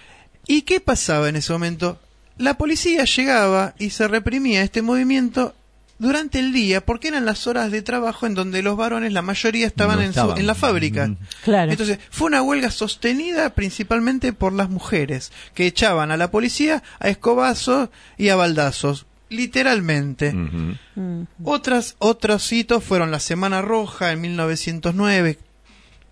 ¿Y 0.47 0.63
qué 0.63 0.79
pasaba 0.79 1.29
en 1.29 1.35
ese 1.35 1.53
momento? 1.53 1.99
La 2.39 2.55
policía 2.57 3.03
llegaba 3.05 3.75
y 3.77 3.91
se 3.91 4.07
reprimía 4.07 4.63
este 4.63 4.81
movimiento 4.81 5.53
durante 5.99 6.39
el 6.39 6.51
día 6.53 6.81
porque 6.83 7.09
eran 7.09 7.25
las 7.25 7.45
horas 7.45 7.71
de 7.71 7.81
trabajo 7.81 8.25
en 8.25 8.33
donde 8.33 8.63
los 8.63 8.75
varones, 8.77 9.13
la 9.13 9.21
mayoría, 9.21 9.67
estaban, 9.67 9.97
No 9.97 10.03
en, 10.03 10.13
su- 10.13 10.31
en 10.37 10.47
la 10.47 10.55
fábrica. 10.55 11.07
Mm. 11.07 11.17
Claro. 11.43 11.71
Entonces, 11.71 11.99
fue 12.09 12.27
una 12.27 12.41
huelga 12.41 12.71
sostenida 12.71 13.49
principalmente 13.51 14.33
por 14.33 14.53
las 14.53 14.69
mujeres, 14.69 15.31
que 15.53 15.67
echaban 15.67 16.09
a 16.11 16.17
la 16.17 16.31
policía 16.31 16.81
a 16.99 17.09
escobazos 17.09 17.89
y 18.17 18.29
a 18.29 18.35
baldazos, 18.37 19.05
literalmente. 19.29 20.33
Mm. 20.33 21.23
Otras, 21.43 21.95
otros 21.99 22.51
hitos 22.51 22.83
fueron 22.83 23.11
la 23.11 23.19
Semana 23.19 23.61
Roja 23.61 24.11
en 24.11 24.21
1909, 24.21 25.37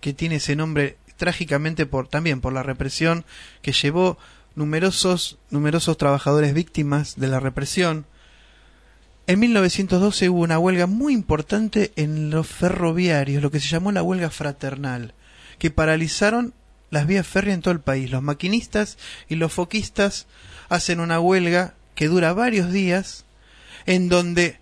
que 0.02 0.14
tiene 0.14 0.36
ese 0.36 0.56
nombre 0.56 0.98
trágicamente 1.16 1.86
por, 1.86 2.08
también 2.08 2.42
por 2.42 2.54
la 2.54 2.62
represión 2.62 3.26
que 3.62 3.72
llevó 3.72 4.18
numerosos, 4.56 5.38
numerosos 5.50 5.98
trabajadores 5.98 6.54
víctimas 6.54 7.16
de 7.18 7.28
la 7.28 7.40
represión. 7.40 8.06
En 9.30 9.42
1912 9.42 10.30
hubo 10.30 10.40
una 10.40 10.58
huelga 10.58 10.88
muy 10.88 11.14
importante 11.14 11.92
en 11.98 12.30
los 12.30 12.48
ferroviarios, 12.48 13.44
lo 13.44 13.52
que 13.52 13.60
se 13.60 13.68
llamó 13.68 13.92
la 13.92 14.02
huelga 14.02 14.30
fraternal, 14.30 15.14
que 15.60 15.70
paralizaron 15.70 16.54
las 16.92 17.08
vías 17.08 17.28
férreas 17.28 17.56
en 17.56 17.62
todo 17.62 17.74
el 17.74 17.82
país. 17.82 18.10
Los 18.10 18.24
maquinistas 18.24 18.98
y 19.28 19.36
los 19.36 19.52
foquistas 19.52 20.28
hacen 20.70 21.02
una 21.02 21.20
huelga 21.20 21.74
que 21.94 22.08
dura 22.08 22.32
varios 22.32 22.72
días, 22.72 23.26
en 23.86 24.08
donde 24.08 24.62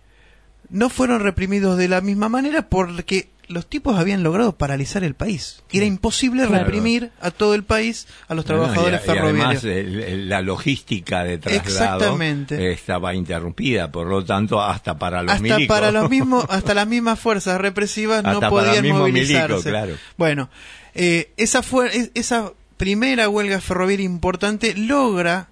no 0.70 0.90
fueron 0.90 1.22
reprimidos 1.22 1.78
de 1.78 1.88
la 1.88 2.02
misma 2.02 2.28
manera 2.28 2.68
porque 2.68 3.30
los 3.48 3.68
tipos 3.68 3.98
habían 3.98 4.24
logrado 4.24 4.58
paralizar 4.58 5.04
el 5.04 5.14
país. 5.16 5.64
Era 5.72 5.86
imposible 5.86 6.46
Claro. 6.48 6.64
reprimir 6.66 7.12
a 7.22 7.32
todo 7.32 7.54
el 7.56 7.64
país 7.64 8.08
a 8.28 8.34
los 8.36 8.46
trabajadores 8.46 9.02
No, 9.06 9.14
y- 9.14 9.16
ferroviarios. 9.16 9.64
además, 9.64 9.64
el- 9.64 10.30
la 10.30 10.42
logística 10.42 11.24
de 11.24 11.38
traslado 11.38 12.18
estaba 12.50 13.14
interrumpida, 13.16 13.92
por 13.92 14.08
lo 14.08 14.24
tanto, 14.26 14.62
hasta 14.62 14.98
para 14.98 15.22
los 15.24 15.34
hasta 15.34 15.44
milicos. 15.44 15.68
para 15.76 15.92
los 15.92 16.10
mismos 16.10 16.46
hasta 16.50 16.74
las 16.74 16.88
mismas 16.88 17.20
fuerzas 17.20 17.60
represivas 17.62 18.24
no 18.24 18.30
Hasta 18.32 18.50
podían 18.50 18.88
movilizarse 18.90 19.48
milico, 19.54 19.70
claro. 19.70 19.96
bueno 20.18 20.50
eh, 20.94 21.32
esa 21.38 21.62
fue 21.62 22.10
esa 22.14 22.52
primera 22.78 23.30
huelga 23.30 23.60
ferroviaria 23.62 24.06
importante 24.06 24.74
logra 24.76 25.50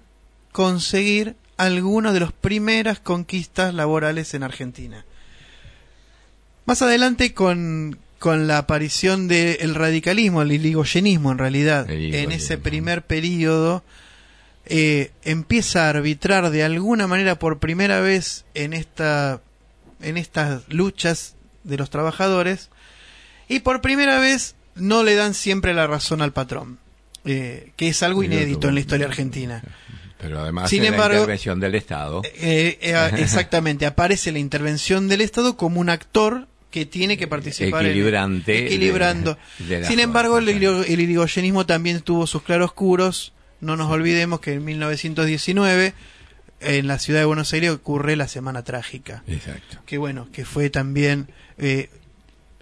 conseguir 0.52 1.36
algunas 1.56 2.14
de 2.14 2.20
las 2.20 2.32
primeras 2.32 3.00
conquistas 3.00 3.74
laborales 3.74 4.34
en 4.34 4.42
Argentina 4.42 5.04
más 6.66 6.82
adelante 6.82 7.34
con 7.34 7.98
con 8.18 8.46
la 8.46 8.56
aparición 8.56 9.28
del 9.28 9.74
radicalismo, 9.74 10.40
el 10.40 10.52
irigoyenismo 10.52 11.30
en 11.30 11.36
realidad, 11.36 11.90
en 11.90 12.32
ese 12.32 12.56
primer 12.56 13.02
periodo, 13.02 13.84
eh, 14.64 15.10
empieza 15.24 15.84
a 15.84 15.90
arbitrar 15.90 16.48
de 16.48 16.64
alguna 16.64 17.06
manera 17.06 17.38
por 17.38 17.58
primera 17.58 18.00
vez 18.00 18.46
en 18.54 18.72
esta 18.72 19.42
en 20.00 20.16
estas 20.16 20.62
luchas 20.68 21.34
de 21.64 21.76
los 21.76 21.90
trabajadores 21.90 22.70
y 23.46 23.60
por 23.60 23.82
primera 23.82 24.18
vez 24.20 24.54
no 24.74 25.02
le 25.02 25.16
dan 25.16 25.34
siempre 25.34 25.74
la 25.74 25.86
razón 25.86 26.22
al 26.22 26.32
patrón 26.32 26.78
eh, 27.26 27.72
que 27.76 27.88
es 27.88 28.02
algo 28.02 28.22
inédito 28.22 28.68
en 28.68 28.74
la 28.74 28.80
historia 28.80 29.06
argentina. 29.06 29.62
Pero 30.18 30.40
además, 30.40 30.70
Sin 30.70 30.84
embargo- 30.84 31.14
la 31.14 31.20
intervención 31.20 31.60
del 31.60 31.74
Estado. 31.74 32.22
Eh, 32.24 32.78
eh, 32.80 33.10
exactamente 33.18 33.84
aparece 33.84 34.32
la 34.32 34.38
intervención 34.38 35.08
del 35.08 35.20
Estado 35.20 35.56
como 35.56 35.80
un 35.80 35.90
actor 35.90 36.48
que 36.74 36.86
tiene 36.86 37.16
que 37.16 37.28
participar 37.28 37.84
en- 37.84 37.92
Equilibrante 37.92 38.66
equilibrando 38.66 39.38
de- 39.60 39.84
sin 39.84 40.00
embargo 40.00 40.38
el, 40.38 40.48
el 40.48 41.00
irigoyenismo 41.00 41.64
también 41.66 42.00
tuvo 42.00 42.26
sus 42.26 42.42
claroscuros 42.42 43.32
no 43.60 43.76
nos 43.76 43.88
olvidemos 43.92 44.40
que 44.40 44.54
en 44.54 44.64
1919 44.64 45.94
en 46.60 46.86
la 46.88 46.98
ciudad 46.98 47.20
de 47.20 47.26
Buenos 47.26 47.52
Aires 47.52 47.70
ocurre 47.70 48.16
la 48.16 48.26
Semana 48.26 48.64
Trágica 48.64 49.22
Exacto. 49.28 49.78
que 49.86 49.98
bueno, 49.98 50.26
que 50.32 50.44
fue 50.44 50.68
también 50.68 51.28
eh, 51.58 51.90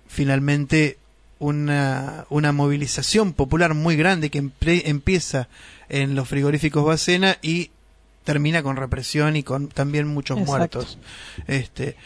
finalmente 0.09 0.99
una, 1.39 2.27
una 2.29 2.53
movilización 2.53 3.33
popular 3.33 3.73
muy 3.75 3.97
grande 3.97 4.29
que 4.31 4.45
empieza 4.85 5.49
en 5.89 6.15
los 6.15 6.29
frigoríficos 6.29 6.85
Bacena 6.85 7.39
y 7.43 7.71
termina 8.25 8.63
con 8.63 8.77
represión 8.77 9.37
y 9.37 9.43
con 9.43 9.69
también 9.69 10.07
muchos 10.07 10.39
Exacto. 10.39 10.79
muertos. 10.79 10.99
Este, 11.49 11.97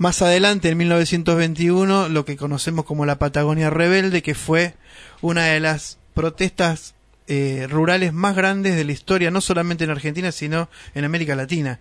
más 0.00 0.22
adelante, 0.22 0.70
en 0.70 0.78
1921, 0.78 2.08
lo 2.08 2.24
que 2.24 2.38
conocemos 2.38 2.86
como 2.86 3.04
la 3.04 3.18
Patagonia 3.18 3.68
Rebelde, 3.68 4.22
que 4.22 4.34
fue 4.34 4.72
una 5.20 5.44
de 5.44 5.60
las 5.60 5.98
protestas 6.14 6.94
eh, 7.26 7.66
rurales 7.68 8.14
más 8.14 8.34
grandes 8.34 8.76
de 8.76 8.84
la 8.84 8.92
historia, 8.92 9.30
no 9.30 9.42
solamente 9.42 9.84
en 9.84 9.90
Argentina, 9.90 10.32
sino 10.32 10.70
en 10.94 11.04
América 11.04 11.36
Latina 11.36 11.80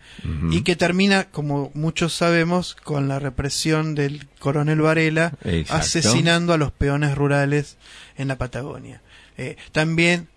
y 0.51 0.63
que 0.63 0.75
termina, 0.75 1.29
como 1.31 1.71
muchos 1.73 2.13
sabemos, 2.13 2.75
con 2.75 3.07
la 3.07 3.19
represión 3.19 3.95
del 3.95 4.27
coronel 4.37 4.81
Varela 4.81 5.31
Exacto. 5.45 5.75
asesinando 5.75 6.51
a 6.51 6.57
los 6.57 6.73
peones 6.73 7.15
rurales 7.15 7.77
en 8.17 8.27
la 8.27 8.37
Patagonia. 8.37 9.01
Eh, 9.37 9.55
también 9.71 10.27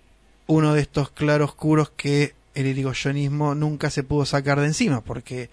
uno 0.47 0.73
de 0.73 0.83
estos 0.83 1.11
claroscuros 1.11 1.91
que 1.91 2.35
el 2.55 2.67
irigoyonismo 2.67 3.55
nunca 3.55 3.91
se 3.91 4.03
pudo 4.03 4.25
sacar 4.27 4.61
de 4.61 4.67
encima, 4.67 5.01
porque 5.03 5.51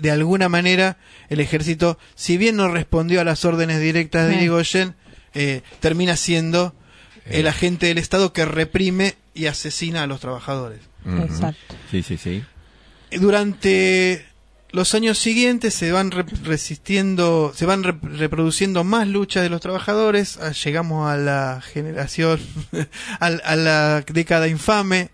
de 0.00 0.10
alguna 0.10 0.48
manera 0.48 0.96
el 1.28 1.40
ejército, 1.40 1.98
si 2.14 2.36
bien 2.36 2.56
no 2.56 2.68
respondió 2.68 3.20
a 3.20 3.24
las 3.24 3.44
órdenes 3.44 3.80
directas 3.80 4.28
de. 4.28 4.36
Irigoyen, 4.36 4.94
eh, 5.34 5.62
termina 5.80 6.16
siendo 6.16 6.74
el 7.26 7.46
Eh. 7.46 7.48
agente 7.50 7.86
del 7.86 7.98
Estado 7.98 8.32
que 8.32 8.44
reprime 8.44 9.14
y 9.34 9.46
asesina 9.46 10.02
a 10.02 10.06
los 10.06 10.20
trabajadores. 10.20 10.80
Exacto. 11.06 11.74
Sí, 11.90 12.02
sí, 12.02 12.16
sí. 12.18 12.42
Durante 13.12 14.26
los 14.72 14.94
años 14.94 15.18
siguientes 15.18 15.72
se 15.74 15.92
van 15.92 16.10
re- 16.10 16.24
resistiendo, 16.42 17.52
se 17.54 17.64
van 17.66 17.82
re- 17.84 17.94
reproduciendo 18.02 18.82
más 18.84 19.06
luchas 19.08 19.42
de 19.42 19.48
los 19.50 19.60
trabajadores. 19.60 20.36
Ah, 20.38 20.50
Llegamos 20.52 21.08
a 21.10 21.16
la 21.16 21.60
generación, 21.72 22.40
a, 23.20 23.30
la 23.56 24.02
década 24.02 24.48
infame, 24.48 25.10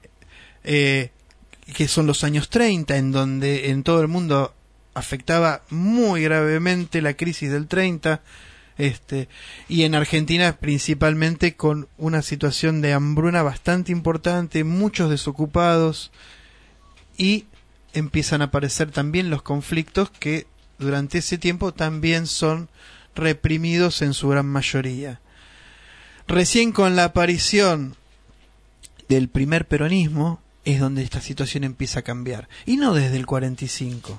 eh, 0.65 1.11
que 1.75 1.89
son 1.89 2.07
los 2.07 2.25
años 2.25 2.49
30, 2.49 2.97
en 2.97 3.13
donde 3.13 3.71
en 3.71 3.83
todo 3.83 4.01
el 4.01 4.09
mundo 4.09 4.55
afectaba 4.97 5.61
muy 5.69 6.23
gravemente 6.23 7.03
la 7.03 7.15
crisis 7.15 7.53
del 7.53 7.69
30. 7.69 8.23
Este, 8.79 9.29
y 9.69 9.83
en 9.85 9.95
Argentina 9.95 10.57
principalmente 10.59 11.55
con 11.55 11.89
una 11.97 12.23
situación 12.23 12.81
de 12.81 12.95
hambruna 12.95 13.43
bastante 13.43 13.93
importante, 13.93 14.65
muchos 14.65 15.09
desocupados 15.11 16.11
y 17.17 17.45
empiezan 17.95 18.43
a 18.43 18.47
aparecer 18.47 18.91
también 18.91 19.31
los 19.31 19.43
conflictos 19.43 20.11
que 20.11 20.47
durante 20.79 21.19
ese 21.19 21.39
tiempo 21.39 21.73
también 21.73 22.27
son 22.27 22.69
reprimidos 23.15 24.03
en 24.03 24.15
su 24.15 24.29
gran 24.29 24.47
mayoría. 24.47 25.21
Recién 26.27 26.73
con 26.73 26.97
la 26.97 27.05
aparición 27.05 27.97
del 29.09 29.29
primer 29.29 29.67
peronismo 29.67 30.41
es 30.65 30.81
donde 30.81 31.03
esta 31.03 31.21
situación 31.21 31.65
empieza 31.65 32.01
a 32.01 32.03
cambiar. 32.03 32.49
Y 32.67 32.77
no 32.77 32.93
desde 32.93 33.17
el 33.17 33.27
45. 33.27 34.19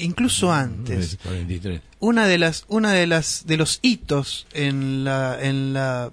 Incluso 0.00 0.52
antes. 0.52 1.18
43. 1.22 1.80
Una 2.00 2.26
de 2.26 2.38
las, 2.38 2.64
una 2.68 2.92
de 2.92 3.06
las, 3.06 3.46
de 3.46 3.56
los 3.56 3.78
hitos 3.82 4.46
en 4.52 5.04
la, 5.04 5.38
en 5.40 5.72
la, 5.74 6.10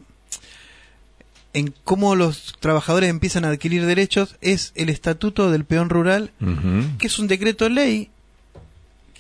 en 1.53 1.73
cómo 1.83 2.15
los 2.15 2.55
trabajadores 2.59 3.09
empiezan 3.09 3.45
a 3.45 3.49
adquirir 3.49 3.85
derechos 3.85 4.35
es 4.41 4.71
el 4.75 4.89
estatuto 4.89 5.49
del 5.51 5.65
peón 5.65 5.89
rural 5.89 6.31
que 6.97 7.07
es 7.07 7.17
un 7.19 7.27
decreto 7.27 7.69
ley 7.69 8.09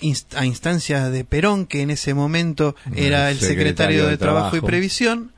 inst- 0.01 0.35
a 0.35 0.45
instancias 0.45 1.11
de 1.11 1.23
Perón, 1.23 1.65
que 1.65 1.81
en 1.81 1.89
ese 1.89 2.13
momento 2.13 2.75
era 2.95 3.31
el 3.31 3.39
secretario, 3.39 4.07
de, 4.07 4.17
Trabajo, 4.17 4.57
y. 4.57 4.61
Previsión, 4.61 5.31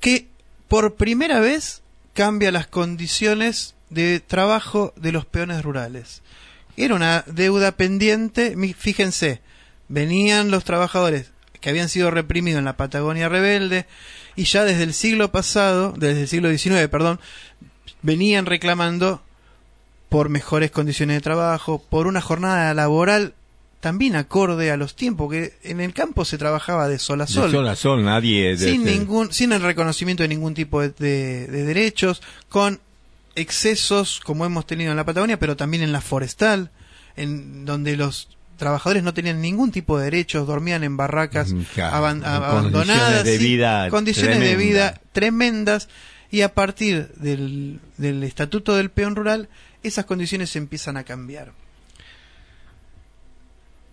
que 0.00 0.28
por 0.68 0.94
primera 0.94 1.40
vez 1.40 1.82
cambia 2.14 2.52
las 2.52 2.66
condiciones 2.68 3.74
de 3.90 4.20
trabajo 4.20 4.92
de 4.96 5.12
los 5.12 5.26
peones 5.26 5.62
rurales. 5.62 6.22
Era 6.84 6.94
una 6.94 7.24
deuda 7.26 7.72
pendiente, 7.72 8.54
mi- 8.56 8.72
fíjense, 8.74 9.40
venían 9.88 10.50
los 10.50 10.64
trabajadores 10.64 11.32
que 11.60 11.70
habían 11.70 11.88
sido 11.88 12.10
reprimidos 12.10 12.58
en 12.60 12.64
la 12.66 12.76
Patagonia 12.76 13.28
rebelde 13.28 13.86
y 14.36 14.44
ya 14.44 14.64
desde 14.64 14.84
el 14.84 14.94
siglo 14.94 15.32
pasado, 15.32 15.92
desde 15.96 16.22
el 16.22 16.28
siglo 16.28 16.50
XIX, 16.56 16.88
perdón, 16.88 17.18
venían 18.02 18.46
reclamando 18.46 19.22
por 20.08 20.28
mejores 20.28 20.70
condiciones 20.70 21.16
de 21.16 21.20
trabajo, 21.20 21.82
por 21.90 22.06
una 22.06 22.20
jornada 22.20 22.72
laboral 22.74 23.34
también 23.80 24.16
acorde 24.16 24.70
a 24.72 24.76
los 24.76 24.96
tiempos, 24.96 25.30
que 25.30 25.54
en 25.62 25.80
el 25.80 25.92
campo 25.94 26.24
se 26.24 26.38
trabajaba 26.38 26.88
de 26.88 26.98
sol 26.98 27.20
a 27.20 27.26
De 27.26 27.32
sol, 27.32 27.50
sol 27.52 27.68
a 27.68 27.76
sol, 27.76 28.04
nadie. 28.04 28.56
de- 28.56 28.70
sin 28.72 28.84
de- 28.84 28.92
ningún, 28.92 29.32
sin 29.32 29.52
el 29.52 29.62
reconocimiento 29.62 30.22
de 30.22 30.28
ningún 30.28 30.54
tipo 30.54 30.80
de, 30.80 30.90
de- 30.90 31.46
de 31.46 31.64
derechos, 31.64 32.22
con 32.48 32.80
excesos 33.38 34.20
como 34.24 34.44
hemos 34.44 34.66
tenido 34.66 34.90
en 34.90 34.96
la 34.96 35.04
Patagonia, 35.04 35.38
pero 35.38 35.56
también 35.56 35.82
en 35.82 35.92
la 35.92 36.00
forestal, 36.00 36.70
en 37.16 37.64
donde 37.64 37.96
los 37.96 38.28
trabajadores 38.56 39.02
no 39.04 39.14
tenían 39.14 39.40
ningún 39.40 39.70
tipo 39.70 39.98
de 39.98 40.04
derechos, 40.06 40.46
dormían 40.46 40.82
en 40.84 40.96
barracas 40.96 41.52
Mm, 41.52 41.62
claro, 41.74 41.96
aban- 41.96 42.20
con 42.20 42.28
abandonadas, 42.28 42.84
condiciones 43.20 43.24
de 43.24 43.38
sí, 43.38 43.44
vida 43.44 43.84
de 43.84 43.90
tremendas. 43.90 44.58
vida 44.58 45.00
tremendas 45.12 45.88
y 46.30 46.40
a 46.42 46.52
partir 46.54 47.08
del, 47.16 47.80
del 47.96 48.22
estatuto 48.24 48.74
del 48.76 48.90
peón 48.90 49.14
rural 49.16 49.48
esas 49.82 50.04
condiciones 50.06 50.50
se 50.50 50.58
empiezan 50.58 50.96
a 50.96 51.04
cambiar. 51.04 51.52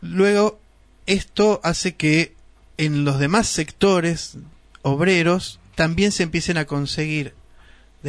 Luego 0.02 0.60
esto 1.06 1.62
hace 1.64 1.96
que 1.96 2.34
en 2.78 3.06
los 3.06 3.20
demás 3.20 3.48
sectores 3.48 4.38
obreros 4.82 5.60
también 5.76 6.12
se 6.12 6.24
empiecen 6.24 6.58
a 6.58 6.66
conseguir 6.66 7.34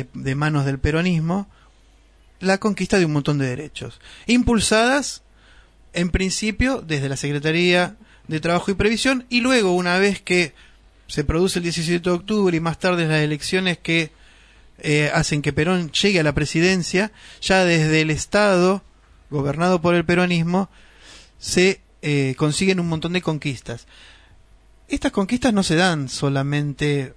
de, 0.05 0.35
manos 0.35 0.65
del 0.65 0.79
peronismo 0.79 1.49
la 2.39 2.59
conquista 2.59 2.99
de 2.99 3.07
un 3.07 3.13
montón 3.13 3.39
de 3.39 3.47
derechos, 3.47 3.99
impulsadas 4.27 5.23
en 5.95 6.11
principio 6.11 6.83
desde 6.83 7.09
la 7.09 7.17
Secretaría 7.17 7.97
de 8.29 8.41
Trabajo 8.41 8.71
y 8.71 8.75
Previsión 8.75 9.25
y 9.31 9.41
luego 9.41 9.73
una 9.73 9.99
vez 9.99 10.21
que 10.21 10.53
se 11.07 11.25
produce 11.25 11.61
el 11.61 11.63
17 11.63 12.11
de 12.11 12.15
octubre 12.15 12.57
y 12.57 12.61
más 12.61 12.79
tarde 12.79 13.07
las 13.07 13.23
elecciones 13.23 13.79
que 13.79 14.11
eh, 14.79 15.11
hacen 15.15 15.41
que 15.41 15.55
Perón 15.55 15.91
llegue 15.93 16.21
a 16.21 16.25
la 16.25 16.35
presidencia, 16.35 17.13
ya 17.41 17.65
desde 17.65 18.03
el 18.03 18.11
Estado, 18.11 18.83
gobernado 19.31 19.81
por 19.81 19.95
el 19.95 20.05
peronismo, 20.05 20.69
se 21.39 21.81
eh, 22.03 22.35
consiguen 22.37 22.81
un 22.81 22.89
montón 22.89 23.15
de 23.15 23.23
conquistas. 23.23 23.87
Estas 24.89 25.13
conquistas 25.13 25.55
no 25.55 25.63
se 25.63 25.77
dan 25.77 26.09
solamente 26.09 27.15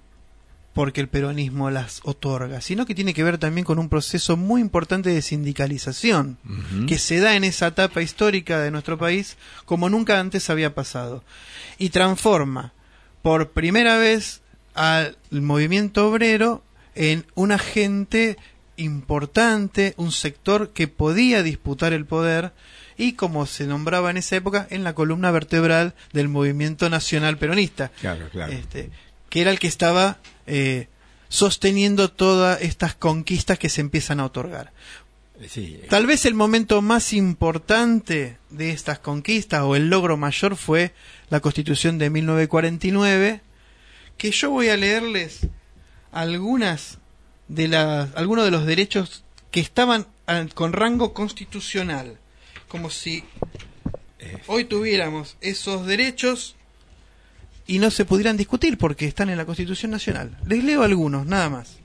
porque 0.72 1.00
el 1.00 1.08
peronismo 1.08 1.70
las 1.70 2.00
otorga, 2.04 2.60
sino 2.60 2.86
que 2.86 2.94
tiene 2.94 3.12
que 3.14 3.24
ver 3.24 3.38
también 3.38 3.64
con 3.64 3.78
un 3.78 3.88
proceso 3.88 4.36
muy 4.36 4.60
importante 4.60 5.10
de 5.10 5.22
sindicalización 5.22 6.38
que 6.86 6.98
se 6.98 7.18
da 7.18 7.34
en 7.34 7.44
esa 7.44 7.68
etapa 7.68 8.02
histórica 8.02 8.60
de 8.60 8.70
nuestro 8.70 8.96
país 8.96 9.36
como 9.64 9.88
nunca 9.88 10.20
antes 10.20 10.48
había 10.48 10.74
pasado 10.74 11.24
y 11.78 11.90
transforma 11.90 12.72
por 13.22 13.50
primera 13.50 13.96
vez 13.98 14.42
al 14.74 15.16
movimiento 15.30 16.08
obrero 16.08 16.62
en 16.94 17.26
un 17.34 17.52
agente 17.52 18.36
importante, 18.76 19.94
un 19.96 20.12
sector 20.12 20.70
que 20.70 20.88
podía 20.88 21.42
disputar 21.42 21.92
el 21.92 22.06
poder 22.06 22.52
y 22.96 23.14
como 23.14 23.46
se 23.46 23.66
nombraba 23.66 24.10
en 24.10 24.18
esa 24.18 24.36
época 24.36 24.66
en 24.70 24.84
la 24.84 24.94
columna 24.94 25.30
vertebral 25.30 25.94
del 26.12 26.28
movimiento 26.28 26.88
nacional 26.90 27.38
peronista 27.38 27.90
Claro, 28.00 28.28
claro. 28.30 28.52
este, 28.52 28.90
que 29.30 29.40
era 29.40 29.50
el 29.50 29.58
que 29.58 29.68
estaba 29.68 30.18
eh, 30.46 30.88
sosteniendo 31.30 32.10
todas 32.10 32.60
estas 32.60 32.94
conquistas 32.94 33.58
que 33.58 33.70
se 33.70 33.80
empiezan 33.80 34.20
a 34.20 34.26
otorgar. 34.26 34.72
Sí, 35.48 35.80
Tal 35.88 36.06
vez 36.06 36.26
el 36.26 36.34
momento 36.34 36.82
más 36.82 37.14
importante 37.14 38.36
de 38.50 38.72
estas 38.72 38.98
conquistas 38.98 39.62
o 39.62 39.74
el 39.74 39.88
logro 39.88 40.18
mayor 40.18 40.54
fue 40.56 40.92
la 41.30 41.40
Constitución 41.40 41.96
de 41.96 42.10
1949, 42.10 43.40
que 44.18 44.32
yo 44.32 44.50
voy 44.50 44.68
a 44.68 44.76
leerles 44.76 45.46
algunas 46.12 46.98
de 47.48 47.68
las 47.68 48.14
algunos 48.16 48.44
de 48.44 48.50
los 48.50 48.66
derechos 48.66 49.24
que 49.50 49.60
estaban 49.60 50.06
con 50.52 50.74
rango 50.74 51.14
constitucional, 51.14 52.18
como 52.68 52.90
si 52.90 53.24
hoy 54.46 54.64
tuviéramos 54.64 55.38
esos 55.40 55.86
derechos 55.86 56.56
y 57.70 57.78
no 57.78 57.90
se 57.92 58.04
pudieran 58.04 58.36
discutir 58.36 58.76
porque 58.78 59.06
están 59.06 59.30
en 59.30 59.36
la 59.38 59.44
Constitución 59.44 59.92
Nacional. 59.92 60.36
Les 60.44 60.64
leo 60.64 60.82
algunos, 60.82 61.24
nada 61.24 61.48
más. 61.48 61.76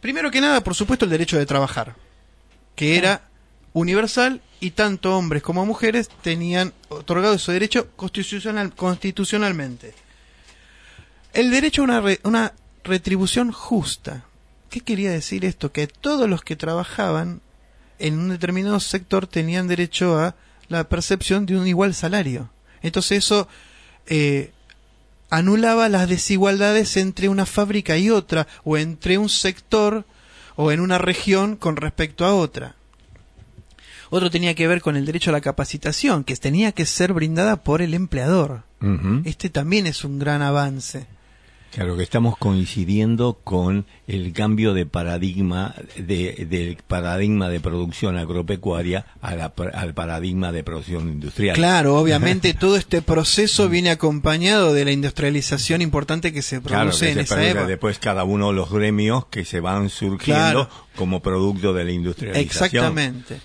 Primero 0.00 0.32
que 0.32 0.40
nada, 0.40 0.64
por 0.64 0.74
supuesto, 0.74 1.04
el 1.04 1.12
derecho 1.12 1.38
de 1.38 1.46
trabajar, 1.46 1.94
que 2.74 2.96
era 2.98 3.22
universal 3.72 4.40
y 4.58 4.72
tanto 4.72 5.16
hombres 5.16 5.44
como 5.44 5.64
mujeres 5.64 6.08
tenían 6.22 6.72
otorgado 6.88 7.34
ese 7.34 7.52
derecho 7.52 7.88
constitucional, 7.94 8.74
constitucionalmente. 8.74 9.94
El 11.32 11.52
derecho 11.52 11.82
a 11.82 11.84
una, 11.84 12.00
re- 12.00 12.20
una 12.24 12.52
retribución 12.82 13.52
justa. 13.52 14.24
¿Qué 14.70 14.80
quería 14.80 15.12
decir 15.12 15.44
esto? 15.44 15.70
Que 15.70 15.86
todos 15.86 16.28
los 16.28 16.42
que 16.42 16.56
trabajaban 16.56 17.40
en 18.00 18.18
un 18.18 18.30
determinado 18.30 18.80
sector 18.80 19.28
tenían 19.28 19.68
derecho 19.68 20.18
a 20.18 20.34
la 20.68 20.88
percepción 20.88 21.46
de 21.46 21.56
un 21.56 21.68
igual 21.68 21.94
salario. 21.94 22.50
Entonces 22.82 23.18
eso 23.18 23.46
eh, 24.06 24.52
anulaba 25.30 25.88
las 25.88 26.08
desigualdades 26.08 26.96
entre 26.96 27.28
una 27.28 27.46
fábrica 27.46 27.96
y 27.96 28.10
otra, 28.10 28.46
o 28.64 28.76
entre 28.76 29.18
un 29.18 29.28
sector 29.28 30.04
o 30.56 30.72
en 30.72 30.80
una 30.80 30.98
región 30.98 31.56
con 31.56 31.76
respecto 31.76 32.24
a 32.24 32.34
otra. 32.34 32.76
Otro 34.10 34.30
tenía 34.30 34.54
que 34.54 34.68
ver 34.68 34.82
con 34.82 34.96
el 34.96 35.06
derecho 35.06 35.30
a 35.30 35.32
la 35.32 35.40
capacitación, 35.40 36.22
que 36.24 36.36
tenía 36.36 36.72
que 36.72 36.84
ser 36.84 37.14
brindada 37.14 37.64
por 37.64 37.80
el 37.80 37.94
empleador. 37.94 38.64
Este 39.24 39.48
también 39.48 39.86
es 39.86 40.04
un 40.04 40.18
gran 40.18 40.42
avance. 40.42 41.06
Claro 41.72 41.96
que 41.96 42.02
estamos 42.02 42.36
coincidiendo 42.36 43.38
con 43.44 43.86
el 44.06 44.34
cambio 44.34 44.74
de 44.74 44.84
paradigma 44.84 45.74
de, 45.96 46.46
del 46.50 46.76
paradigma 46.86 47.48
de 47.48 47.60
producción 47.60 48.18
agropecuaria 48.18 49.06
a 49.22 49.34
la- 49.34 49.52
al 49.72 49.94
paradigma 49.94 50.52
de 50.52 50.64
producción 50.64 51.08
industrial. 51.08 51.56
Claro, 51.56 51.96
obviamente 51.98 52.52
todo 52.52 52.76
este 52.76 53.00
proceso 53.00 53.70
viene 53.70 53.90
acompañado 53.90 54.74
de 54.74 54.84
la 54.84 54.92
industrialización 54.92 55.80
importante 55.80 56.30
que 56.32 56.42
se 56.42 56.60
Claro, 56.60 56.90
produce 56.90 57.06
que 57.06 57.12
en 57.12 57.26
se 57.26 57.34
esa 57.34 57.42
época. 57.46 57.66
después 57.66 57.98
cada 57.98 58.24
uno 58.24 58.48
de 58.48 58.54
los 58.54 58.70
gremios 58.70 59.24
que 59.26 59.46
se 59.46 59.60
van 59.60 59.88
surgiendo 59.88 60.42
Claro. 60.68 60.68
como 60.94 61.20
producto 61.22 61.72
de 61.72 61.84
la 61.86 61.92
industrialización. 61.92 62.44
Exactamente. 62.66 63.40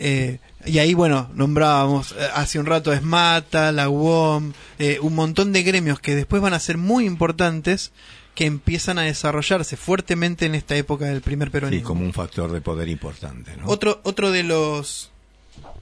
Eh, 0.00 0.38
y 0.68 0.78
ahí, 0.78 0.94
bueno, 0.94 1.30
nombrábamos 1.34 2.12
eh, 2.12 2.16
hace 2.34 2.58
un 2.58 2.66
rato 2.66 2.92
Esmata, 2.92 3.72
la 3.72 3.88
UOM, 3.88 4.52
eh, 4.78 4.98
un 5.02 5.14
montón 5.14 5.52
de 5.52 5.62
gremios 5.62 6.00
que 6.00 6.14
después 6.14 6.40
van 6.42 6.54
a 6.54 6.58
ser 6.60 6.76
muy 6.78 7.04
importantes 7.06 7.92
que 8.34 8.46
empiezan 8.46 8.98
a 8.98 9.02
desarrollarse 9.02 9.76
fuertemente 9.76 10.46
en 10.46 10.54
esta 10.54 10.76
época 10.76 11.06
del 11.06 11.22
primer 11.22 11.48
Sí, 11.48 11.52
peronismo. 11.52 11.88
como 11.88 12.04
un 12.04 12.12
factor 12.12 12.52
de 12.52 12.60
poder 12.60 12.88
importante. 12.88 13.56
¿no? 13.56 13.66
Otro, 13.66 14.00
otro 14.04 14.30
de 14.30 14.44
los 14.44 15.10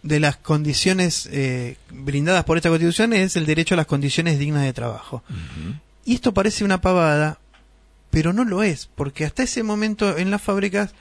de 0.03 0.20
las 0.20 0.37
condiciones 0.37 1.28
eh, 1.32 1.76
brindadas 1.91 2.45
por 2.45 2.57
esta 2.57 2.68
constitución 2.70 3.12
es 3.12 3.37
el 3.37 3.45
derecho 3.45 3.74
a 3.74 3.76
las 3.76 3.87
condiciones 3.87 4.39
dignas 4.39 4.62
de 4.62 4.72
trabajo. 4.72 5.22
Y 6.05 6.14
esto 6.14 6.32
parece 6.32 6.64
una 6.64 6.80
pavada, 6.80 7.39
pero 8.11 8.32
no 8.32 8.45
lo 8.45 8.62
es, 8.62 8.89
porque 8.95 9.24
hasta 9.24 9.43
ese 9.43 9.62
momento 9.64 10.16
en 10.16 10.30
las 10.30 10.41
fábricas 10.41 10.93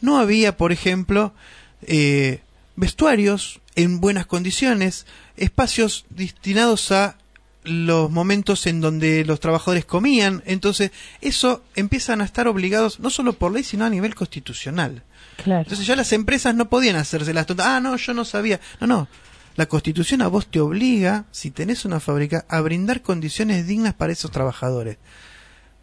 no 0.00 0.18
había, 0.18 0.56
por 0.56 0.70
ejemplo, 0.72 1.34
eh, 1.82 2.40
vestuarios 2.78 3.60
en 3.74 4.00
buenas 4.00 4.26
condiciones, 4.26 5.04
espacios 5.36 6.06
destinados 6.10 6.92
a 6.92 7.18
los 7.64 8.10
momentos 8.10 8.66
en 8.66 8.80
donde 8.80 9.24
los 9.24 9.40
trabajadores 9.40 9.84
comían, 9.84 10.42
entonces 10.46 10.92
eso 11.20 11.62
empiezan 11.74 12.20
a 12.20 12.24
estar 12.24 12.46
obligados 12.48 13.00
no 13.00 13.10
solo 13.10 13.32
por 13.32 13.52
ley, 13.52 13.64
sino 13.64 13.84
a 13.84 13.90
nivel 13.90 14.14
constitucional. 14.14 15.02
Claro. 15.42 15.62
Entonces 15.62 15.86
ya 15.86 15.96
las 15.96 16.12
empresas 16.12 16.54
no 16.54 16.68
podían 16.68 16.96
hacerse 16.96 17.34
las 17.34 17.46
tontas. 17.46 17.66
Ah, 17.66 17.80
no, 17.80 17.96
yo 17.96 18.14
no 18.14 18.24
sabía. 18.24 18.60
No, 18.80 18.86
no. 18.86 19.08
La 19.56 19.66
constitución 19.66 20.22
a 20.22 20.28
vos 20.28 20.46
te 20.46 20.60
obliga, 20.60 21.24
si 21.32 21.50
tenés 21.50 21.84
una 21.84 22.00
fábrica, 22.00 22.46
a 22.48 22.60
brindar 22.60 23.02
condiciones 23.02 23.66
dignas 23.66 23.94
para 23.94 24.12
esos 24.12 24.30
trabajadores. 24.30 24.98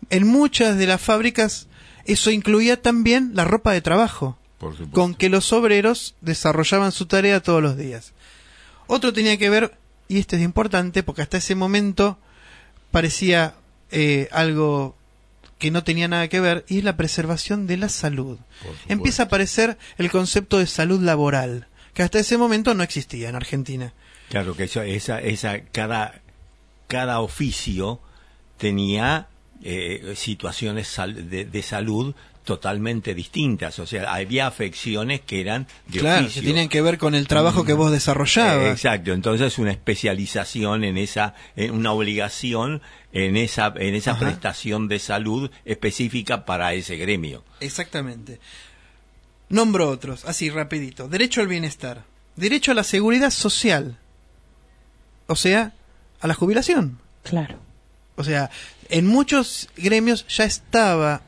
En 0.10 0.28
muchas 0.28 0.78
de 0.78 0.88
las 0.88 1.02
fábricas 1.02 1.68
eso 2.06 2.32
incluía 2.32 2.82
también 2.82 3.32
la 3.34 3.44
ropa 3.44 3.74
de 3.74 3.82
trabajo. 3.82 4.38
Con 4.92 5.16
que 5.16 5.30
los 5.30 5.52
obreros 5.54 6.16
desarrollaban 6.22 6.92
su 6.92 7.06
tarea 7.06 7.42
todos 7.42 7.62
los 7.62 7.78
días. 7.78 8.14
Otro 8.88 9.14
tenía 9.14 9.38
que 9.38 9.50
ver, 9.50 9.78
y 10.08 10.20
este 10.20 10.36
es 10.36 10.42
importante, 10.42 11.04
porque 11.04 11.22
hasta 11.22 11.38
ese 11.38 11.56
momento 11.56 12.18
parecía 12.92 13.56
eh, 13.92 14.30
algo 14.32 14.96
que 15.58 15.72
no 15.72 15.84
tenía 15.84 16.08
nada 16.08 16.28
que 16.28 16.40
ver, 16.40 16.66
y 16.68 16.80
es 16.80 16.84
la 16.84 16.98
preservación 16.98 17.66
de 17.68 17.78
la 17.78 17.90
salud. 17.90 18.38
Empieza 18.88 19.24
a 19.24 19.26
aparecer 19.28 19.78
el 19.98 20.12
concepto 20.12 20.60
de 20.60 20.68
salud 20.68 21.02
laboral, 21.02 21.68
que 21.94 22.04
hasta 22.04 22.20
ese 22.20 22.38
momento 22.38 22.74
no 22.74 22.84
existía 22.84 23.30
en 23.30 23.36
Argentina. 23.36 23.94
Claro 24.30 24.56
que 24.56 24.66
eso, 24.66 24.82
esa, 24.82 25.22
esa, 25.22 25.62
cada, 25.62 26.22
cada 26.88 27.22
oficio 27.22 28.02
tenía 28.58 29.28
eh, 29.64 30.14
situaciones 30.16 30.96
de 30.98 31.64
salud 31.64 32.14
totalmente 32.46 33.14
distintas. 33.14 33.78
O 33.80 33.86
sea, 33.86 34.14
había 34.14 34.48
afecciones 34.48 35.20
que 35.22 35.42
eran 35.42 35.68
de 35.88 36.00
claro, 36.00 36.20
que 36.22 36.26
oficio. 36.28 36.42
tienen 36.44 36.70
que 36.70 36.82
ver 36.82 36.98
con 36.98 37.14
el 37.16 37.28
trabajo 37.28 37.66
que 37.66 37.74
vos 37.74 37.90
Eh, 37.92 37.96
desarrollabas. 37.96 38.72
exacto, 38.72 39.12
entonces 39.12 39.58
una 39.60 39.72
especialización 39.72 40.86
en 40.86 40.98
esa, 40.98 41.34
en 41.58 41.72
una 41.72 41.92
obligación 41.92 42.82
en 43.12 43.36
esa, 43.38 43.74
en 43.78 43.96
esa 43.96 44.12
Ajá. 44.12 44.20
prestación 44.22 44.88
de 44.88 45.00
salud 45.00 45.50
específica 45.66 46.46
para 46.46 46.74
ese 46.74 46.96
gremio. 46.98 47.44
Exactamente. 47.60 48.40
Nombro 49.50 49.90
otros, 49.90 50.26
así 50.26 50.50
rapidito. 50.50 51.08
Derecho 51.08 51.42
al 51.42 51.48
bienestar. 51.48 52.04
Derecho 52.36 52.72
a 52.72 52.76
la 52.76 52.84
seguridad 52.84 53.30
social. 53.32 53.98
O 55.28 55.36
sea, 55.36 55.74
a 56.20 56.28
la 56.28 56.34
jubilación. 56.34 57.00
Claro. 57.24 57.58
O 58.18 58.24
sea, 58.24 58.50
en 58.90 59.08
muchos 59.08 59.70
gremios 59.78 60.26
ya 60.28 60.44
estaba 60.46 61.22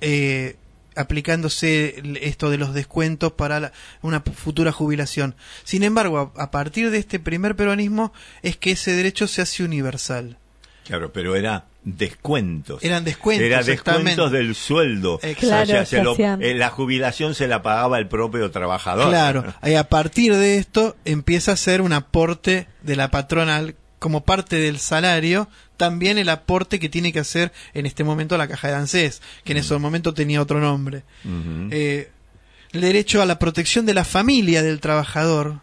eh, 0.00 0.56
aplicándose 0.96 2.02
esto 2.22 2.50
de 2.50 2.58
los 2.58 2.74
descuentos 2.74 3.32
para 3.32 3.60
la- 3.60 3.72
una 4.02 4.20
futura 4.20 4.72
jubilación. 4.72 5.34
Sin 5.64 5.82
embargo, 5.82 6.32
a, 6.36 6.42
a 6.42 6.50
partir 6.50 6.90
de 6.90 6.98
este 6.98 7.18
primer 7.18 7.56
peronismo 7.56 8.12
es 8.42 8.56
que 8.56 8.72
ese 8.72 8.92
derecho 8.92 9.26
se 9.28 9.42
hace 9.42 9.64
universal. 9.64 10.36
Claro, 10.86 11.12
pero 11.12 11.34
era 11.34 11.64
descuentos. 11.82 12.82
Eran 12.84 13.04
descuentos, 13.04 13.44
Era 13.46 13.62
descuentos 13.62 14.30
del 14.30 14.54
sueldo. 14.54 15.18
Claro, 15.38 15.62
o 15.62 15.66
sea, 15.66 15.86
se 15.86 15.96
se 15.96 16.02
lo- 16.02 16.12
hacían. 16.12 16.42
eh, 16.42 16.54
la 16.54 16.68
jubilación 16.70 17.34
se 17.34 17.48
la 17.48 17.62
pagaba 17.62 17.98
el 17.98 18.06
propio 18.08 18.50
trabajador. 18.50 19.08
Claro, 19.08 19.44
y 19.64 19.74
a 19.74 19.88
partir 19.88 20.34
de 20.34 20.58
esto 20.58 20.96
empieza 21.04 21.52
a 21.52 21.56
ser 21.56 21.80
un 21.80 21.92
aporte 21.92 22.66
de 22.82 22.96
la 22.96 23.10
patronal 23.10 23.74
como 23.98 24.22
parte 24.24 24.56
del 24.56 24.78
salario, 24.78 25.48
también 25.76 26.18
el 26.18 26.28
aporte 26.28 26.78
que 26.78 26.88
tiene 26.88 27.12
que 27.12 27.18
hacer 27.20 27.52
en 27.74 27.86
este 27.86 28.04
momento 28.04 28.36
la 28.36 28.48
caja 28.48 28.68
de 28.68 28.74
ANSES, 28.74 29.22
que 29.44 29.52
en 29.52 29.58
ese 29.58 29.76
momento 29.78 30.14
tenía 30.14 30.40
otro 30.42 30.60
nombre. 30.60 31.02
Eh, 31.70 32.10
el 32.72 32.80
derecho 32.80 33.22
a 33.22 33.26
la 33.26 33.38
protección 33.38 33.86
de 33.86 33.94
la 33.94 34.04
familia 34.04 34.62
del 34.62 34.80
trabajador. 34.80 35.60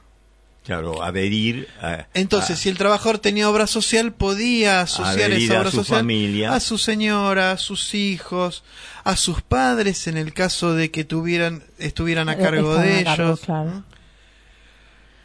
Claro, 0.64 1.02
adherir 1.02 1.68
a, 1.82 2.06
Entonces, 2.14 2.52
a- 2.52 2.62
si 2.62 2.70
el 2.70 2.78
trabajador 2.78 3.18
tenía 3.18 3.50
obra 3.50 3.66
social, 3.66 4.14
podía 4.14 4.82
asociar 4.82 5.32
Adherir 5.32 5.46
esa 5.52 5.58
a 5.58 5.60
obra 5.62 5.72
su 5.72 5.78
social 5.78 6.00
familia. 6.02 6.54
a 6.54 6.60
su 6.60 6.78
señora, 6.78 7.52
a 7.52 7.58
sus 7.58 7.96
hijos, 7.96 8.64
a 9.04 9.16
sus 9.16 9.42
padres 9.42 10.06
en 10.06 10.18
el 10.18 10.34
caso 10.34 10.76
de 10.76 10.92
que 10.92 11.04
tuvieran 11.04 11.64
estuvieran 11.80 12.30
a 12.30 12.34
Eh, 12.34 12.38
cargo 12.38 12.76
de 12.76 13.00
a 13.00 13.04
cargo, 13.06 13.24
ellos. 13.30 13.40
claro. 13.40 13.84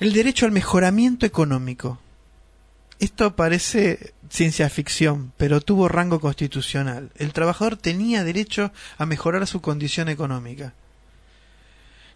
El 0.00 0.12
derecho 0.14 0.46
al 0.46 0.52
mejoramiento 0.52 1.26
económico. 1.26 1.98
Esto 2.98 3.36
parece 3.36 4.14
ciencia 4.36 4.68
ficción, 4.68 5.32
pero 5.38 5.62
tuvo 5.62 5.88
rango 5.88 6.20
constitucional. 6.20 7.10
El 7.16 7.32
trabajador 7.32 7.76
tenía 7.78 8.22
derecho 8.22 8.70
a 8.98 9.06
mejorar 9.06 9.46
su 9.46 9.62
condición 9.62 10.10
económica. 10.10 10.74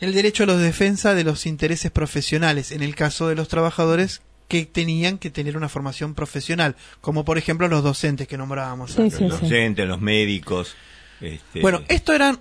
El 0.00 0.12
derecho 0.12 0.42
a 0.44 0.46
la 0.46 0.56
defensa 0.56 1.14
de 1.14 1.24
los 1.24 1.46
intereses 1.46 1.90
profesionales, 1.90 2.72
en 2.72 2.82
el 2.82 2.94
caso 2.94 3.28
de 3.28 3.34
los 3.36 3.48
trabajadores 3.48 4.20
que 4.48 4.66
tenían 4.66 5.16
que 5.16 5.30
tener 5.30 5.56
una 5.56 5.68
formación 5.70 6.14
profesional, 6.14 6.76
como 7.00 7.24
por 7.24 7.38
ejemplo 7.38 7.68
los 7.68 7.82
docentes 7.82 8.28
que 8.28 8.36
nombrábamos. 8.36 8.92
Sí, 8.92 9.02
antes, 9.02 9.18
sí, 9.18 9.24
¿no? 9.24 9.30
los 9.30 9.38
sí. 9.38 9.44
docentes, 9.46 9.88
los 9.88 10.00
médicos. 10.00 10.74
este, 11.22 11.60
Bueno, 11.62 11.82
esto 11.88 12.12
era, 12.12 12.38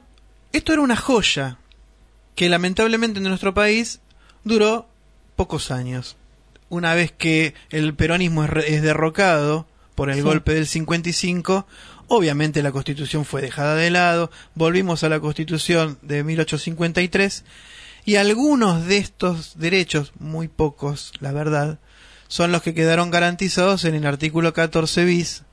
esto 0.52 0.74
era 0.74 0.82
una 0.82 0.96
joya 0.98 1.58
que 2.36 2.50
lamentablemente 2.50 3.20
en 3.20 3.24
nuestro 3.26 3.54
país 3.54 4.00
duró 4.44 4.90
pocos 5.38 5.72
años. 5.72 6.18
Una 6.70 6.94
vez 6.96 7.12
que 7.12 7.54
el 7.70 7.94
peronismo 7.94 8.44
es, 8.44 8.50
re- 8.50 8.74
es 8.76 8.82
derrocado 8.82 9.68
por 10.00 10.10
el 10.10 10.16
Sí. 10.16 10.22
golpe 10.22 10.54
del 10.54 10.66
55, 10.66 11.68
obviamente 12.08 12.64
la 12.64 12.72
constitución 12.72 13.26
fue 13.26 13.42
dejada 13.42 13.76
de 13.76 13.90
lado, 13.90 14.32
volvimos 14.56 15.04
a 15.04 15.10
la 15.10 15.20
constitución 15.20 15.98
de 16.02 16.24
1853 16.24 17.44
y 18.06 18.16
algunos 18.16 18.86
de 18.86 18.98
estos 18.98 19.60
derechos, 19.60 20.14
muy 20.20 20.48
pocos, 20.48 21.12
la 21.20 21.32
verdad, 21.34 21.80
son 22.30 22.52
los 22.52 22.62
que 22.62 22.74
quedaron 22.74 23.12
garantizados 23.12 23.84
en 23.86 23.94
el 23.96 24.06
artículo 24.06 24.54
14 24.54 25.04
bis, 25.04 25.44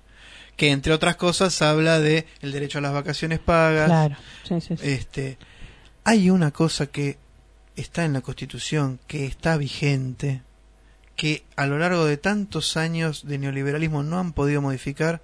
que 0.57 0.70
entre 0.70 0.92
otras 0.92 1.16
cosas 1.16 1.61
habla 1.61 1.99
de 2.01 2.26
el 2.40 2.53
derecho 2.53 2.78
a 2.78 2.82
las 2.82 2.92
vacaciones 2.92 3.40
pagas. 3.40 3.86
Claro. 3.88 4.16
Sí, 4.47 4.61
sí, 4.61 4.76
sí. 4.76 4.82
Este, 4.88 5.38
hay 6.05 6.30
una 6.30 6.53
cosa 6.53 6.86
que 6.86 7.18
está 7.74 8.05
en 8.05 8.12
la 8.14 8.20
Constitución, 8.22 9.01
que 9.07 9.26
está 9.26 9.57
vigente, 9.57 10.42
que 11.16 11.44
a 11.56 11.66
lo 11.66 11.78
largo 11.78 12.04
de 12.04 12.16
tantos 12.18 12.76
años 12.76 13.26
de 13.26 13.38
neoliberalismo 13.38 14.02
no 14.02 14.18
han 14.18 14.32
podido 14.32 14.60
modificar, 14.62 15.22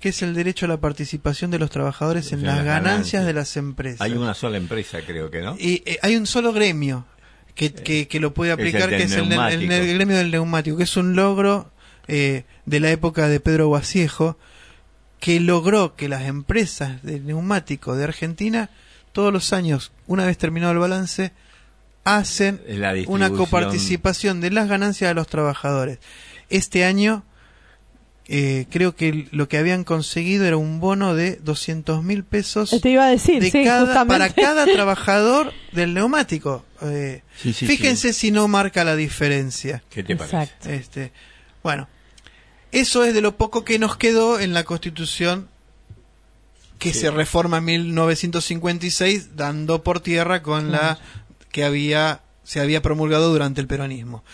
que 0.00 0.10
es 0.10 0.22
el 0.22 0.32
derecho 0.34 0.66
a 0.66 0.68
la 0.68 0.76
participación 0.76 1.50
de 1.50 1.58
los 1.58 1.70
trabajadores 1.70 2.32
en 2.32 2.44
las 2.44 2.56
las 2.58 2.64
ganancias, 2.64 2.84
ganancias. 2.92 3.26
de 3.26 3.32
las 3.34 3.56
empresas. 3.56 4.00
Hay 4.00 4.12
una 4.12 4.34
sola 4.34 4.56
empresa, 4.56 5.00
creo 5.04 5.30
que, 5.30 5.40
¿no? 5.42 5.56
Y 5.58 5.82
eh, 5.86 5.98
hay 6.02 6.14
un 6.16 6.26
solo 6.26 6.52
gremio 6.52 7.04
que, 7.56 7.72
que, 7.74 8.06
que 8.06 8.20
lo 8.20 8.32
puede 8.32 8.52
Es 8.52 8.58
el 8.58 8.66
aplicar, 8.68 8.88
que 8.90 9.02
es 9.02 9.12
el, 9.12 9.18
el- 9.18 9.22
el 9.24 9.28
neumático. 9.68 9.94
gremio 9.96 10.16
del 10.16 10.30
neumático, 10.30 10.76
que 10.76 10.84
es 10.84 10.96
un 10.96 11.16
logro 11.16 11.72
eh, 12.06 12.44
de 12.64 12.78
la 12.80 12.90
época 12.92 13.28
de 13.28 13.40
Pedro 13.40 13.66
Guasiejo, 13.66 14.38
que 15.18 15.40
logró 15.40 15.96
que 15.96 16.08
las 16.08 16.22
empresas 16.22 17.02
de 17.02 17.18
neumático 17.18 17.96
de 17.96 18.04
Argentina, 18.04 18.70
todos 19.10 19.32
los 19.32 19.52
años, 19.52 19.90
una 20.06 20.24
vez 20.24 20.38
terminado 20.38 20.72
el 20.72 20.78
balance, 20.78 21.32
hacen 22.16 22.60
La 22.68 22.94
una 23.06 23.30
coparticipación 23.30 24.40
de 24.40 24.50
las 24.50 24.68
ganancias 24.68 25.10
de 25.10 25.14
los 25.14 25.26
trabajadores. 25.26 25.98
Este 26.50 26.84
año 26.84 27.24
eh, 28.30 28.66
creo 28.70 28.94
que 28.94 29.26
lo 29.30 29.48
que 29.48 29.56
habían 29.56 29.84
conseguido 29.84 30.44
era 30.44 30.56
un 30.58 30.80
bono 30.80 31.14
de 31.14 31.36
200 31.36 32.02
mil 32.04 32.24
pesos 32.24 32.76
Te 32.82 32.90
iba 32.90 33.06
a 33.06 33.08
decir, 33.10 33.40
de 33.42 33.50
sí, 33.50 33.64
cada- 33.64 34.04
para 34.04 34.28
cada 34.28 34.66
trabajador 34.66 35.52
del 35.72 35.94
neumático. 35.94 36.64
Eh, 36.82 37.22
Sí, 37.40 37.52
sí, 37.54 37.66
fíjense 37.66 38.12
si 38.12 38.30
no 38.30 38.46
marca 38.48 38.84
la 38.84 38.96
diferencia. 38.96 39.82
¿Qué 39.90 40.02
te 40.02 40.14
parece? 40.16 40.36
Exacto. 40.36 40.68
Este, 40.70 41.12
bueno, 41.62 41.88
eso 42.70 43.04
es 43.04 43.14
de 43.14 43.22
lo 43.22 43.36
poco 43.38 43.64
que 43.64 43.78
nos 43.78 43.96
quedó 43.96 44.38
en 44.40 44.52
la 44.52 44.64
Constitución 44.64 45.48
que 46.78 46.92
Sí. 46.92 47.00
se 47.00 47.10
reforma 47.10 47.58
en 47.58 47.64
1956, 47.64 49.36
dando 49.36 49.82
por 49.82 50.00
tierra 50.00 50.42
con 50.42 50.70
la 50.70 50.98
que 51.50 51.64
había 51.64 52.20
se 52.48 52.60
había 52.60 52.80
promulgado 52.80 53.30
durante 53.30 53.60
el 53.60 53.66
peronismo. 53.66 54.24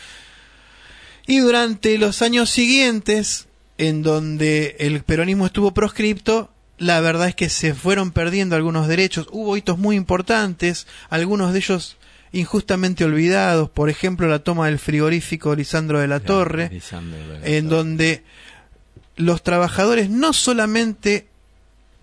Y 1.27 1.39
durante 1.39 1.99
los 1.99 2.23
años 2.23 2.49
siguientes, 2.49 3.49
en 3.77 4.03
donde 4.03 4.77
el 4.79 5.03
peronismo 5.03 5.47
estuvo 5.47 5.75
proscripto, 5.75 6.51
la 6.79 7.01
verdad 7.01 7.29
es 7.29 7.35
que 7.35 7.49
se 7.49 7.75
fueron 7.75 8.13
perdiendo 8.13 8.55
algunos 8.55 8.87
derechos. 8.87 9.27
Hubo 9.33 9.57
hitos 9.57 9.79
muy 9.79 9.97
importantes, 9.97 10.87
algunos 11.09 11.53
de 11.53 11.59
ellos 11.59 11.97
injustamente 12.31 13.05
olvidados, 13.05 13.71
por 13.71 13.91
ejemplo 13.91 14.29
la 14.29 14.41
toma 14.41 14.67
del 14.67 14.79
frigorífico 14.79 15.55
Lisandro 15.55 16.01
de 16.01 16.09
la 16.09 16.21
Torre, 16.21 16.69
Lisandro 16.71 17.19
de 17.19 17.27
la 17.27 17.47
en 17.47 17.69
Torre. 17.69 17.77
donde 17.77 18.23
los 19.17 19.43
trabajadores 19.43 20.11
no 20.11 20.33
solamente 20.33 21.27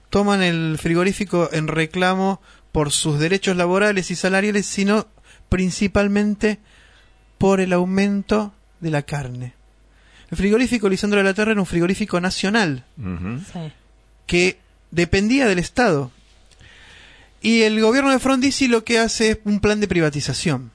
toman 0.10 0.42
el 0.42 0.78
frigorífico 0.78 1.50
en 1.52 1.68
reclamo 1.68 2.42
por 2.72 2.92
sus 2.92 3.20
derechos 3.20 3.56
laborales 3.58 4.12
y 4.12 4.16
salariales, 4.16 4.66
sino 4.66 5.08
principalmente 5.50 6.60
por 7.38 7.60
el 7.60 7.74
aumento 7.74 8.54
de 8.80 8.92
la 8.92 9.02
carne. 9.02 9.54
El 10.30 10.38
frigorífico 10.38 10.88
Lisandro 10.88 11.20
de 11.20 11.26
la 11.26 11.34
Torre 11.34 11.52
era 11.52 11.60
un 11.60 11.68
frigorífico 11.68 12.22
nacional. 12.22 12.86
Sí. 13.52 13.74
que 14.26 14.60
dependía 14.92 15.48
del 15.48 15.60
Estado. 15.60 16.12
Y 17.42 17.64
el 17.64 17.82
gobierno 17.82 18.12
de 18.12 18.20
Frondizi 18.20 18.68
lo 18.68 18.84
que 18.86 19.00
hace 19.00 19.32
es 19.32 19.40
un 19.44 19.60
plan 19.60 19.80
de 19.82 19.88
privatización. 19.88 20.72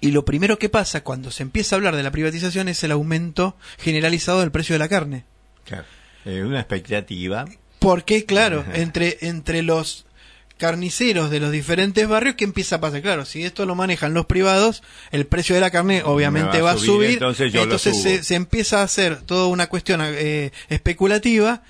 Y 0.00 0.10
lo 0.10 0.24
primero 0.24 0.58
que 0.58 0.68
pasa 0.68 1.04
cuando 1.04 1.30
se 1.30 1.44
empieza 1.44 1.74
a 1.74 1.78
hablar 1.78 1.94
de 1.94 2.02
la 2.02 2.10
privatización 2.10 2.68
es 2.68 2.82
el 2.82 2.90
aumento 2.90 3.56
generalizado 3.78 4.40
del 4.40 4.50
precio 4.50 4.74
de 4.74 4.80
la 4.80 4.88
carne. 4.88 5.24
Claro. 5.64 5.84
Eh, 6.24 6.42
una 6.42 6.58
expectativa. 6.58 7.46
Porque, 7.78 8.24
claro, 8.26 8.64
entre, 8.74 9.18
entre 9.22 9.62
los 9.62 10.06
carniceros 10.62 11.28
de 11.28 11.40
los 11.40 11.50
diferentes 11.50 12.06
barrios, 12.06 12.36
¿qué 12.36 12.44
empieza 12.44 12.76
a 12.76 12.80
pasar? 12.80 13.02
Claro, 13.02 13.24
si 13.24 13.42
esto 13.42 13.66
lo 13.66 13.74
manejan 13.74 14.14
los 14.14 14.26
privados, 14.26 14.84
el 15.10 15.26
precio 15.26 15.56
de 15.56 15.60
la 15.60 15.72
carne 15.72 16.04
obviamente 16.04 16.58
Me 16.58 16.62
va 16.62 16.70
a 16.70 16.76
subir. 16.78 17.10
entonces 17.14 17.52
yo 17.52 17.66
lo 17.66 17.78
se, 17.78 17.92
subo. 17.92 18.22
se 18.22 18.34
empieza 18.36 18.78
a 18.78 18.84
hacer 18.84 19.22
toda 19.22 19.48
una 19.48 19.66
cuestión 19.66 20.00
eh, 20.04 20.52
especulativa 20.68 21.64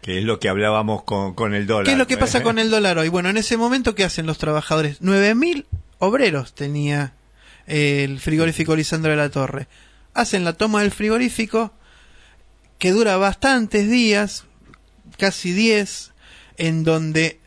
Que 0.00 0.20
es 0.20 0.24
lo 0.24 0.40
que 0.40 0.48
hablábamos 0.48 1.02
con, 1.02 1.34
con 1.34 1.52
el 1.54 1.66
dólar. 1.66 1.84
¿Qué 1.84 1.92
es 1.92 1.98
lo 1.98 2.06
que 2.06 2.16
pasa 2.16 2.42
con 2.42 2.58
el 2.58 2.70
dólar 2.70 2.96
hoy? 2.96 3.10
Bueno, 3.10 3.28
en 3.28 3.36
ese 3.36 3.58
momento, 3.58 3.94
¿qué 3.94 4.04
hacen 4.04 4.24
los 4.24 4.38
trabajadores? 4.38 5.02
9.000 5.02 5.66
obreros 5.98 6.54
tenía 6.54 7.12
eh, 7.66 8.04
el 8.04 8.20
frigorífico 8.20 8.74
Lisandro 8.74 9.10
de 9.10 9.18
la 9.18 9.28
Torre. 9.28 9.68
Hacen 10.14 10.44
la 10.44 10.54
toma 10.54 10.80
del 10.80 10.92
frigorífico, 10.92 11.74
que 12.78 12.92
dura 12.92 13.18
bastantes 13.18 13.90
días, 13.90 14.46
casi 15.18 15.52
10, 15.52 16.12
en 16.56 16.84
donde 16.84 17.39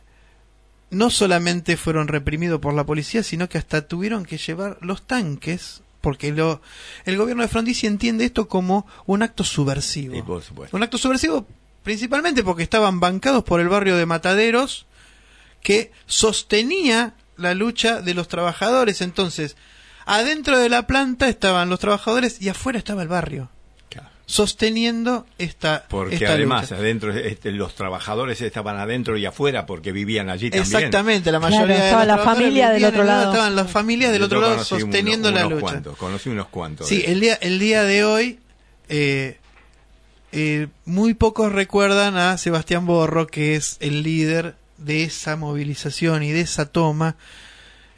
no 0.94 1.10
solamente 1.10 1.78
fueron 1.78 2.08
reprimidos 2.08 2.60
por 2.60 2.74
la 2.74 2.86
policía, 2.86 3.24
sino 3.24 3.50
que 3.50 3.58
hasta 3.58 3.88
tuvieron 3.88 4.26
que 4.26 4.38
llevar 4.38 4.78
los 4.82 5.06
tanques, 5.06 5.82
porque 6.02 6.32
lo, 6.32 6.62
el 7.06 7.18
gobierno 7.18 7.44
de 7.44 7.50
Frondizi 7.50 7.88
entiende 7.88 8.26
esto 8.26 8.48
como 8.48 8.86
un 9.06 9.24
acto 9.24 9.44
subversivo. 9.44 10.16
Sí, 10.16 10.22
por 10.22 10.42
supuesto. 10.42 10.76
Un 10.76 10.84
acto 10.84 10.98
subversivo 10.98 11.48
principalmente 11.84 12.44
porque 12.44 12.64
estaban 12.64 13.00
bancados 13.00 13.44
por 13.44 13.60
el 13.60 13.70
barrio 13.70 13.98
de 13.98 14.06
Mataderos 14.06 14.88
que 15.62 15.92
sostenía 16.06 17.14
la 17.38 17.54
lucha 17.54 18.02
de 18.02 18.14
los 18.14 18.28
trabajadores. 18.28 19.02
Entonces, 19.02 19.56
adentro 20.06 20.58
de 20.58 20.70
la 20.70 20.88
planta 20.88 21.30
estaban 21.30 21.70
los 21.70 21.80
trabajadores 21.80 22.42
y 22.42 22.50
afuera 22.50 22.80
estaba 22.80 23.02
el 23.02 23.08
barrio. 23.08 23.50
Sosteniendo 24.26 25.26
esta 25.38 25.86
Porque 25.90 26.16
esta 26.16 26.34
además 26.34 26.64
lucha. 26.72 26.76
adentro 26.82 27.14
este, 27.14 27.52
los 27.52 27.76
trabajadores 27.76 28.42
estaban 28.42 28.78
adentro 28.78 29.18
y 29.18 29.26
afuera 29.26 29.66
porque 29.66 29.92
vivían 29.92 30.30
allí 30.30 30.50
también. 30.50 30.64
Exactamente, 30.64 31.32
la 31.32 31.40
Claro, 31.40 31.56
mayoría 31.56 31.76
de 31.78 31.84
estaba 31.86 32.06
los 32.06 32.18
la 32.18 32.24
familia 32.24 32.70
del 32.70 32.86
otro 32.86 33.04
lado. 33.04 33.32
Estaban 33.32 33.56
las 33.56 33.70
familias 33.72 34.12
del 34.12 34.24
otro 34.24 34.42
lado 34.42 34.64
sosteniendo 34.64 35.30
uno- 35.30 35.38
la 35.38 35.44
lucha. 35.46 35.60
cuantos, 35.62 35.98
conocí 35.98 36.30
unos 36.30 36.48
cuantos. 36.48 36.88
Sí, 36.88 37.00
de- 37.02 37.12
el 37.12 37.20
día, 37.20 37.34
el 37.42 37.60
día 37.60 37.84
de 37.84 38.04
hoy, 38.06 38.40
eh, 38.90 39.38
eh, 40.32 40.68
muy 40.86 41.14
pocos 41.14 41.52
recuerdan 41.52 42.18
a 42.18 42.38
Sebastián 42.38 42.86
Borro, 42.86 43.28
que 43.28 43.56
es 43.56 43.78
el 43.82 44.04
líder 44.04 44.56
de 44.78 45.04
esa 45.04 45.36
movilización 45.36 46.24
y 46.24 46.32
de 46.32 46.42
esa 46.42 46.66
toma, 46.66 47.16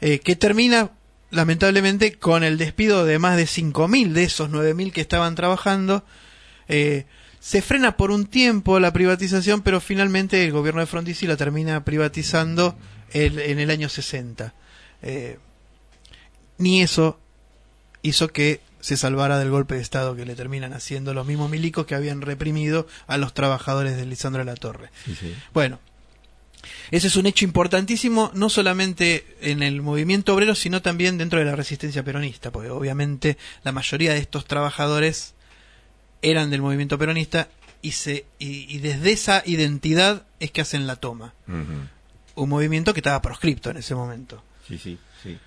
eh, 0.00 0.18
que 0.20 0.36
termina 0.36 0.90
lamentablemente 1.30 2.14
con 2.18 2.44
el 2.44 2.58
despido 2.58 3.04
de 3.04 3.18
más 3.18 3.36
de 3.36 3.46
5.000 3.46 4.12
de 4.12 4.24
esos 4.24 4.50
9.000 4.50 4.92
que 4.92 5.00
estaban 5.00 5.34
trabajando. 5.34 6.04
Eh, 6.68 7.06
se 7.40 7.62
frena 7.62 7.96
por 7.96 8.10
un 8.10 8.26
tiempo 8.26 8.80
la 8.80 8.92
privatización, 8.92 9.62
pero 9.62 9.80
finalmente 9.80 10.42
el 10.44 10.52
gobierno 10.52 10.80
de 10.80 10.86
Frondizi 10.86 11.26
la 11.26 11.36
termina 11.36 11.84
privatizando 11.84 12.76
el- 13.12 13.38
en 13.38 13.58
el 13.60 13.70
año 13.70 13.88
60. 13.88 14.52
Eh, 15.02 15.38
ni 16.58 16.82
eso 16.82 17.20
hizo 18.02 18.28
que 18.28 18.60
se 18.80 18.96
salvara 18.96 19.38
del 19.38 19.50
golpe 19.50 19.74
de 19.74 19.80
Estado 19.82 20.14
que 20.16 20.24
le 20.24 20.34
terminan 20.36 20.72
haciendo 20.72 21.12
los 21.12 21.26
mismos 21.26 21.50
milicos 21.50 21.86
que 21.86 21.94
habían 21.94 22.20
reprimido 22.20 22.86
a 23.06 23.16
los 23.16 23.34
trabajadores 23.34 23.96
de 23.96 24.06
Lisandro 24.06 24.40
de 24.40 24.46
la 24.46 24.54
Torre. 24.56 24.90
Sí, 25.04 25.14
sí. 25.18 25.34
Bueno, 25.52 25.80
ese 26.90 27.06
es 27.06 27.16
un 27.16 27.26
hecho 27.26 27.44
importantísimo, 27.44 28.30
no 28.34 28.48
solamente 28.48 29.36
en 29.40 29.62
el 29.62 29.82
movimiento 29.82 30.34
obrero, 30.34 30.54
sino 30.54 30.82
también 30.82 31.18
dentro 31.18 31.38
de 31.38 31.44
la 31.44 31.56
resistencia 31.56 32.02
peronista, 32.02 32.50
porque 32.50 32.70
obviamente 32.70 33.36
la 33.64 33.72
mayoría 33.72 34.12
de 34.12 34.18
estos 34.18 34.44
trabajadores 34.44 35.34
eran 36.22 36.50
del 36.50 36.62
movimiento 36.62 36.98
peronista 36.98 37.48
y, 37.82 37.92
se, 37.92 38.24
y, 38.38 38.74
y 38.74 38.78
desde 38.78 39.12
esa 39.12 39.42
identidad 39.46 40.26
es 40.40 40.50
que 40.50 40.60
hacen 40.60 40.86
la 40.86 40.96
toma. 40.96 41.34
Un 41.46 42.48
movimiento 42.48 42.92
que 42.92 43.00
estaba 43.00 43.22
proscripto 43.22 43.70
en 43.70 43.78
ese 43.78 43.94
momento. 43.94 44.42
Sí, 44.66 44.78
sí, 44.78 44.98
sí. 45.22 45.38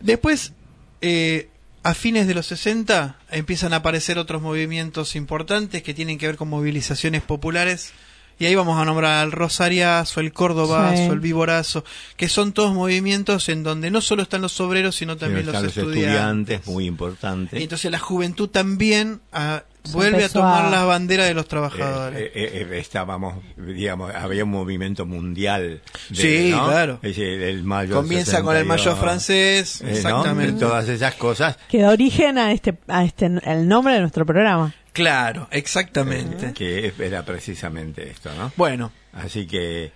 Después, 0.00 0.52
eh, 1.00 1.48
a 1.82 1.94
fines 1.94 2.26
de 2.26 2.34
los 2.34 2.46
60, 2.46 3.18
empiezan 3.30 3.72
a 3.72 3.76
aparecer 3.76 4.18
otros 4.18 4.42
movimientos 4.42 5.16
importantes 5.16 5.82
que 5.82 5.94
tienen 5.94 6.18
que 6.18 6.26
ver 6.26 6.36
con 6.36 6.48
movilizaciones 6.48 7.22
populares. 7.22 7.92
Y 8.38 8.46
ahí 8.46 8.54
vamos 8.54 8.80
a 8.80 8.84
nombrar 8.84 9.22
al 9.24 9.32
Rosariazo, 9.32 10.20
el 10.20 10.32
Córdobazo, 10.32 10.96
Sí. 10.96 11.02
el 11.02 11.20
Viborazo, 11.20 11.84
que 12.16 12.28
son 12.28 12.52
todos 12.52 12.72
movimientos 12.74 13.48
en 13.48 13.62
donde 13.64 13.90
no 13.90 14.00
solo 14.00 14.22
están 14.22 14.42
los 14.42 14.60
obreros, 14.60 14.94
sino 14.96 15.16
también 15.16 15.46
Están 15.46 15.64
los, 15.64 15.76
los 15.76 15.84
estudiantes. 15.88 16.66
muy 16.66 16.86
importante. 16.86 17.58
Y 17.58 17.64
entonces 17.64 17.90
la 17.90 17.98
juventud 17.98 18.48
también 18.48 19.20
ah, 19.32 19.62
vuelve 19.92 20.24
a 20.24 20.28
tomar 20.28 20.66
a- 20.66 20.70
la 20.70 20.84
bandera 20.84 21.24
de 21.24 21.34
los 21.34 21.46
Eh, 21.46 21.48
trabajadores. 21.48 22.20
eh, 22.20 22.30
eh, 22.34 22.78
estábamos, 22.78 23.42
digamos, 23.56 24.14
había 24.14 24.44
un 24.44 24.50
movimiento 24.50 25.04
mundial. 25.04 25.80
de- 26.10 26.16
Sí, 26.16 26.50
¿no? 26.52 26.66
claro. 26.68 27.00
El 27.02 27.64
mayo 27.64 27.94
Comienza 27.96 28.42
con 28.42 28.54
el 28.56 28.64
mayo 28.66 28.82
62, 28.94 28.98
francés, 29.00 29.80
eh, 29.80 29.84
¿no? 29.84 29.90
exactamente. 29.90 30.60
Todas 30.60 30.88
esas 30.88 31.14
cosas 31.14 31.56
Que 31.68 31.78
da 31.82 31.90
origen 31.90 32.38
a 32.38 32.52
este, 32.52 32.76
a 32.86 33.04
este, 33.04 33.26
el 33.26 33.66
nombre 33.66 33.94
de 33.94 34.00
nuestro 34.00 34.24
programa. 34.24 34.74
Claro, 34.98 35.46
exactamente. 35.52 36.52
que 36.54 36.92
era 36.98 37.24
precisamente 37.24 38.10
esto, 38.10 38.34
¿no? 38.34 38.52
Bueno, 38.56 38.90
Así 39.12 39.46
que 39.46 39.92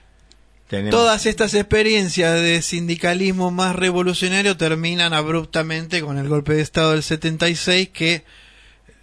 tenemos 0.68 0.92
Todas 0.92 1.26
estas 1.26 1.54
experiencias 1.54 2.40
de 2.40 2.62
sindicalismo 2.62 3.50
más 3.50 3.74
revolucionario 3.74 4.56
terminan 4.56 5.12
abruptamente 5.12 6.00
con 6.02 6.18
el 6.18 6.28
golpe 6.28 6.54
de 6.54 6.62
Estado 6.62 6.92
del 6.92 7.02
76 7.02 7.88
que 7.90 8.24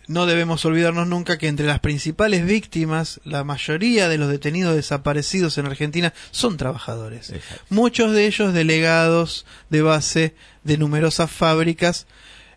no 0.08 0.26
debemos 0.26 0.66
olvidarnos 0.66 1.06
nunca 1.08 1.38
que 1.38 1.48
entre 1.48 1.68
las 1.68 1.82
principales 1.82 2.46
víctimas, 2.46 3.20
la 3.26 3.44
mayoría 3.44 4.08
de 4.08 4.18
los 4.18 4.30
detenidos 4.30 4.76
desaparecidos 4.76 5.58
en 5.58 5.68
Argentina 5.68 6.14
son 6.32 6.58
trabajadores. 6.58 7.30
Exacto. 7.30 7.64
Muchos 7.70 8.14
de 8.14 8.26
ellos 8.26 8.54
delegados 8.54 9.46
de 9.70 9.82
base 9.82 10.34
de 10.64 10.78
numerosas 10.78 11.30
fábricas 11.30 12.08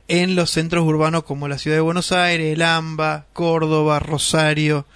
en 0.09 0.35
los 0.35 0.51
centros 0.51 0.85
urbanos 0.85 1.25
como 1.25 1.49
la 1.49 1.59
ciudad 1.59 1.77
de 1.77 1.81
Buenos 1.83 2.13
Aires, 2.13 2.53
El 2.55 2.63
AMBA, 2.63 3.27
Córdoba, 3.33 3.99
Rosario, 3.99 4.87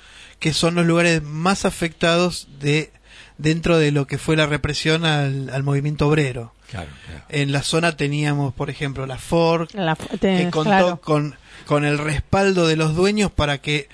que 0.41 0.53
son 0.53 0.75
los 0.75 0.85
lugares 0.87 1.23
más 1.23 1.65
afectados 1.65 2.49
de 2.61 2.93
dentro 3.39 3.79
de 3.79 3.93
lo 3.93 4.07
que 4.07 4.19
fue 4.19 4.37
la 4.37 4.47
represión 4.47 5.05
al, 5.05 5.51
al 5.51 5.63
movimiento 5.63 6.09
obrero. 6.09 6.53
Claro, 6.71 6.89
claro. 7.07 7.25
En 7.29 7.53
la 7.53 7.63
zona 7.63 7.97
teníamos, 7.97 8.53
por 8.55 8.71
ejemplo, 8.71 9.07
la 9.07 9.19
Ford, 9.19 9.69
La, 9.75 9.95
te- 9.95 10.37
que 10.39 10.51
contó 10.51 10.71
claro. 10.71 11.01
con, 11.01 11.37
con 11.67 11.85
el 11.85 11.99
respaldo 11.99 12.67
de 12.67 12.77
los 12.77 12.95
dueños 12.97 13.31
para 13.31 13.59
que 13.59 13.89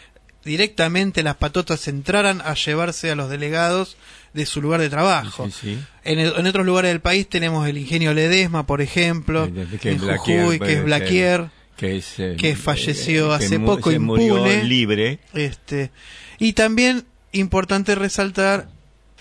directamente 0.45 1.23
las 1.23 1.37
patotas 1.37 1.87
entraran 1.89 2.41
a 2.41 2.55
llevarse 2.55 3.11
a 3.11 3.15
los 3.15 3.29
delegados 3.31 3.97
de 4.33 4.47
su 4.47 4.63
lugar 4.63 4.81
de 4.81 4.89
trabajo. 4.89 5.47
Sí, 5.47 5.53
sí. 5.61 5.79
En, 6.05 6.19
en 6.19 6.47
otros 6.47 6.65
lugares 6.67 6.91
del 6.91 7.01
país 7.01 7.29
tenemos 7.29 7.69
el 7.69 7.79
ingenio 7.79 8.15
Ledesma, 8.15 8.67
por 8.67 8.81
ejemplo, 8.81 9.49
Que 9.81 9.91
en 9.91 9.97
es 9.97 10.01
Blaquier, 10.01 10.41
Jujuy, 10.43 10.59
que 10.59 10.73
es 10.73 10.79
eh, 10.79 10.83
Blaquier, 10.83 11.51
que, 11.77 11.97
es, 11.97 12.19
eh, 12.19 12.37
que 12.39 12.57
falleció 12.57 13.29
que 13.29 13.35
hace 13.35 13.61
poco 13.61 13.91
se 13.91 13.99
murió 13.99 14.39
impune. 14.39 14.65
libre. 14.65 15.19
este, 15.35 15.91
y 16.39 16.55
también 16.55 17.05
importante 17.33 17.95
resaltar 17.95 18.69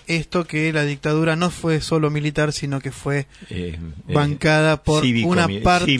esto 0.06 0.44
que 0.46 0.72
la 0.72 0.84
dictadura 0.84 1.36
no 1.36 1.50
fue 1.50 1.80
solo 1.80 2.10
militar, 2.10 2.52
sino 2.52 2.80
que 2.80 2.90
fue 2.92 3.20
eh, 3.50 3.78
eh, 3.78 3.78
bancada 4.12 4.82
por 4.82 5.02
cívico 5.02 5.28
una 5.28 5.48
parte, 5.62 5.94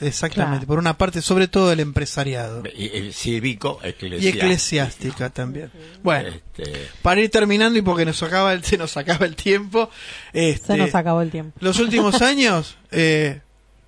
exactamente, 0.00 0.34
Claro. 0.34 0.66
por 0.66 0.78
una 0.78 0.96
parte, 0.98 1.22
sobre 1.22 1.48
todo 1.48 1.72
el 1.72 1.80
empresariado 1.80 2.62
Y, 2.76 2.86
eh, 2.86 3.10
cívico 3.12 3.80
y 3.84 4.28
eclesiástica 4.28 5.30
también. 5.30 5.70
Bueno, 6.02 6.28
Este, 6.30 6.88
para 7.02 7.20
ir 7.20 7.30
terminando 7.30 7.78
y 7.78 7.82
porque 7.82 8.04
nos 8.04 8.22
acaba 8.22 8.52
el, 8.52 8.62
se 8.64 8.76
nos 8.78 8.96
acaba 8.96 9.26
el 9.26 9.36
tiempo, 9.36 9.90
este, 10.32 10.66
Se 10.68 10.76
nos 10.76 10.94
acabó 10.94 11.22
el 11.22 11.30
tiempo. 11.30 11.56
los 11.60 11.78
últimos 11.78 12.20
años, 12.22 12.76
eh, 12.90 13.40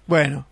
bueno, 0.06 0.46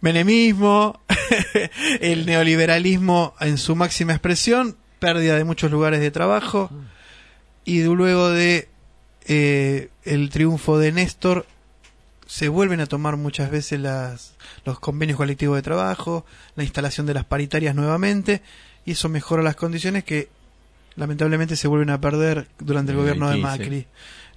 menemismo, 0.00 1.00
el 2.00 2.26
neoliberalismo 2.26 3.34
en 3.40 3.58
su 3.58 3.76
máxima 3.76 4.12
expresión, 4.12 4.76
pérdida 4.98 5.36
de 5.36 5.44
muchos 5.44 5.70
lugares 5.70 6.00
de 6.00 6.10
trabajo 6.10 6.70
y 7.64 7.82
luego 7.82 8.30
de 8.30 8.68
eh, 9.26 9.90
el 10.04 10.30
triunfo 10.30 10.78
de 10.78 10.92
Néstor 10.92 11.46
se 12.26 12.48
vuelven 12.48 12.80
a 12.80 12.86
tomar 12.86 13.16
muchas 13.16 13.50
veces 13.50 13.78
las, 13.78 14.34
los 14.64 14.80
convenios 14.80 15.18
colectivos 15.18 15.56
de 15.56 15.62
trabajo, 15.62 16.24
la 16.56 16.64
instalación 16.64 17.06
de 17.06 17.14
las 17.14 17.24
paritarias 17.24 17.74
nuevamente 17.74 18.42
y 18.84 18.92
eso 18.92 19.08
mejora 19.08 19.42
las 19.42 19.56
condiciones 19.56 20.04
que 20.04 20.28
lamentablemente 20.96 21.56
se 21.56 21.68
vuelven 21.68 21.90
a 21.90 22.00
perder 22.00 22.48
durante 22.58 22.92
el 22.92 22.98
gobierno 22.98 23.28
de 23.28 23.36
15. 23.36 23.46
Macri. 23.46 23.86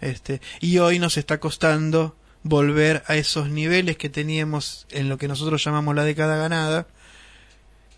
Este, 0.01 0.41
y 0.59 0.77
hoy 0.77 0.99
nos 0.99 1.17
está 1.17 1.39
costando 1.39 2.15
volver 2.43 3.03
a 3.07 3.15
esos 3.15 3.49
niveles 3.49 3.97
que 3.97 4.09
teníamos 4.09 4.85
en 4.91 5.09
lo 5.09 5.17
que 5.17 5.27
nosotros 5.27 5.63
llamamos 5.63 5.95
la 5.95 6.03
década 6.03 6.37
ganada, 6.37 6.87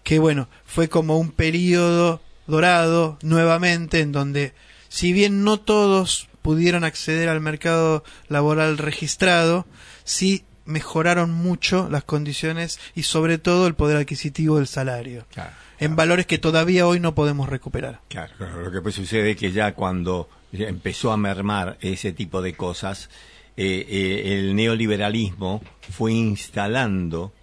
que 0.03 0.19
bueno, 0.19 0.47
fue 0.65 0.87
como 0.87 1.17
un 1.17 1.31
periodo 1.31 2.21
dorado 2.45 3.17
nuevamente 3.21 3.99
en 3.99 4.11
donde 4.13 4.53
si 4.89 5.13
bien 5.13 5.43
no 5.43 5.59
todos 5.59 6.29
pudieron 6.41 6.83
acceder 6.83 7.29
al 7.29 7.41
mercado 7.41 8.03
laboral 8.29 8.77
registrado, 8.77 9.65
sí 10.03 10.43
mejoraron 10.65 11.31
mucho 11.31 11.89
las 11.89 12.03
condiciones 12.03 12.79
y 12.95 13.03
sobre 13.03 13.37
todo 13.37 13.67
el 13.67 13.75
poder 13.75 13.97
adquisitivo 13.97 14.57
del 14.57 14.67
salario, 14.67 15.25
claro, 15.33 15.51
en 15.79 15.95
valores 15.95 16.25
que 16.25 16.37
todavía 16.37 16.87
hoy 16.87 16.99
no 16.99 17.15
podemos 17.15 17.49
recuperar. 17.49 18.01
Claro, 18.09 18.33
claro, 18.37 18.61
lo 18.61 18.71
que 18.71 18.81
pues 18.81 18.95
sucede 18.95 19.31
es 19.31 19.37
que 19.37 19.51
ya 19.51 19.73
cuando 19.73 20.29
empezó 20.51 21.11
a 21.11 21.17
mermar 21.17 21.77
ese 21.81 22.11
tipo 22.11 22.41
de 22.41 22.53
cosas, 22.53 23.09
eh, 23.55 23.85
eh, 23.89 24.37
el 24.37 24.55
neoliberalismo 24.55 25.63
fue 25.89 26.13
instalando 26.13 27.33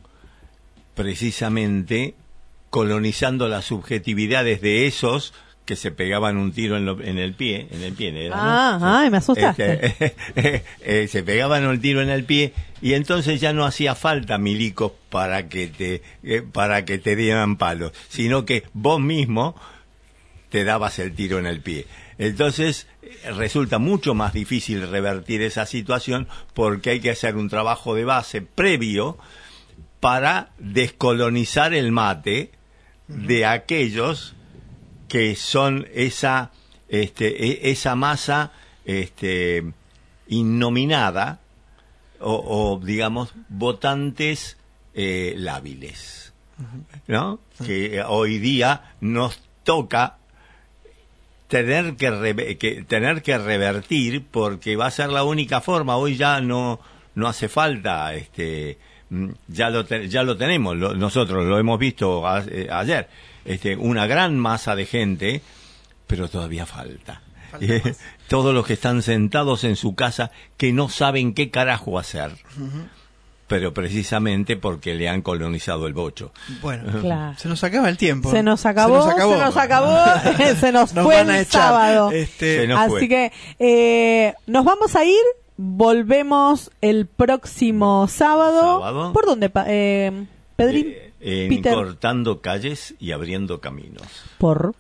precisamente 0.95 2.15
colonizando 2.71 3.49
las 3.49 3.67
subjetividades 3.67 4.61
de 4.61 4.87
esos 4.87 5.33
que 5.65 5.77
se 5.77 5.91
pegaban 5.91 6.37
un 6.37 6.53
tiro 6.53 6.77
en, 6.77 6.85
lo- 6.85 7.01
en 7.01 7.19
el 7.19 7.33
pie, 7.35 7.69
en 7.71 7.83
el 7.83 7.95
pie. 7.95 8.31
Ah, 8.35 8.79
ay, 9.01 9.11
me 9.11 9.17
asustaste. 9.17 9.87
Este, 9.87 10.15
eh, 10.83 11.09
se 11.09 11.23
pegaban 11.23 11.67
un 11.67 11.81
tiro 11.81 12.03
en 12.03 12.11
el 12.11 12.25
pie 12.25 12.53
y 12.83 12.93
entonces 12.93 13.41
ya 13.41 13.53
no 13.55 13.65
hacía 13.65 13.95
falta 13.95 14.37
milicos 14.39 14.93
para 15.09 15.49
que 15.49 15.69
te 15.69 16.03
eh, 16.23 16.43
para 16.43 16.85
que 16.85 16.99
te 16.99 17.17
dieran 17.17 17.57
palos, 17.57 17.93
sino 18.09 18.45
que 18.45 18.65
vos 18.75 19.01
mismo 19.01 19.55
te 20.51 20.65
dabas 20.65 20.99
el 20.99 21.15
tiro 21.15 21.39
en 21.39 21.47
el 21.47 21.61
pie. 21.61 21.87
Entonces 22.19 22.87
eh, 23.03 23.33
resulta 23.33 23.79
mucho 23.79 24.15
más 24.15 24.35
difícil 24.35 24.87
revertir 24.89 25.41
esa 25.41 25.65
situación 25.67 26.29
porque 26.53 26.91
hay 26.91 27.01
que 27.01 27.11
hacer 27.11 27.37
un 27.37 27.49
trabajo 27.49 27.95
de 27.95 28.05
base 28.05 28.43
previo 28.43 29.17
para 30.01 30.51
descolonizar 30.59 31.73
el 31.73 31.91
mate 31.91 32.51
de 33.09 33.47
aquellos 33.47 34.35
que 35.15 35.37
son 35.37 35.87
esa 35.95 36.51
este, 36.89 37.27
e- 37.47 37.71
esa 37.71 37.95
masa 37.95 38.51
este, 38.85 39.63
innominada 40.27 41.39
o, 42.19 42.81
digamos 42.83 43.33
votantes 43.49 44.57
eh, 44.93 45.35
lábiles 45.37 46.33
¿no? 47.07 47.39
que 47.65 47.97
eh, 47.99 48.03
hoy 48.05 48.39
día 48.39 48.95
nos 49.01 49.41
toca 49.63 50.17
tener 51.49 51.95
que, 51.97 52.11
reve- 52.11 52.59
que 52.59 52.83
tener 52.83 53.23
que 53.23 53.39
revertir 53.39 54.25
porque 54.29 54.75
va 54.75 54.87
a 54.87 54.91
ser 54.91 55.11
la 55.11 55.23
única 55.23 55.61
forma 55.61 55.97
hoy 55.97 56.17
ya 56.17 56.41
no 56.41 56.81
no 57.15 57.29
hace 57.29 57.49
falta 57.49 58.15
este 58.15 58.79
mm, 59.11 59.29
ya 59.47 59.71
lo 59.71 59.83
ya 59.87 60.23
lo 60.25 60.37
tenemos 60.37 60.77
lo- 60.77 60.95
nosotros 60.95 61.45
lo 61.45 61.59
hemos 61.59 61.79
visto 61.79 62.27
a- 62.27 62.43
eh, 62.49 62.67
ayer 62.71 63.09
este 63.45 63.77
una 63.77 64.07
gran 64.07 64.39
masa 64.39 64.75
de 64.77 64.87
gente 64.87 65.43
pero 66.07 66.29
todavía 66.29 66.67
falta 66.67 67.23
eh, 67.61 67.83
todos 68.29 68.53
los 68.55 68.67
que 68.67 68.73
están 68.75 69.03
sentados 69.03 69.65
en 69.65 69.77
su 69.77 69.95
casa 69.95 70.31
que 70.57 70.73
no 70.73 70.89
saben 70.89 71.35
qué 71.35 71.51
carajo 71.51 71.99
hacer. 72.01 72.33
Pero 73.47 73.75
precisamente 73.75 74.57
porque 74.57 74.95
le 74.95 75.09
han 75.09 75.21
colonizado 75.23 75.87
el 75.87 75.93
bocho. 75.93 76.33
Bueno, 76.63 77.01
Claro. 77.01 77.37
se 77.39 77.47
nos 77.49 77.63
acaba 77.63 77.89
el 77.91 77.99
tiempo. 77.99 78.31
Se 78.31 78.43
nos 78.43 78.65
acabó, 78.65 79.03
se 79.09 79.21
nos 79.21 79.57
acabó, 79.57 79.97
se 80.59 80.73
nos, 80.73 80.95
Nos 80.95 81.05
fue 81.05 81.21
el 81.21 81.31
echar. 81.31 81.47
sábado. 81.63 82.11
Este, 82.11 82.63
Se 82.63 82.67
nos 82.67 82.81
Así 82.81 82.91
fue. 82.91 83.09
que 83.09 83.33
eh, 83.59 84.35
nos 84.47 84.65
vamos 84.65 84.97
a 84.97 85.05
ir, 85.05 85.21
volvemos 85.59 86.71
el 86.81 87.07
próximo 87.07 88.09
sábado. 88.09 88.81
Sábado. 88.81 89.13
¿Por 89.13 89.27
dónde, 89.27 89.53
eh, 89.67 90.25
Pedrín? 90.57 90.87
Eh, 90.89 91.13
en 91.25 91.49
Peter. 91.49 91.75
cortando 91.75 92.41
calles 92.41 92.95
y 93.01 93.11
abriendo 93.13 93.61
caminos. 93.61 94.07
Por. 94.39 94.75